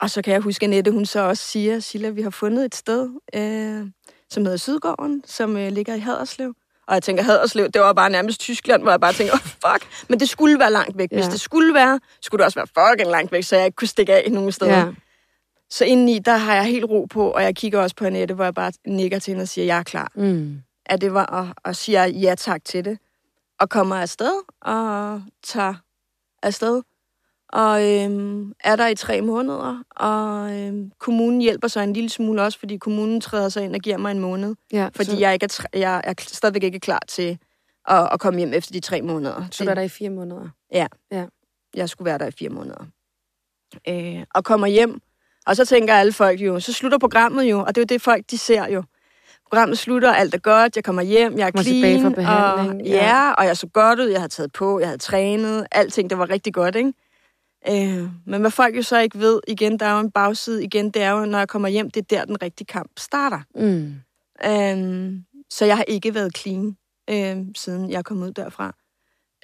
og 0.00 0.10
så 0.10 0.22
kan 0.22 0.32
jeg 0.32 0.40
huske, 0.40 0.64
at 0.64 0.68
Annette, 0.68 0.90
hun 0.90 1.06
så 1.06 1.20
også 1.20 1.42
siger, 1.44 1.80
Silla, 1.80 2.10
vi 2.10 2.22
har 2.22 2.30
fundet 2.30 2.64
et 2.64 2.74
sted, 2.74 3.10
øh, 3.34 3.86
som 4.30 4.42
hedder 4.44 4.56
Sydgården, 4.58 5.22
som 5.26 5.56
øh, 5.56 5.72
ligger 5.72 5.94
i 5.94 5.98
Haderslev. 5.98 6.54
Og 6.86 6.94
jeg 6.94 7.02
tænker, 7.02 7.22
Haderslev, 7.22 7.70
det 7.70 7.80
var 7.82 7.92
bare 7.92 8.10
nærmest 8.10 8.40
Tyskland, 8.40 8.82
hvor 8.82 8.90
jeg 8.90 9.00
bare 9.00 9.12
tænker, 9.12 9.32
oh, 9.34 9.40
fuck. 9.40 10.06
Men 10.08 10.20
det 10.20 10.28
skulle 10.28 10.58
være 10.58 10.72
langt 10.72 10.98
væk. 10.98 11.08
Hvis 11.12 11.24
Ja. 11.24 11.30
det 11.30 11.40
skulle 11.40 11.74
være, 11.74 12.00
skulle 12.22 12.38
det 12.38 12.44
også 12.44 12.58
være 12.58 12.88
fucking 12.90 13.10
langt 13.10 13.32
væk, 13.32 13.42
så 13.44 13.56
jeg 13.56 13.64
ikke 13.66 13.76
kunne 13.76 13.88
stikke 13.88 14.14
af 14.14 14.32
nogen 14.32 14.52
steder. 14.52 14.78
Ja. 14.78 14.86
Så 15.70 15.84
indeni, 15.84 16.18
der 16.18 16.36
har 16.36 16.54
jeg 16.54 16.64
helt 16.64 16.84
ro 16.84 17.04
på, 17.10 17.30
og 17.30 17.42
jeg 17.42 17.56
kigger 17.56 17.80
også 17.80 17.96
på 17.96 18.04
Annette, 18.04 18.34
hvor 18.34 18.44
jeg 18.44 18.54
bare 18.54 18.72
nikker 18.86 19.18
til 19.18 19.30
hende 19.30 19.42
og 19.42 19.48
siger, 19.48 19.64
jeg 19.64 19.78
er 19.78 19.82
klar. 19.82 20.12
Mm. 20.14 20.62
At 20.86 21.00
det 21.00 21.14
var, 21.14 21.24
og, 21.26 21.48
og 21.64 21.76
siger 21.76 22.04
ja 22.04 22.34
tak 22.34 22.64
til 22.64 22.84
det. 22.84 22.98
Og 23.60 23.68
kommer 23.68 23.96
afsted, 23.96 24.32
og 24.62 25.22
tager 25.44 25.74
afsted. 26.42 26.82
Og 27.52 27.90
øhm, 27.90 28.52
er 28.64 28.76
der 28.76 28.86
i 28.86 28.94
tre 28.94 29.20
måneder, 29.20 29.82
og 29.96 30.52
øhm, 30.60 30.92
kommunen 30.98 31.40
hjælper 31.40 31.68
sig 31.68 31.84
en 31.84 31.92
lille 31.92 32.10
smule 32.10 32.42
også, 32.42 32.58
fordi 32.58 32.76
kommunen 32.76 33.20
træder 33.20 33.48
sig 33.48 33.64
ind 33.64 33.74
og 33.74 33.80
giver 33.80 33.96
mig 33.96 34.10
en 34.10 34.18
måned. 34.18 34.54
Ja, 34.72 34.88
Fordi 34.96 35.10
så, 35.10 35.16
jeg, 35.16 35.34
ikke 35.34 35.44
er, 35.44 35.66
jeg 35.78 36.00
er 36.04 36.14
stadigvæk 36.18 36.62
ikke 36.62 36.80
klar 36.80 37.00
til 37.08 37.38
at, 37.88 38.08
at 38.12 38.20
komme 38.20 38.38
hjem 38.38 38.52
efter 38.52 38.72
de 38.72 38.80
tre 38.80 39.02
måneder. 39.02 39.48
så 39.50 39.64
du 39.64 39.70
er 39.70 39.74
der 39.74 39.82
i 39.82 39.88
fire 39.88 40.10
måneder. 40.10 40.48
Jeg 41.74 41.88
skulle 41.88 42.06
være 42.06 42.18
der 42.18 42.26
i 42.26 42.30
fire 42.30 42.48
måneder. 42.48 42.86
Øh, 43.88 44.24
og 44.34 44.44
kommer 44.44 44.66
hjem, 44.66 45.00
og 45.46 45.56
så 45.56 45.64
tænker 45.64 45.94
alle 45.94 46.12
folk 46.12 46.40
jo, 46.40 46.60
så 46.60 46.72
slutter 46.72 46.98
programmet 46.98 47.44
jo, 47.44 47.60
og 47.60 47.68
det 47.68 47.76
er 47.76 47.82
jo 47.82 47.94
det, 47.94 48.02
folk 48.02 48.24
de 48.30 48.38
ser 48.38 48.68
jo. 48.68 48.82
Programmet 49.48 49.78
slutter, 49.78 50.12
alt 50.12 50.34
er 50.34 50.38
godt, 50.38 50.76
jeg 50.76 50.84
kommer 50.84 51.02
hjem, 51.02 51.38
jeg 51.38 51.46
er 51.54 51.62
tilbage 51.62 51.98
clean. 51.98 52.14
og, 52.18 52.80
ja. 52.84 53.06
ja. 53.06 53.32
og 53.32 53.46
jeg 53.46 53.56
så 53.56 53.66
godt 53.66 54.00
ud, 54.00 54.06
jeg 54.06 54.20
havde 54.20 54.32
taget 54.32 54.52
på, 54.52 54.78
jeg 54.80 54.88
havde 54.88 54.98
trænet, 54.98 55.66
alting, 55.72 56.10
det 56.10 56.18
var 56.18 56.30
rigtig 56.30 56.54
godt, 56.54 56.76
ikke? 56.76 56.92
Øh, 57.68 58.08
men 58.26 58.40
hvad 58.40 58.50
folk 58.50 58.76
jo 58.76 58.82
så 58.82 58.98
ikke 58.98 59.18
ved, 59.18 59.40
igen, 59.48 59.78
der 59.78 59.86
er 59.86 59.94
jo 59.94 60.00
en 60.00 60.10
bagside, 60.10 60.64
igen, 60.64 60.90
det 60.90 61.02
er 61.02 61.10
jo, 61.10 61.24
når 61.24 61.38
jeg 61.38 61.48
kommer 61.48 61.68
hjem, 61.68 61.90
det 61.90 62.00
er 62.00 62.16
der, 62.16 62.24
den 62.24 62.42
rigtige 62.42 62.66
kamp 62.66 62.90
starter. 62.98 63.40
Mm. 63.54 63.94
Øhm, 64.46 65.24
så 65.50 65.64
jeg 65.64 65.76
har 65.76 65.84
ikke 65.84 66.14
været 66.14 66.36
clean, 66.38 66.76
øhm, 67.10 67.54
siden 67.54 67.90
jeg 67.90 68.04
kom 68.04 68.22
ud 68.22 68.32
derfra. 68.32 68.74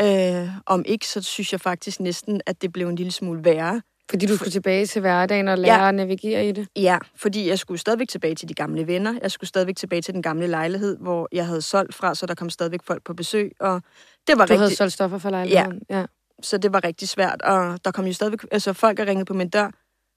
Øh, 0.03 0.49
om 0.67 0.83
ikke, 0.87 1.07
så 1.09 1.23
synes 1.23 1.53
jeg 1.53 1.61
faktisk 1.61 2.01
næsten, 2.01 2.41
at 2.47 2.63
det 2.63 2.73
blev 2.73 2.89
en 2.89 2.97
lille 2.97 3.13
smule 3.13 3.45
værre. 3.45 3.83
Fordi 4.11 4.27
du 4.27 4.37
skulle 4.37 4.51
tilbage 4.51 4.87
til 4.87 5.01
hverdagen 5.01 5.49
og 5.49 5.59
lære 5.59 5.83
Ja. 5.83 5.89
at 5.89 5.95
navigere 5.95 6.49
i 6.49 6.53
det. 6.53 6.69
Ja, 6.77 6.99
fordi 7.17 7.49
jeg 7.49 7.59
skulle 7.59 7.79
stadigvæk 7.81 8.09
tilbage 8.09 8.35
til 8.35 8.49
de 8.49 8.55
gamle 8.55 8.87
venner. 8.87 9.19
Jeg 9.23 9.31
skulle 9.31 9.49
stadigvæk 9.49 9.77
tilbage 9.77 10.03
til 10.03 10.15
den 10.15 10.23
gamle 10.23 10.47
lejlighed, 10.47 10.97
hvor 10.97 11.29
jeg 11.33 11.47
havde 11.47 11.63
solgt 11.63 11.95
fra, 11.95 12.15
så 12.15 12.27
der 12.27 12.35
kom 12.35 12.51
stadigvæk 12.51 12.81
folk 12.85 13.05
på 13.05 13.15
besøg. 13.15 13.53
Og 13.61 13.83
det 14.27 14.39
var 14.39 14.47
Du 14.47 14.53
havde 14.53 14.65
rigtig, 14.65 14.77
solgt 14.79 14.93
stoffer 14.93 15.19
for 15.19 15.31
lejligheden. 15.31 15.83
Ja. 15.91 15.99
ja. 15.99 16.07
Så 16.43 16.59
det 16.59 16.73
var 16.73 16.85
rigtig 16.85 17.09
svært. 17.09 17.43
Og 17.43 17.85
der 17.85 17.91
kom 17.91 18.07
jo 18.07 18.13
stadigvæk, 18.13 18.41
altså 18.51 18.73
folk 18.73 18.99
er 19.01 19.07
ringet 19.07 19.27
på 19.27 19.35
min 19.35 19.49
dør. 19.49 19.71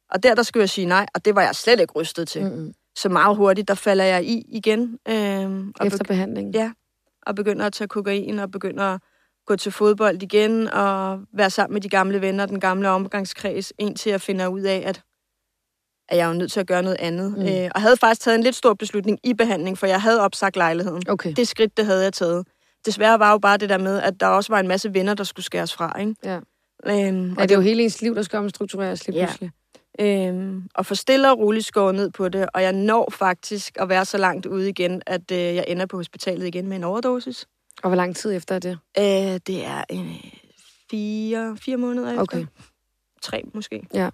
Og 0.09 0.23
der, 0.23 0.35
der 0.35 0.43
skulle 0.43 0.61
jeg 0.61 0.69
sige 0.69 0.87
nej, 0.87 1.05
og 1.13 1.25
det 1.25 1.35
var 1.35 1.41
jeg 1.41 1.55
slet 1.55 1.79
ikke 1.79 1.93
rystet 1.93 2.27
til. 2.27 2.43
Mm. 2.43 2.49
Mm-mm. 2.49 2.73
Så 2.95 3.09
meget 3.09 3.37
hurtigt, 3.37 3.67
der 3.67 3.73
falder 3.73 4.05
jeg 4.05 4.25
i 4.25 4.45
igen. 4.49 4.99
Og 5.79 5.87
Efter 5.87 6.03
behandling. 6.03 6.53
Ja, 6.53 6.71
og 7.25 7.35
begynder 7.35 7.65
at 7.65 7.73
tage 7.73 7.87
kokain, 7.87 8.39
og 8.39 8.51
begynder 8.51 8.83
at 8.83 9.01
gå 9.45 9.55
til 9.55 9.71
fodbold 9.71 10.23
igen, 10.23 10.67
og 10.67 11.19
være 11.33 11.49
sammen 11.49 11.73
med 11.73 11.81
de 11.81 11.89
gamle 11.89 12.21
venner, 12.21 12.45
den 12.45 12.59
gamle 12.59 12.89
omgangskreds, 12.89 13.73
indtil 13.79 14.09
jeg 14.09 14.21
finder 14.21 14.47
ud 14.47 14.61
af, 14.61 14.83
at, 14.85 15.01
at 16.09 16.17
jeg 16.17 16.23
er 16.23 16.27
jo 16.27 16.33
nødt 16.33 16.51
til 16.51 16.59
at 16.59 16.67
gøre 16.67 16.83
noget 16.83 16.97
andet. 16.99 17.37
Mm. 17.37 17.47
Øh, 17.47 17.71
og 17.75 17.81
havde 17.81 17.97
faktisk 17.97 18.21
taget 18.21 18.35
en 18.35 18.43
lidt 18.43 18.55
stor 18.55 18.73
beslutning 18.73 19.19
i 19.23 19.33
behandling, 19.33 19.77
for 19.77 19.87
jeg 19.87 20.01
havde 20.01 20.21
opsagt 20.21 20.55
lejligheden. 20.55 21.03
Okay. 21.09 21.33
Det 21.35 21.47
skridt, 21.47 21.77
det 21.77 21.85
havde 21.85 22.03
jeg 22.03 22.13
taget. 22.13 22.47
Desværre 22.85 23.19
var 23.19 23.31
jo 23.31 23.37
bare 23.37 23.57
det 23.57 23.69
der 23.69 23.77
med, 23.77 23.99
at 24.01 24.19
der 24.19 24.27
også 24.27 24.53
var 24.53 24.59
en 24.59 24.67
masse 24.67 24.93
venner, 24.93 25.13
der 25.13 25.23
skulle 25.23 25.45
skæres 25.45 25.73
fra. 25.73 25.99
Ikke? 25.99 26.15
Ja. 26.23 26.39
Øhm, 26.85 27.33
Ja, 27.37 27.41
det 27.43 27.51
er 27.51 27.55
jo 27.55 27.61
hele 27.61 27.83
ens 27.83 28.01
liv, 28.01 28.15
der 28.15 28.21
skal 28.21 28.39
omstruktureres 28.39 29.07
lige 29.07 29.17
Ja. 29.19 29.25
pludselig. 29.25 29.51
Øhm, 29.99 30.67
og 30.75 30.85
få 30.85 30.95
stille 30.95 31.31
og 31.31 31.39
roligt 31.39 31.65
skåret 31.65 31.95
ned 31.95 32.09
på 32.11 32.29
det, 32.29 32.49
og 32.53 32.61
jeg 32.63 32.73
når 32.73 33.09
faktisk 33.11 33.77
at 33.79 33.89
være 33.89 34.05
så 34.05 34.17
langt 34.17 34.45
ude 34.45 34.69
igen, 34.69 35.01
at 35.05 35.31
øh, 35.31 35.37
jeg 35.37 35.65
ender 35.67 35.85
på 35.85 35.97
hospitalet 35.97 36.47
igen 36.47 36.67
med 36.67 36.77
en 36.77 36.83
overdosis. 36.83 37.45
Og 37.83 37.89
hvor 37.89 37.95
lang 37.95 38.15
tid 38.15 38.33
efter 38.35 38.55
er 38.55 38.59
det? 38.59 38.79
Øh, 38.97 39.39
det 39.47 39.65
er 39.65 39.83
øh, 39.91 40.23
fire, 40.91 41.57
fire 41.57 41.77
måneder 41.77 42.09
efter. 42.09 42.21
Okay. 42.21 42.45
Tre 43.21 43.43
måske. 43.53 43.87
Ja. 43.93 44.09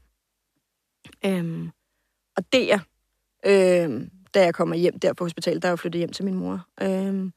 Øhm, 1.26 1.70
og 2.38 2.44
der, 2.54 2.80
øhm, 3.46 4.10
da 4.34 4.44
jeg 4.44 4.54
kommer 4.54 4.76
hjem 4.76 5.00
der 5.00 5.14
på 5.14 5.24
hospitalet, 5.24 5.62
der 5.62 5.68
er 5.68 5.72
jeg 5.72 5.80
flyttet 5.80 6.00
hjem 6.00 6.12
til 6.12 6.26
min 6.26 6.36
mor, 6.36 6.66
øhm, 6.82 7.32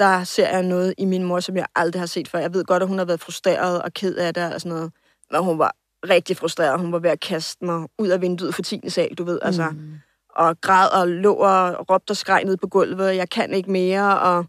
der 0.00 0.24
ser 0.24 0.48
jeg 0.48 0.62
noget 0.62 0.94
i 0.98 1.04
min 1.04 1.24
mor, 1.24 1.40
som 1.40 1.56
jeg 1.56 1.66
aldrig 1.74 2.00
har 2.02 2.06
set 2.06 2.28
før. 2.28 2.38
Jeg 2.38 2.54
ved 2.54 2.64
godt, 2.64 2.82
at 2.82 2.88
hun 2.88 2.98
har 2.98 3.04
været 3.04 3.20
frustreret 3.20 3.82
og 3.82 3.92
ked 3.92 4.14
af 4.16 4.34
det 4.34 4.54
og 4.54 4.60
sådan 4.60 4.76
noget. 4.76 4.92
Men 5.30 5.44
hun 5.44 5.58
var 5.58 5.76
rigtig 6.08 6.36
frustreret. 6.36 6.80
Hun 6.80 6.92
var 6.92 6.98
ved 6.98 7.10
at 7.10 7.20
kaste 7.20 7.64
mig 7.64 7.88
ud 7.98 8.08
af 8.08 8.20
vinduet 8.20 8.54
for 8.54 8.62
10. 8.62 8.80
sal, 8.88 9.14
du 9.14 9.24
ved. 9.24 9.38
Altså, 9.42 9.70
Mm. 9.70 9.92
og 10.36 10.60
græd 10.60 10.88
og 11.00 11.08
lå 11.08 11.34
og 11.34 11.90
råbte 11.90 12.10
og 12.12 12.16
skreg 12.16 12.44
ned 12.44 12.56
på 12.56 12.66
gulvet, 12.66 13.16
jeg 13.16 13.30
kan 13.30 13.52
ikke 13.54 13.70
mere, 13.70 14.20
og 14.20 14.44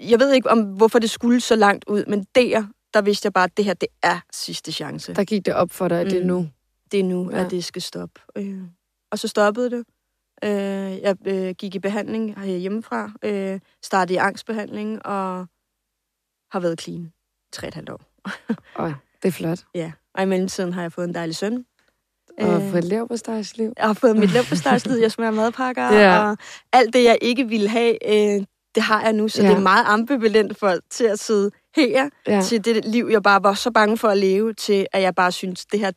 jeg 0.00 0.20
ved 0.20 0.32
ikke, 0.32 0.50
om 0.50 0.60
hvorfor 0.62 0.98
det 0.98 1.10
skulle 1.10 1.40
så 1.40 1.56
langt 1.56 1.84
ud, 1.88 2.04
men 2.08 2.26
der, 2.34 2.64
der 2.94 3.02
vidste 3.02 3.26
jeg 3.26 3.32
bare, 3.32 3.44
at 3.44 3.56
det 3.56 3.64
her, 3.64 3.74
det 3.74 3.88
er 4.02 4.20
sidste 4.32 4.72
chance. 4.72 5.14
Der 5.14 5.24
gik 5.24 5.46
det 5.46 5.54
op 5.54 5.70
for 5.70 5.88
dig, 5.88 6.00
at 6.00 6.06
det 6.06 6.16
er 6.16 6.20
Mm. 6.20 6.26
nu. 6.26 6.48
Det 6.92 7.00
er 7.00 7.04
nu, 7.04 7.30
Ja. 7.30 7.38
ja. 7.38 7.44
at 7.44 7.50
det 7.50 7.64
skal 7.64 7.82
stoppe. 7.82 8.20
Øh. 8.36 8.58
Og 9.10 9.18
så 9.18 9.28
stoppede 9.28 9.70
det. 9.70 9.84
Øh, 10.44 10.98
jeg 11.00 11.16
øh, 11.26 11.50
gik 11.58 11.74
i 11.74 11.78
behandling 11.78 12.40
her 12.40 12.56
hjemmefra, 12.56 13.10
øh, 13.24 13.60
startede 13.82 14.14
i 14.14 14.16
angstbehandling, 14.16 15.06
og 15.06 15.46
har 16.52 16.60
været 16.60 16.80
clean 16.80 17.12
tre 17.52 17.68
et 17.68 17.74
halvt 17.74 17.90
år. 17.90 18.00
Og 18.74 18.94
det 19.22 19.28
er 19.28 19.32
flot. 19.32 19.58
Ja. 19.74 19.92
Og 20.14 20.22
i 20.22 20.26
mellemtiden 20.26 20.72
har 20.72 20.82
jeg 20.82 20.92
fået 20.92 21.08
en 21.08 21.14
dejlig 21.14 21.36
søn. 21.36 21.64
Og 22.40 22.62
Øh. 22.62 22.70
få 22.70 22.76
et 22.76 22.84
lev 22.84 23.08
på 23.08 23.16
liv. 23.56 23.72
Jeg 23.78 23.86
har 23.86 23.92
fået 23.92 24.16
mit 24.16 24.32
liv 24.32 24.42
på 24.48 24.56
startslid, 24.56 24.98
jeg 24.98 25.12
smager 25.12 25.30
madpakker, 25.30 25.92
Ja. 25.92 26.18
og 26.30 26.36
alt 26.72 26.92
det, 26.94 27.04
jeg 27.04 27.18
ikke 27.20 27.48
ville 27.48 27.68
have, 27.68 28.08
øh, 28.08 28.44
det 28.74 28.82
har 28.82 29.02
jeg 29.02 29.12
nu. 29.12 29.28
Så 29.28 29.42
ja. 29.42 29.48
det 29.48 29.56
er 29.56 29.60
meget 29.60 29.84
ambivalent 29.88 30.58
for 30.58 30.76
til 30.90 31.04
at 31.04 31.18
sidde 31.18 31.50
her, 31.76 32.08
ja. 32.26 32.42
til 32.42 32.64
det 32.64 32.84
liv, 32.84 33.08
jeg 33.10 33.22
bare 33.22 33.42
var 33.42 33.54
så 33.54 33.70
bange 33.70 33.96
for 33.98 34.08
at 34.08 34.18
leve, 34.18 34.54
til 34.54 34.86
at 34.92 35.02
jeg 35.02 35.14
bare 35.14 35.32
synes, 35.32 35.66
det 35.66 35.80
her, 35.80 35.92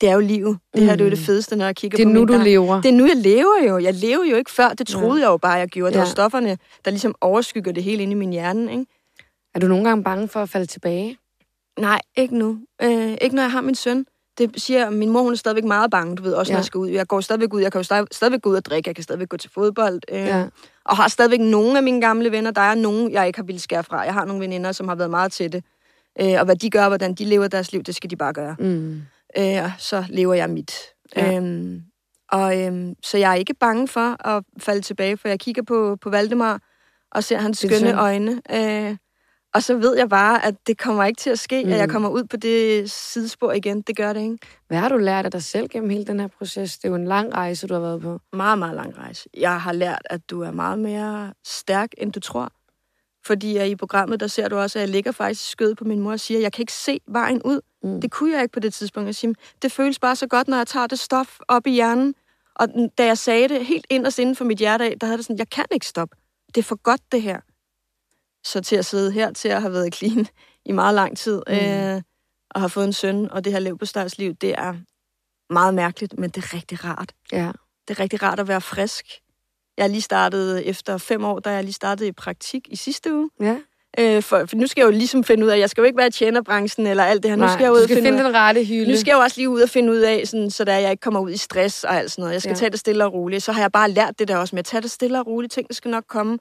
det 0.00 0.08
er 0.08 0.12
jo 0.14 0.20
livet. 0.20 0.58
Det 0.74 0.82
her, 0.82 0.92
det 0.92 1.00
er 1.00 1.04
jo 1.04 1.10
det 1.10 1.18
Mm. 1.18 1.24
fedeste, 1.24 1.56
når 1.56 1.64
jeg 1.64 1.76
kigger 1.76 1.96
Det 1.96 2.02
er 2.04 2.08
på 2.08 2.12
nu, 2.12 2.24
du 2.24 2.32
lever. 2.44 2.80
Det 2.82 2.88
er 2.88 2.92
nu, 2.92 3.06
jeg 3.06 3.16
lever 3.16 3.64
jo. 3.68 3.78
Jeg 3.78 3.94
lever 3.94 4.24
jo 4.30 4.36
ikke 4.36 4.50
før. 4.50 4.68
Det 4.68 4.86
troede 4.86 5.20
Ja. 5.20 5.26
jeg 5.26 5.32
jo 5.32 5.36
bare, 5.36 5.52
jeg 5.52 5.68
gjorde. 5.68 5.90
Det 5.90 5.96
Ja. 5.96 6.00
var 6.00 6.06
stofferne, 6.08 6.58
der 6.84 6.90
ligesom 6.90 7.14
overskygger 7.20 7.72
det 7.72 7.82
hele 7.82 8.02
inde 8.02 8.12
i 8.12 8.16
min 8.16 8.30
hjerne. 8.32 8.72
Ikke? 8.72 8.86
Er 9.54 9.60
du 9.60 9.66
nogle 9.66 9.84
gange 9.88 10.04
bange 10.04 10.28
for 10.28 10.42
at 10.42 10.48
falde 10.48 10.66
tilbage? 10.66 11.18
Nej, 11.78 12.00
ikke 12.16 12.38
nu. 12.38 12.58
Øh, 12.82 13.16
ikke 13.20 13.36
når 13.36 13.42
jeg 13.42 13.50
har 13.52 13.60
min 13.60 13.74
søn. 13.74 14.06
Det 14.38 14.50
siger 14.62 14.90
min 14.90 15.10
mor 15.10 15.22
hun 15.22 15.32
er 15.32 15.36
stadigvæk 15.36 15.64
meget 15.64 15.90
bange, 15.90 16.16
du 16.16 16.22
ved, 16.22 16.32
også 16.32 16.52
Ja. 16.52 16.54
når 16.54 16.58
jeg 16.58 16.64
skal 16.64 16.78
ud. 16.78 16.88
Jeg 16.88 17.06
går 17.06 17.20
stadigvæk 17.20 17.54
ud, 17.54 17.60
jeg 17.60 17.72
kan 17.72 17.78
jo 17.78 17.82
stadig, 17.82 18.06
stadigvæk 18.12 18.42
gå 18.42 18.50
ud 18.50 18.54
og 18.56 18.64
drikke, 18.64 18.88
jeg 18.88 18.94
kan 18.94 19.04
stadigvæk 19.04 19.28
gå 19.28 19.36
til 19.36 19.50
fodbold. 19.54 20.00
Øh, 20.12 20.18
Ja. 20.18 20.44
Og 20.84 20.96
har 20.96 21.08
stadigvæk 21.08 21.40
nogle 21.40 21.76
af 21.76 21.82
mine 21.82 22.00
gamle 22.00 22.30
venner. 22.32 22.50
Der 22.50 22.60
er 22.60 22.74
nogen, 22.74 23.12
jeg 23.12 23.26
ikke 23.26 23.38
har 23.38 23.44
ville 23.44 23.60
skære 23.60 23.84
fra. 23.84 24.00
Jeg 24.00 24.12
har 24.14 24.24
nogle 24.24 24.40
veninder, 24.42 24.72
som 24.72 24.88
har 24.88 24.94
været 24.94 25.10
meget 25.10 25.32
til 25.32 25.52
det. 25.52 25.64
Øh, 26.20 26.34
og 26.38 26.44
hvad 26.44 26.56
de 26.56 26.70
gør, 26.70 26.88
hvordan 26.88 27.14
de 27.14 27.24
lever 27.24 27.48
deres 27.48 27.72
liv, 27.72 27.82
det 27.82 27.94
skal 27.94 28.10
de 28.10 28.16
bare 28.16 28.32
gøre. 28.32 28.56
Mm. 28.58 29.02
Øh, 29.38 29.64
og 29.64 29.70
så 29.78 30.04
lever 30.08 30.34
jeg 30.34 30.50
mit. 30.50 30.72
Ja. 31.16 31.36
Øhm, 31.36 31.80
og 32.32 32.60
øhm, 32.62 32.94
så 33.02 33.18
jeg 33.18 33.30
er 33.30 33.34
ikke 33.34 33.54
bange 33.54 33.88
for 33.88 34.26
at 34.28 34.44
falde 34.58 34.80
tilbage, 34.80 35.16
for 35.16 35.28
jeg 35.28 35.40
kigger 35.40 35.62
på, 35.62 35.96
på 36.00 36.10
Valdemar 36.10 36.60
og 37.12 37.24
ser 37.24 37.38
hans 37.38 37.58
skønne 37.58 37.76
søn. 37.78 37.94
øjne. 37.98 38.42
Øh, 38.50 38.96
og 39.54 39.62
så 39.62 39.76
ved 39.76 39.96
jeg 39.96 40.08
bare, 40.08 40.44
at 40.44 40.54
det 40.66 40.78
kommer 40.78 41.04
ikke 41.04 41.18
til 41.20 41.30
at 41.30 41.38
ske, 41.38 41.64
mm. 41.64 41.70
at 41.72 41.78
jeg 41.78 41.86
Mm. 41.86 41.92
kommer 41.92 42.08
ud 42.08 42.24
på 42.24 42.36
det 42.36 42.90
sidespor 42.90 43.52
igen. 43.52 43.82
Det 43.82 43.96
gør 43.96 44.12
det 44.12 44.20
ikke. 44.20 44.38
Hvad 44.68 44.78
har 44.78 44.88
du 44.88 44.96
lært 44.96 45.24
af 45.24 45.30
dig 45.30 45.42
selv 45.42 45.68
gennem 45.68 45.90
hele 45.90 46.04
den 46.04 46.20
her 46.20 46.28
proces? 46.38 46.78
Det 46.78 46.84
er 46.84 46.88
jo 46.88 46.94
en 46.94 47.04
lang 47.06 47.34
rejse, 47.34 47.66
du 47.66 47.74
har 47.74 47.80
været 47.80 48.02
på. 48.02 48.20
Meget, 48.32 48.58
meget 48.58 48.76
lang 48.76 48.98
rejse. 48.98 49.28
Jeg 49.36 49.60
har 49.60 49.72
lært, 49.72 50.02
at 50.04 50.30
du 50.30 50.42
er 50.42 50.50
meget 50.50 50.78
mere 50.78 51.32
stærk, 51.46 51.90
end 51.98 52.12
du 52.12 52.20
tror. 52.20 52.52
Fordi 53.26 53.56
at 53.56 53.68
i 53.68 53.76
programmet, 53.76 54.20
der 54.20 54.26
ser 54.26 54.48
du 54.48 54.56
også, 54.56 54.78
at 54.78 54.80
jeg 54.80 54.88
ligger 54.88 55.12
faktisk 55.12 55.42
i 55.42 55.50
skødet 55.50 55.76
på 55.78 55.84
min 55.84 56.00
mor 56.00 56.12
og 56.12 56.20
siger, 56.20 56.38
at 56.38 56.42
jeg 56.42 56.52
kan 56.52 56.62
ikke 56.62 56.72
se 56.72 57.00
vejen 57.08 57.42
ud. 57.42 57.60
Mm. 57.82 58.00
Det 58.00 58.10
kunne 58.10 58.32
jeg 58.32 58.42
ikke 58.42 58.52
på 58.52 58.60
det 58.60 58.74
tidspunkt. 58.74 59.06
Jeg 59.06 59.14
siger, 59.14 59.34
det 59.62 59.72
føles 59.72 59.98
bare 59.98 60.16
så 60.16 60.26
godt, 60.26 60.48
når 60.48 60.56
jeg 60.56 60.66
tager 60.66 60.86
det 60.86 60.98
stof 60.98 61.38
op 61.48 61.66
i 61.66 61.70
hjernen. 61.70 62.14
Og 62.54 62.68
da 62.98 63.06
jeg 63.06 63.18
sagde 63.18 63.48
det 63.48 63.66
helt 63.66 63.86
inderst 63.90 64.18
inden 64.18 64.36
for 64.36 64.44
mit 64.44 64.58
hjerte, 64.58 64.94
der 65.00 65.06
havde 65.06 65.16
det 65.16 65.24
sådan, 65.26 65.38
jeg 65.38 65.50
kan 65.50 65.64
ikke 65.70 65.86
stoppe. 65.86 66.16
Det 66.46 66.58
er 66.58 66.62
for 66.62 66.82
godt, 66.82 67.00
det 67.12 67.22
her. 67.22 67.40
Så 68.44 68.60
til 68.60 68.76
at 68.76 68.84
sidde 68.84 69.12
her, 69.12 69.32
til 69.32 69.48
at 69.48 69.60
have 69.60 69.72
været 69.72 69.94
clean 69.94 70.26
i 70.64 70.72
meget 70.72 70.94
lang 70.94 71.16
tid, 71.18 71.42
Mm. 71.48 71.54
øh, 71.54 72.02
og 72.50 72.60
have 72.60 72.70
fået 72.70 72.84
en 72.84 72.92
søn, 72.92 73.30
og 73.30 73.44
det 73.44 73.52
her 73.52 73.60
lev 73.60 73.78
på 73.78 73.84
liv, 74.18 74.34
det 74.34 74.54
er 74.58 74.74
meget 75.52 75.74
mærkeligt, 75.74 76.18
men 76.18 76.30
det 76.30 76.44
er 76.44 76.54
rigtig 76.54 76.84
rart. 76.84 77.12
Ja. 77.32 77.52
Det 77.88 77.98
er 77.98 78.00
rigtig 78.00 78.22
rart 78.22 78.40
at 78.40 78.48
være 78.48 78.60
frisk. 78.60 79.06
Jeg 79.76 79.84
er 79.84 79.88
lige 79.88 80.00
startet, 80.00 80.68
efter 80.68 80.98
fem 80.98 81.24
år, 81.24 81.38
der 81.38 81.50
er 81.50 81.54
jeg 81.54 81.64
lige 81.64 81.72
startet 81.72 82.06
i 82.06 82.12
praktik 82.12 82.62
i 82.70 82.76
sidste 82.76 83.14
uge. 83.14 83.30
Ja. 83.40 83.56
Øh, 83.98 84.22
for, 84.22 84.44
for 84.46 84.56
nu 84.56 84.66
skal 84.66 84.80
jeg 84.80 84.86
jo 84.86 84.90
ligesom 84.98 85.24
finde 85.24 85.44
ud 85.44 85.50
af, 85.50 85.58
jeg 85.58 85.70
skal 85.70 85.80
jo 85.82 85.86
ikke 85.86 85.96
være 85.98 86.06
i 86.06 86.10
tjenerbranchen 86.10 86.86
eller 86.86 87.04
alt 87.04 87.22
det 87.22 87.30
her. 87.30 87.36
Nu 87.36 87.44
Nej, 87.44 87.54
skal 87.54 87.64
jeg 87.64 87.72
ud 87.72 87.78
du 87.78 87.82
skal 87.84 87.96
finde, 87.96 88.06
finde 88.08 88.18
ud 88.18 88.24
af, 88.24 88.32
den 88.32 88.40
rette 88.40 88.64
hylde. 88.64 88.90
nu 88.90 88.96
skal 88.96 89.10
jeg 89.10 89.16
jo 89.16 89.20
også 89.22 89.36
lige 89.40 89.48
ud 89.48 89.60
og 89.60 89.68
finde 89.68 89.92
ud 89.92 89.96
af, 89.98 90.22
sådan, 90.26 90.50
så 90.50 90.64
der 90.64 90.72
jeg 90.76 90.90
ikke 90.90 91.00
kommer 91.00 91.20
ud 91.20 91.30
i 91.30 91.36
stress 91.36 91.84
og 91.84 91.96
alt 91.96 92.10
sådan 92.10 92.22
noget. 92.22 92.32
Jeg 92.32 92.42
skal 92.42 92.50
Ja. 92.50 92.56
tage 92.56 92.70
det 92.70 92.78
stille 92.80 93.04
og 93.04 93.12
roligt. 93.12 93.42
Så 93.42 93.52
har 93.52 93.60
jeg 93.60 93.72
bare 93.72 93.90
lært 93.90 94.18
det 94.18 94.28
der 94.28 94.36
også 94.36 94.56
med 94.56 94.58
at 94.60 94.64
tage 94.64 94.80
det 94.80 94.90
stille 94.90 95.20
og 95.20 95.26
roligt. 95.26 95.52
Ting, 95.52 95.68
der 95.68 95.74
skal 95.74 95.90
nok 95.90 96.04
komme. 96.08 96.38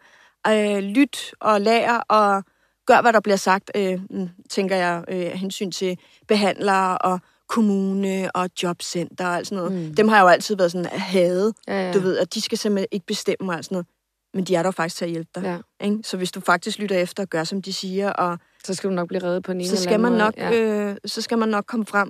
Øh, 0.47 0.77
lyt 0.77 1.31
og 1.39 1.61
lær 1.61 1.93
og 1.97 2.43
gør, 2.87 3.01
hvad 3.01 3.13
der 3.13 3.19
bliver 3.19 3.37
sagt, 3.37 3.71
øh, 3.75 3.99
mm, 4.09 4.29
tænker 4.49 4.75
jeg, 4.75 5.03
øh, 5.09 5.25
hensyn 5.25 5.71
til 5.71 5.97
behandlere 6.27 6.97
og 6.97 7.19
kommune 7.49 8.31
og 8.35 8.49
jobcenter 8.63 9.25
og 9.27 9.35
alt 9.35 9.47
sådan 9.47 9.63
noget. 9.63 9.87
Mm. 9.87 9.95
Dem 9.95 10.07
har 10.07 10.15
jeg 10.15 10.23
jo 10.23 10.27
altid 10.27 10.55
været 10.55 10.71
sådan 10.71 10.85
hadet. 10.85 11.53
ja, 11.67 11.85
ja. 11.87 11.93
Du 11.93 11.99
ved, 11.99 12.17
at 12.17 12.33
de 12.33 12.41
skal 12.41 12.57
simpelthen 12.57 12.87
ikke 12.91 13.05
bestemme 13.05 13.53
og 13.53 13.63
sådan 13.63 13.75
noget. 13.75 13.87
men 14.33 14.43
de 14.43 14.55
er 14.55 14.63
der 14.63 14.71
faktisk 14.71 14.95
til 14.97 15.05
at 15.05 15.11
hjælpe 15.11 15.29
dig. 15.35 15.43
Ja. 15.79 15.85
Ikke? 15.85 15.99
Så 16.03 16.17
hvis 16.17 16.31
du 16.31 16.39
faktisk 16.39 16.79
lytter 16.79 16.97
efter 16.97 17.23
og 17.23 17.29
gør, 17.29 17.43
som 17.43 17.61
de 17.61 17.73
siger, 17.73 18.09
og 18.11 18.37
Så 18.65 18.73
skal 18.73 18.89
du 18.89 18.95
nok 18.95 19.07
blive 19.07 19.23
reddet 19.23 19.43
på 19.43 19.51
en 19.51 19.65
så 19.65 19.75
eller 19.75 19.91
anden 19.93 20.01
måde. 20.09 20.17
nok, 20.17 20.37
Ja. 20.37 20.53
øh, 20.61 20.95
så 21.05 21.21
skal 21.21 21.37
man 21.37 21.49
nok 21.49 21.65
komme 21.67 21.85
frem 21.85 22.09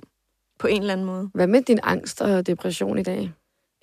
på 0.58 0.66
en 0.66 0.80
eller 0.80 0.92
anden 0.92 1.06
måde. 1.06 1.30
Hvad 1.34 1.46
med 1.46 1.62
din 1.62 1.80
angst 1.82 2.20
og 2.22 2.46
depression 2.46 2.98
i 2.98 3.02
dag? 3.02 3.32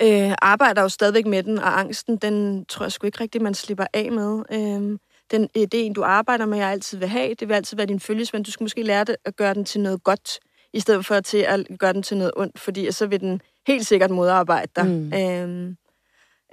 Øh, 0.01 0.35
arbejder 0.41 0.81
jo 0.81 0.89
stadigvæk 0.89 1.25
med 1.25 1.43
den, 1.43 1.59
og 1.59 1.79
angsten, 1.79 2.17
den 2.17 2.65
tror 2.65 2.85
jeg 2.85 2.91
sgu 2.91 3.05
ikke 3.07 3.21
rigtigt, 3.21 3.41
man 3.41 3.53
slipper 3.53 3.85
af 3.93 4.11
med. 4.11 4.43
Øh, 4.51 4.97
den, 5.31 5.49
en, 5.55 5.93
du 5.93 6.03
arbejder 6.03 6.45
med, 6.45 6.57
jeg 6.57 6.67
altid 6.69 6.97
vil 6.97 7.07
have. 7.07 7.33
Det 7.33 7.47
vil 7.47 7.53
altid 7.53 7.77
være 7.77 7.85
din 7.85 7.99
følgesvend. 7.99 8.45
Du 8.45 8.51
skal 8.51 8.63
måske 8.63 8.83
lære 8.83 9.03
det 9.03 9.15
at 9.25 9.35
gøre 9.35 9.53
den 9.53 9.65
til 9.65 9.81
noget 9.81 10.03
godt, 10.03 10.39
i 10.73 10.79
stedet 10.79 11.05
for 11.05 11.19
til 11.19 11.37
at 11.37 11.67
gøre 11.79 11.93
den 11.93 12.03
til 12.03 12.17
noget 12.17 12.31
ondt, 12.37 12.59
fordi 12.59 12.91
så 12.91 13.05
vil 13.07 13.19
den 13.19 13.41
helt 13.67 13.87
sikkert 13.87 14.11
modarbejde 14.11 14.71
dig. 14.75 14.85
Mm. 14.85 15.13
Øh, 15.13 15.75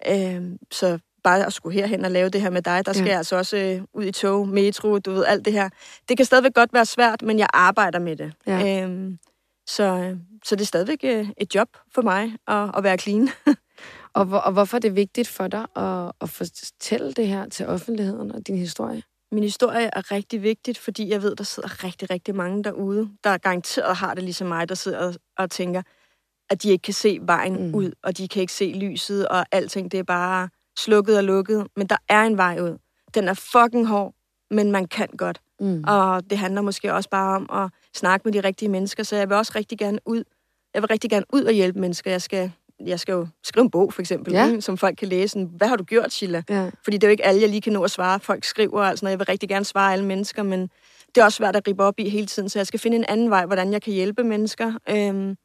øh, 0.09 0.53
så 0.71 0.99
bare 1.25 1.47
at 1.47 1.53
skulle 1.53 1.75
herhen 1.75 2.05
og 2.05 2.11
lave 2.11 2.29
det 2.29 2.41
her 2.41 2.51
med 2.51 2.63
dig, 2.63 2.87
der 2.87 2.93
skal 2.93 3.05
Ja. 3.05 3.11
jeg 3.11 3.19
altså 3.19 3.37
også 3.37 3.57
øh, 3.57 3.83
ud 3.95 4.05
i 4.05 4.13
tog, 4.13 4.49
metro, 4.49 4.99
du 4.99 5.11
ved, 5.13 5.25
alt 5.25 5.45
det 5.45 5.53
her. 5.53 5.69
Det 6.09 6.17
kan 6.17 6.27
stadigvæk 6.27 6.55
godt 6.55 6.73
være 6.73 6.87
svært, 6.87 7.23
men 7.23 7.39
jeg 7.39 7.49
arbejder 7.53 7.99
med 7.99 8.17
det. 8.17 8.33
Ja. 8.47 8.83
Øhm, 8.85 9.19
så, 9.67 9.83
øh, 9.83 10.17
så 10.45 10.57
det 10.57 10.63
er 10.63 10.67
stadigvæk 10.67 10.99
øh, 11.05 11.29
et 11.37 11.55
job 11.55 11.69
for 11.95 12.03
mig 12.03 12.33
at, 12.49 12.71
at 12.77 12.85
være 12.85 12.99
clean. 12.99 13.29
Og, 14.15 14.25
hvor, 14.25 14.39
og 14.39 14.53
hvorfor 14.53 14.77
er 14.77 14.81
det 14.81 14.97
vigtigt 14.97 15.29
for 15.29 15.49
dig 15.49 15.67
at, 15.77 16.13
at 16.21 16.31
fortælle 16.31 17.13
det 17.13 17.27
her 17.27 17.49
til 17.49 17.67
offentligheden 17.67 18.33
og 18.33 18.47
din 18.47 18.57
historie? 18.57 19.03
Min 19.33 19.43
historie 19.43 19.91
er 19.93 20.13
rigtig 20.13 20.43
vigtigt, 20.43 20.79
fordi 20.79 21.09
jeg 21.09 21.23
ved, 21.23 21.37
der 21.37 21.45
sidder 21.45 21.85
rigtig, 21.85 22.11
rigtig 22.11 22.35
mange 22.35 22.65
derude, 22.65 23.11
der 23.25 23.39
garanteret 23.39 23.97
har 23.97 24.15
det 24.15 24.25
ligesom 24.25 24.47
mig, 24.47 24.69
der 24.69 24.75
sidder 24.75 25.17
og, 25.39 25.51
tænker, 25.51 25.83
at 26.51 26.63
de 26.63 26.71
ikke 26.71 26.83
kan 26.83 26.95
se 26.95 27.19
vejen 27.23 27.67
mm. 27.67 27.75
ud, 27.75 27.93
og 28.03 28.19
de 28.19 28.29
kan 28.29 28.41
ikke 28.41 28.53
se 28.53 28.73
lyset, 28.73 29.29
og 29.29 29.47
alting, 29.53 29.93
det 29.93 29.99
er 29.99 30.05
bare 30.05 30.49
slukket 30.79 31.17
og 31.17 31.25
lukket. 31.25 31.67
Men 31.77 31.87
der 31.87 31.97
er 32.09 32.23
en 32.23 32.37
vej 32.37 32.61
ud. 32.61 32.79
Den 33.15 33.29
er 33.29 33.35
fucking 33.35 33.87
hård, 33.87 34.15
men 34.51 34.73
man 34.73 34.89
kan 34.89 35.09
godt. 35.09 35.41
Mm. 35.61 35.85
Og 35.87 36.31
det 36.31 36.39
handler 36.39 36.61
måske 36.61 36.95
også 36.95 37.11
bare 37.11 37.37
om 37.37 37.65
at 37.65 37.71
snakke 37.95 38.25
med 38.25 38.33
de 38.33 38.41
rigtige 38.41 38.69
mennesker, 38.69 39.03
så 39.03 39.17
jeg 39.17 39.29
vil 39.29 39.37
også 39.37 39.53
rigtig 39.57 39.79
gerne 39.79 39.99
ud. 40.07 40.25
Jeg 40.75 40.83
vil 40.83 40.89
rigtig 40.89 41.11
gerne 41.11 41.27
ud 41.33 41.45
og 41.45 41.53
hjælpe 41.53 41.81
mennesker. 41.81 42.11
Jeg 42.11 42.23
skal, 42.23 42.53
jeg 42.87 43.01
skal 43.01 43.13
jo 43.13 43.27
skrive 43.45 43.65
en 43.65 43.71
bog, 43.71 43.93
for 43.93 44.03
eksempel, 44.03 44.33
Ja. 44.33 44.61
som 44.61 44.77
folk 44.77 44.97
kan 44.97 45.09
læse. 45.09 45.29
Sådan, 45.33 45.51
Hvad 45.57 45.69
har 45.69 45.77
du 45.77 45.85
gjort, 45.85 46.13
Sheila? 46.13 46.43
Ja. 46.51 46.71
Fordi 46.85 46.97
det 46.97 47.05
er 47.05 47.09
jo 47.09 47.11
ikke 47.11 47.25
alle, 47.27 47.41
jeg 47.41 47.49
lige 47.49 47.61
kan 47.61 47.73
nå 47.73 47.83
at 47.85 47.91
svare. 47.91 48.21
Folk 48.21 48.45
skriver 48.45 48.83
altså, 48.83 49.05
når 49.05 49.11
jeg 49.11 49.19
vil 49.19 49.27
rigtig 49.27 49.49
gerne 49.49 49.65
svare 49.65 49.93
alle 49.93 50.05
mennesker, 50.05 50.43
men 50.43 50.61
det 51.15 51.21
er 51.21 51.25
også 51.25 51.37
svært 51.37 51.57
at 51.57 51.69
rippe 51.69 51.85
op 51.85 51.95
i 51.99 52.09
hele 52.09 52.27
tiden, 52.27 52.49
så 52.49 52.59
jeg 52.59 52.67
skal 52.67 52.81
finde 52.81 52.97
en 52.97 53.05
anden 53.09 53.31
vej, 53.31 53.47
hvordan 53.47 53.73
jeg 53.73 53.83
kan 53.83 53.93
hjælpe 53.93 54.25
mennesker. 54.25 54.73
Øhm, 54.91 55.37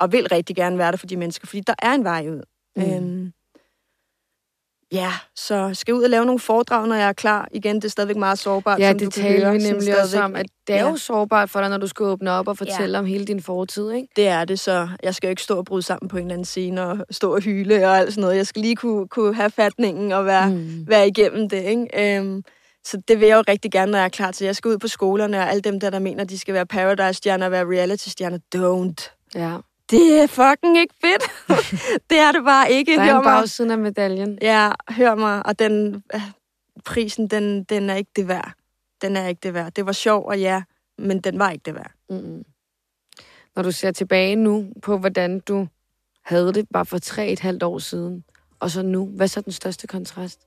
og 0.00 0.12
vil 0.12 0.28
rigtig 0.28 0.56
gerne 0.56 0.78
være 0.78 0.90
der 0.90 0.96
for 0.96 1.06
de 1.06 1.16
mennesker, 1.16 1.46
fordi 1.46 1.60
der 1.66 1.74
er 1.82 1.92
en 1.92 2.04
vej 2.04 2.28
ud. 2.28 2.42
Mm. 2.76 2.82
Øhm, 2.82 3.32
ja, 4.92 5.12
så 5.36 5.70
skal 5.74 5.92
jeg 5.92 5.98
ud 5.98 6.04
og 6.04 6.10
lave 6.10 6.24
nogle 6.24 6.38
foredrag, 6.38 6.88
når 6.88 6.94
jeg 6.94 7.08
er 7.08 7.12
klar. 7.12 7.48
Igen, 7.52 7.76
det 7.76 7.84
er 7.84 7.88
stadigvæk 7.88 8.16
meget 8.16 8.38
sårbart, 8.38 8.78
Ja, 8.80 8.90
som 8.90 8.98
du 8.98 9.04
det 9.04 9.14
kan 9.14 9.22
taler 9.22 9.44
høre. 9.50 9.52
vi 9.52 9.58
nemlig 9.70 10.00
også 10.02 10.20
om, 10.22 10.36
at 10.36 10.46
det 10.66 10.76
er 10.76 10.82
jo 10.82 10.88
Ja. 10.88 10.96
sårbart 10.96 11.50
for 11.50 11.60
dig, 11.60 11.68
når 11.70 11.76
du 11.76 11.86
skal 11.86 12.06
åbne 12.06 12.30
op 12.30 12.48
og 12.48 12.58
fortælle 12.58 12.98
om 12.98 13.04
hele 13.06 13.24
din 13.24 13.42
fortid, 13.42 13.90
ikke? 13.90 14.08
Det 14.16 14.28
er 14.28 14.44
det, 14.44 14.60
så 14.60 14.88
jeg 15.02 15.14
skal 15.14 15.26
jo 15.26 15.30
ikke 15.30 15.42
stå 15.42 15.56
og 15.58 15.64
bryde 15.64 15.82
sammen 15.82 16.08
på 16.08 16.16
en 16.16 16.22
eller 16.22 16.34
anden 16.34 16.44
scene 16.44 16.82
og 16.86 16.98
stå 17.10 17.34
og 17.34 17.40
hyle 17.42 17.86
og 17.88 17.98
alt 17.98 18.10
sådan 18.14 18.20
noget. 18.22 18.36
Jeg 18.36 18.46
skal 18.46 18.62
lige 18.62 18.76
kunne, 18.76 19.08
kunne 19.08 19.34
have 19.34 19.50
fatningen 19.50 20.12
og 20.12 20.26
være, 20.26 20.50
Mm. 20.50 20.84
være 20.88 21.08
igennem 21.08 21.48
det, 21.48 21.62
ikke? 21.62 22.16
Øhm, 22.18 22.42
så 22.86 23.00
det 23.08 23.20
vil 23.20 23.28
jeg 23.28 23.36
jo 23.36 23.42
rigtig 23.48 23.70
gerne, 23.72 23.90
når 23.92 23.98
jeg 23.98 24.04
er 24.04 24.08
klar 24.08 24.30
til. 24.30 24.44
Jeg 24.44 24.56
skal 24.56 24.68
ud 24.68 24.78
på 24.78 24.88
skolerne, 24.88 25.38
og 25.38 25.50
alle 25.50 25.60
dem 25.60 25.80
der, 25.80 25.90
der 25.90 25.98
mener, 25.98 26.24
de 26.24 26.38
skal 26.38 26.54
være 26.54 26.66
Paradise-stjerner 26.66 27.46
og 27.46 27.52
være 27.52 27.64
reality-stjerner, 27.64 28.38
don't. 28.56 29.28
Ja. 29.34 29.56
Det 29.90 30.22
er 30.22 30.26
fucking 30.26 30.78
ikke 30.78 30.94
fedt. 31.00 31.22
det 32.10 32.18
er 32.18 32.32
det 32.32 32.44
bare 32.44 32.72
ikke. 32.72 32.96
Der 32.96 33.00
er 33.00 33.04
Hør 33.04 33.18
en 33.18 33.24
bagsiden 33.24 33.70
af 33.70 33.78
medaljen. 33.78 34.38
Ja, 34.42 34.72
hør 34.90 35.14
mig. 35.14 35.46
Og 35.46 35.58
den 35.58 36.02
øh, 36.14 36.20
prisen, 36.84 37.28
den, 37.28 37.64
den 37.64 37.90
er 37.90 37.94
ikke 37.94 38.10
det 38.16 38.28
værd. 38.28 38.52
Den 39.02 39.16
er 39.16 39.26
ikke 39.26 39.40
det 39.42 39.54
værd. 39.54 39.72
Det 39.72 39.86
var 39.86 39.92
sjov, 39.92 40.26
og 40.26 40.40
ja, 40.40 40.62
men 40.98 41.20
den 41.20 41.38
var 41.38 41.50
ikke 41.50 41.62
det 41.64 41.74
værd. 41.74 41.90
Mm. 42.10 42.44
Når 43.56 43.62
du 43.62 43.72
ser 43.72 43.90
tilbage 43.90 44.36
nu 44.36 44.72
på, 44.82 44.98
hvordan 44.98 45.40
du 45.40 45.68
havde 46.22 46.52
det 46.52 46.66
bare 46.72 46.86
for 46.86 46.98
tre 46.98 47.28
et 47.28 47.40
halvt 47.40 47.62
år 47.62 47.78
siden, 47.78 48.24
og 48.60 48.70
så 48.70 48.82
nu, 48.82 49.06
hvad 49.06 49.26
er 49.26 49.28
så 49.28 49.40
den 49.40 49.52
største 49.52 49.86
kontrast? 49.86 50.40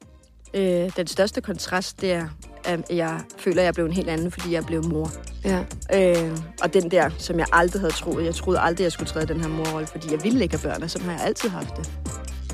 Øh, 0.54 0.90
den 0.98 1.08
største 1.08 1.42
kontrast, 1.42 2.02
det 2.02 2.12
er, 2.12 2.28
at 2.66 2.80
jeg 2.90 3.20
føler, 3.38 3.62
at 3.62 3.66
jeg 3.66 3.74
blev 3.74 3.86
en 3.86 3.92
helt 3.94 4.10
anden, 4.10 4.32
fordi 4.32 4.54
jeg 4.54 4.66
blev 4.66 4.86
mor. 4.86 5.12
Ja. 5.46 5.64
Øh, 5.94 6.38
og 6.62 6.74
den 6.74 6.92
der, 6.92 7.10
som 7.18 7.40
jeg 7.40 7.46
aldrig 7.54 7.82
havde 7.82 7.94
troet. 7.94 8.26
Jeg 8.26 8.36
troede 8.36 8.60
aldrig, 8.60 8.84
jeg 8.84 8.92
skulle 8.92 9.10
træde 9.10 9.26
den 9.28 9.42
her 9.42 9.48
morrolle, 9.48 9.88
fordi 9.88 10.12
jeg 10.12 10.24
ville 10.24 10.44
ikke 10.44 10.58
have 10.58 10.70
børn, 10.72 10.84
og 10.84 10.90
sådan 10.90 11.08
har 11.08 11.14
jeg 11.18 11.26
altid 11.26 11.50
haft 11.50 11.74
det. 11.78 11.92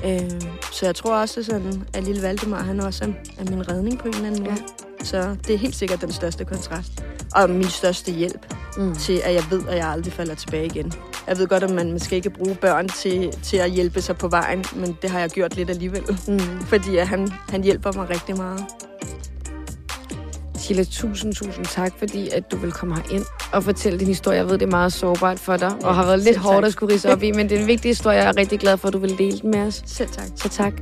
Øh, 0.04 0.40
så 0.72 0.86
jeg 0.86 0.94
tror 0.94 1.14
også, 1.16 1.42
sådan, 1.42 1.84
at 1.94 2.04
lille 2.04 2.22
Valdemar, 2.22 2.62
han 2.62 2.80
også 2.80 3.04
er, 3.04 3.08
er 3.38 3.50
min 3.50 3.68
redning 3.70 3.98
på 3.98 4.08
en 4.08 4.14
eller 4.14 4.26
anden 4.26 4.42
måde. 4.44 4.54
Ja. 5.00 5.04
Så 5.04 5.36
det 5.46 5.54
er 5.54 5.58
helt 5.58 5.74
sikkert 5.74 6.00
den 6.00 6.12
største 6.12 6.44
kontrast. 6.44 7.04
Og 7.34 7.50
min 7.50 7.68
største 7.68 8.12
hjælp 8.12 8.54
Mm. 8.76 8.94
til, 8.94 9.20
at 9.24 9.34
jeg 9.34 9.44
ved, 9.50 9.62
at 9.68 9.76
jeg 9.76 9.86
aldrig 9.88 10.12
falder 10.12 10.34
tilbage 10.34 10.66
igen. 10.66 10.92
Jeg 11.28 11.38
ved 11.38 11.46
godt, 11.46 11.62
at 11.62 11.70
man 11.70 11.92
måske 11.92 12.16
ikke 12.16 12.30
bruge 12.30 12.54
børn 12.54 12.88
til, 12.88 13.32
til 13.42 13.56
at 13.56 13.70
hjælpe 13.70 14.00
sig 14.00 14.16
på 14.16 14.28
vejen, 14.28 14.64
men 14.76 14.98
det 15.02 15.10
har 15.10 15.20
jeg 15.20 15.30
gjort 15.30 15.56
lidt 15.56 15.70
alligevel. 15.70 16.02
Mm. 16.28 16.60
Fordi 16.60 16.96
at 16.96 17.08
han, 17.08 17.32
han 17.48 17.64
hjælper 17.64 17.92
mig 17.92 18.10
rigtig 18.10 18.36
meget. 18.36 18.64
Sheila, 20.58 20.84
tusind, 20.84 21.34
tusind 21.34 21.66
tak, 21.66 21.92
fordi 21.98 22.28
at 22.28 22.50
du 22.50 22.56
vil 22.56 22.72
komme 22.72 22.96
ind 23.10 23.24
og 23.52 23.64
fortælle 23.64 23.98
din 23.98 24.06
historie. 24.08 24.38
Jeg 24.38 24.46
ved, 24.46 24.58
det 24.58 24.66
er 24.66 24.70
meget 24.70 24.92
sårbart 24.92 25.38
for 25.38 25.56
dig, 25.56 25.72
og 25.72 25.82
Ja, 25.82 25.92
har 25.92 26.06
været 26.06 26.20
lidt 26.20 26.36
hårdt 26.36 26.66
at 26.66 26.72
skulle 26.72 26.94
rise 26.94 27.12
op 27.12 27.22
i, 27.22 27.32
men 27.32 27.48
det 27.48 27.56
er 27.56 27.60
en 27.60 27.66
vigtig 27.66 27.88
historie, 27.88 28.18
og 28.18 28.24
jeg 28.24 28.30
er 28.30 28.36
rigtig 28.36 28.60
glad 28.60 28.76
for, 28.76 28.88
at 28.88 28.94
du 28.94 28.98
vil 28.98 29.18
dele 29.18 29.38
den 29.38 29.50
med 29.50 29.60
os. 29.60 29.82
Selv 29.86 30.08
tak. 30.08 30.26
Så 30.36 30.48
tak. 30.48 30.72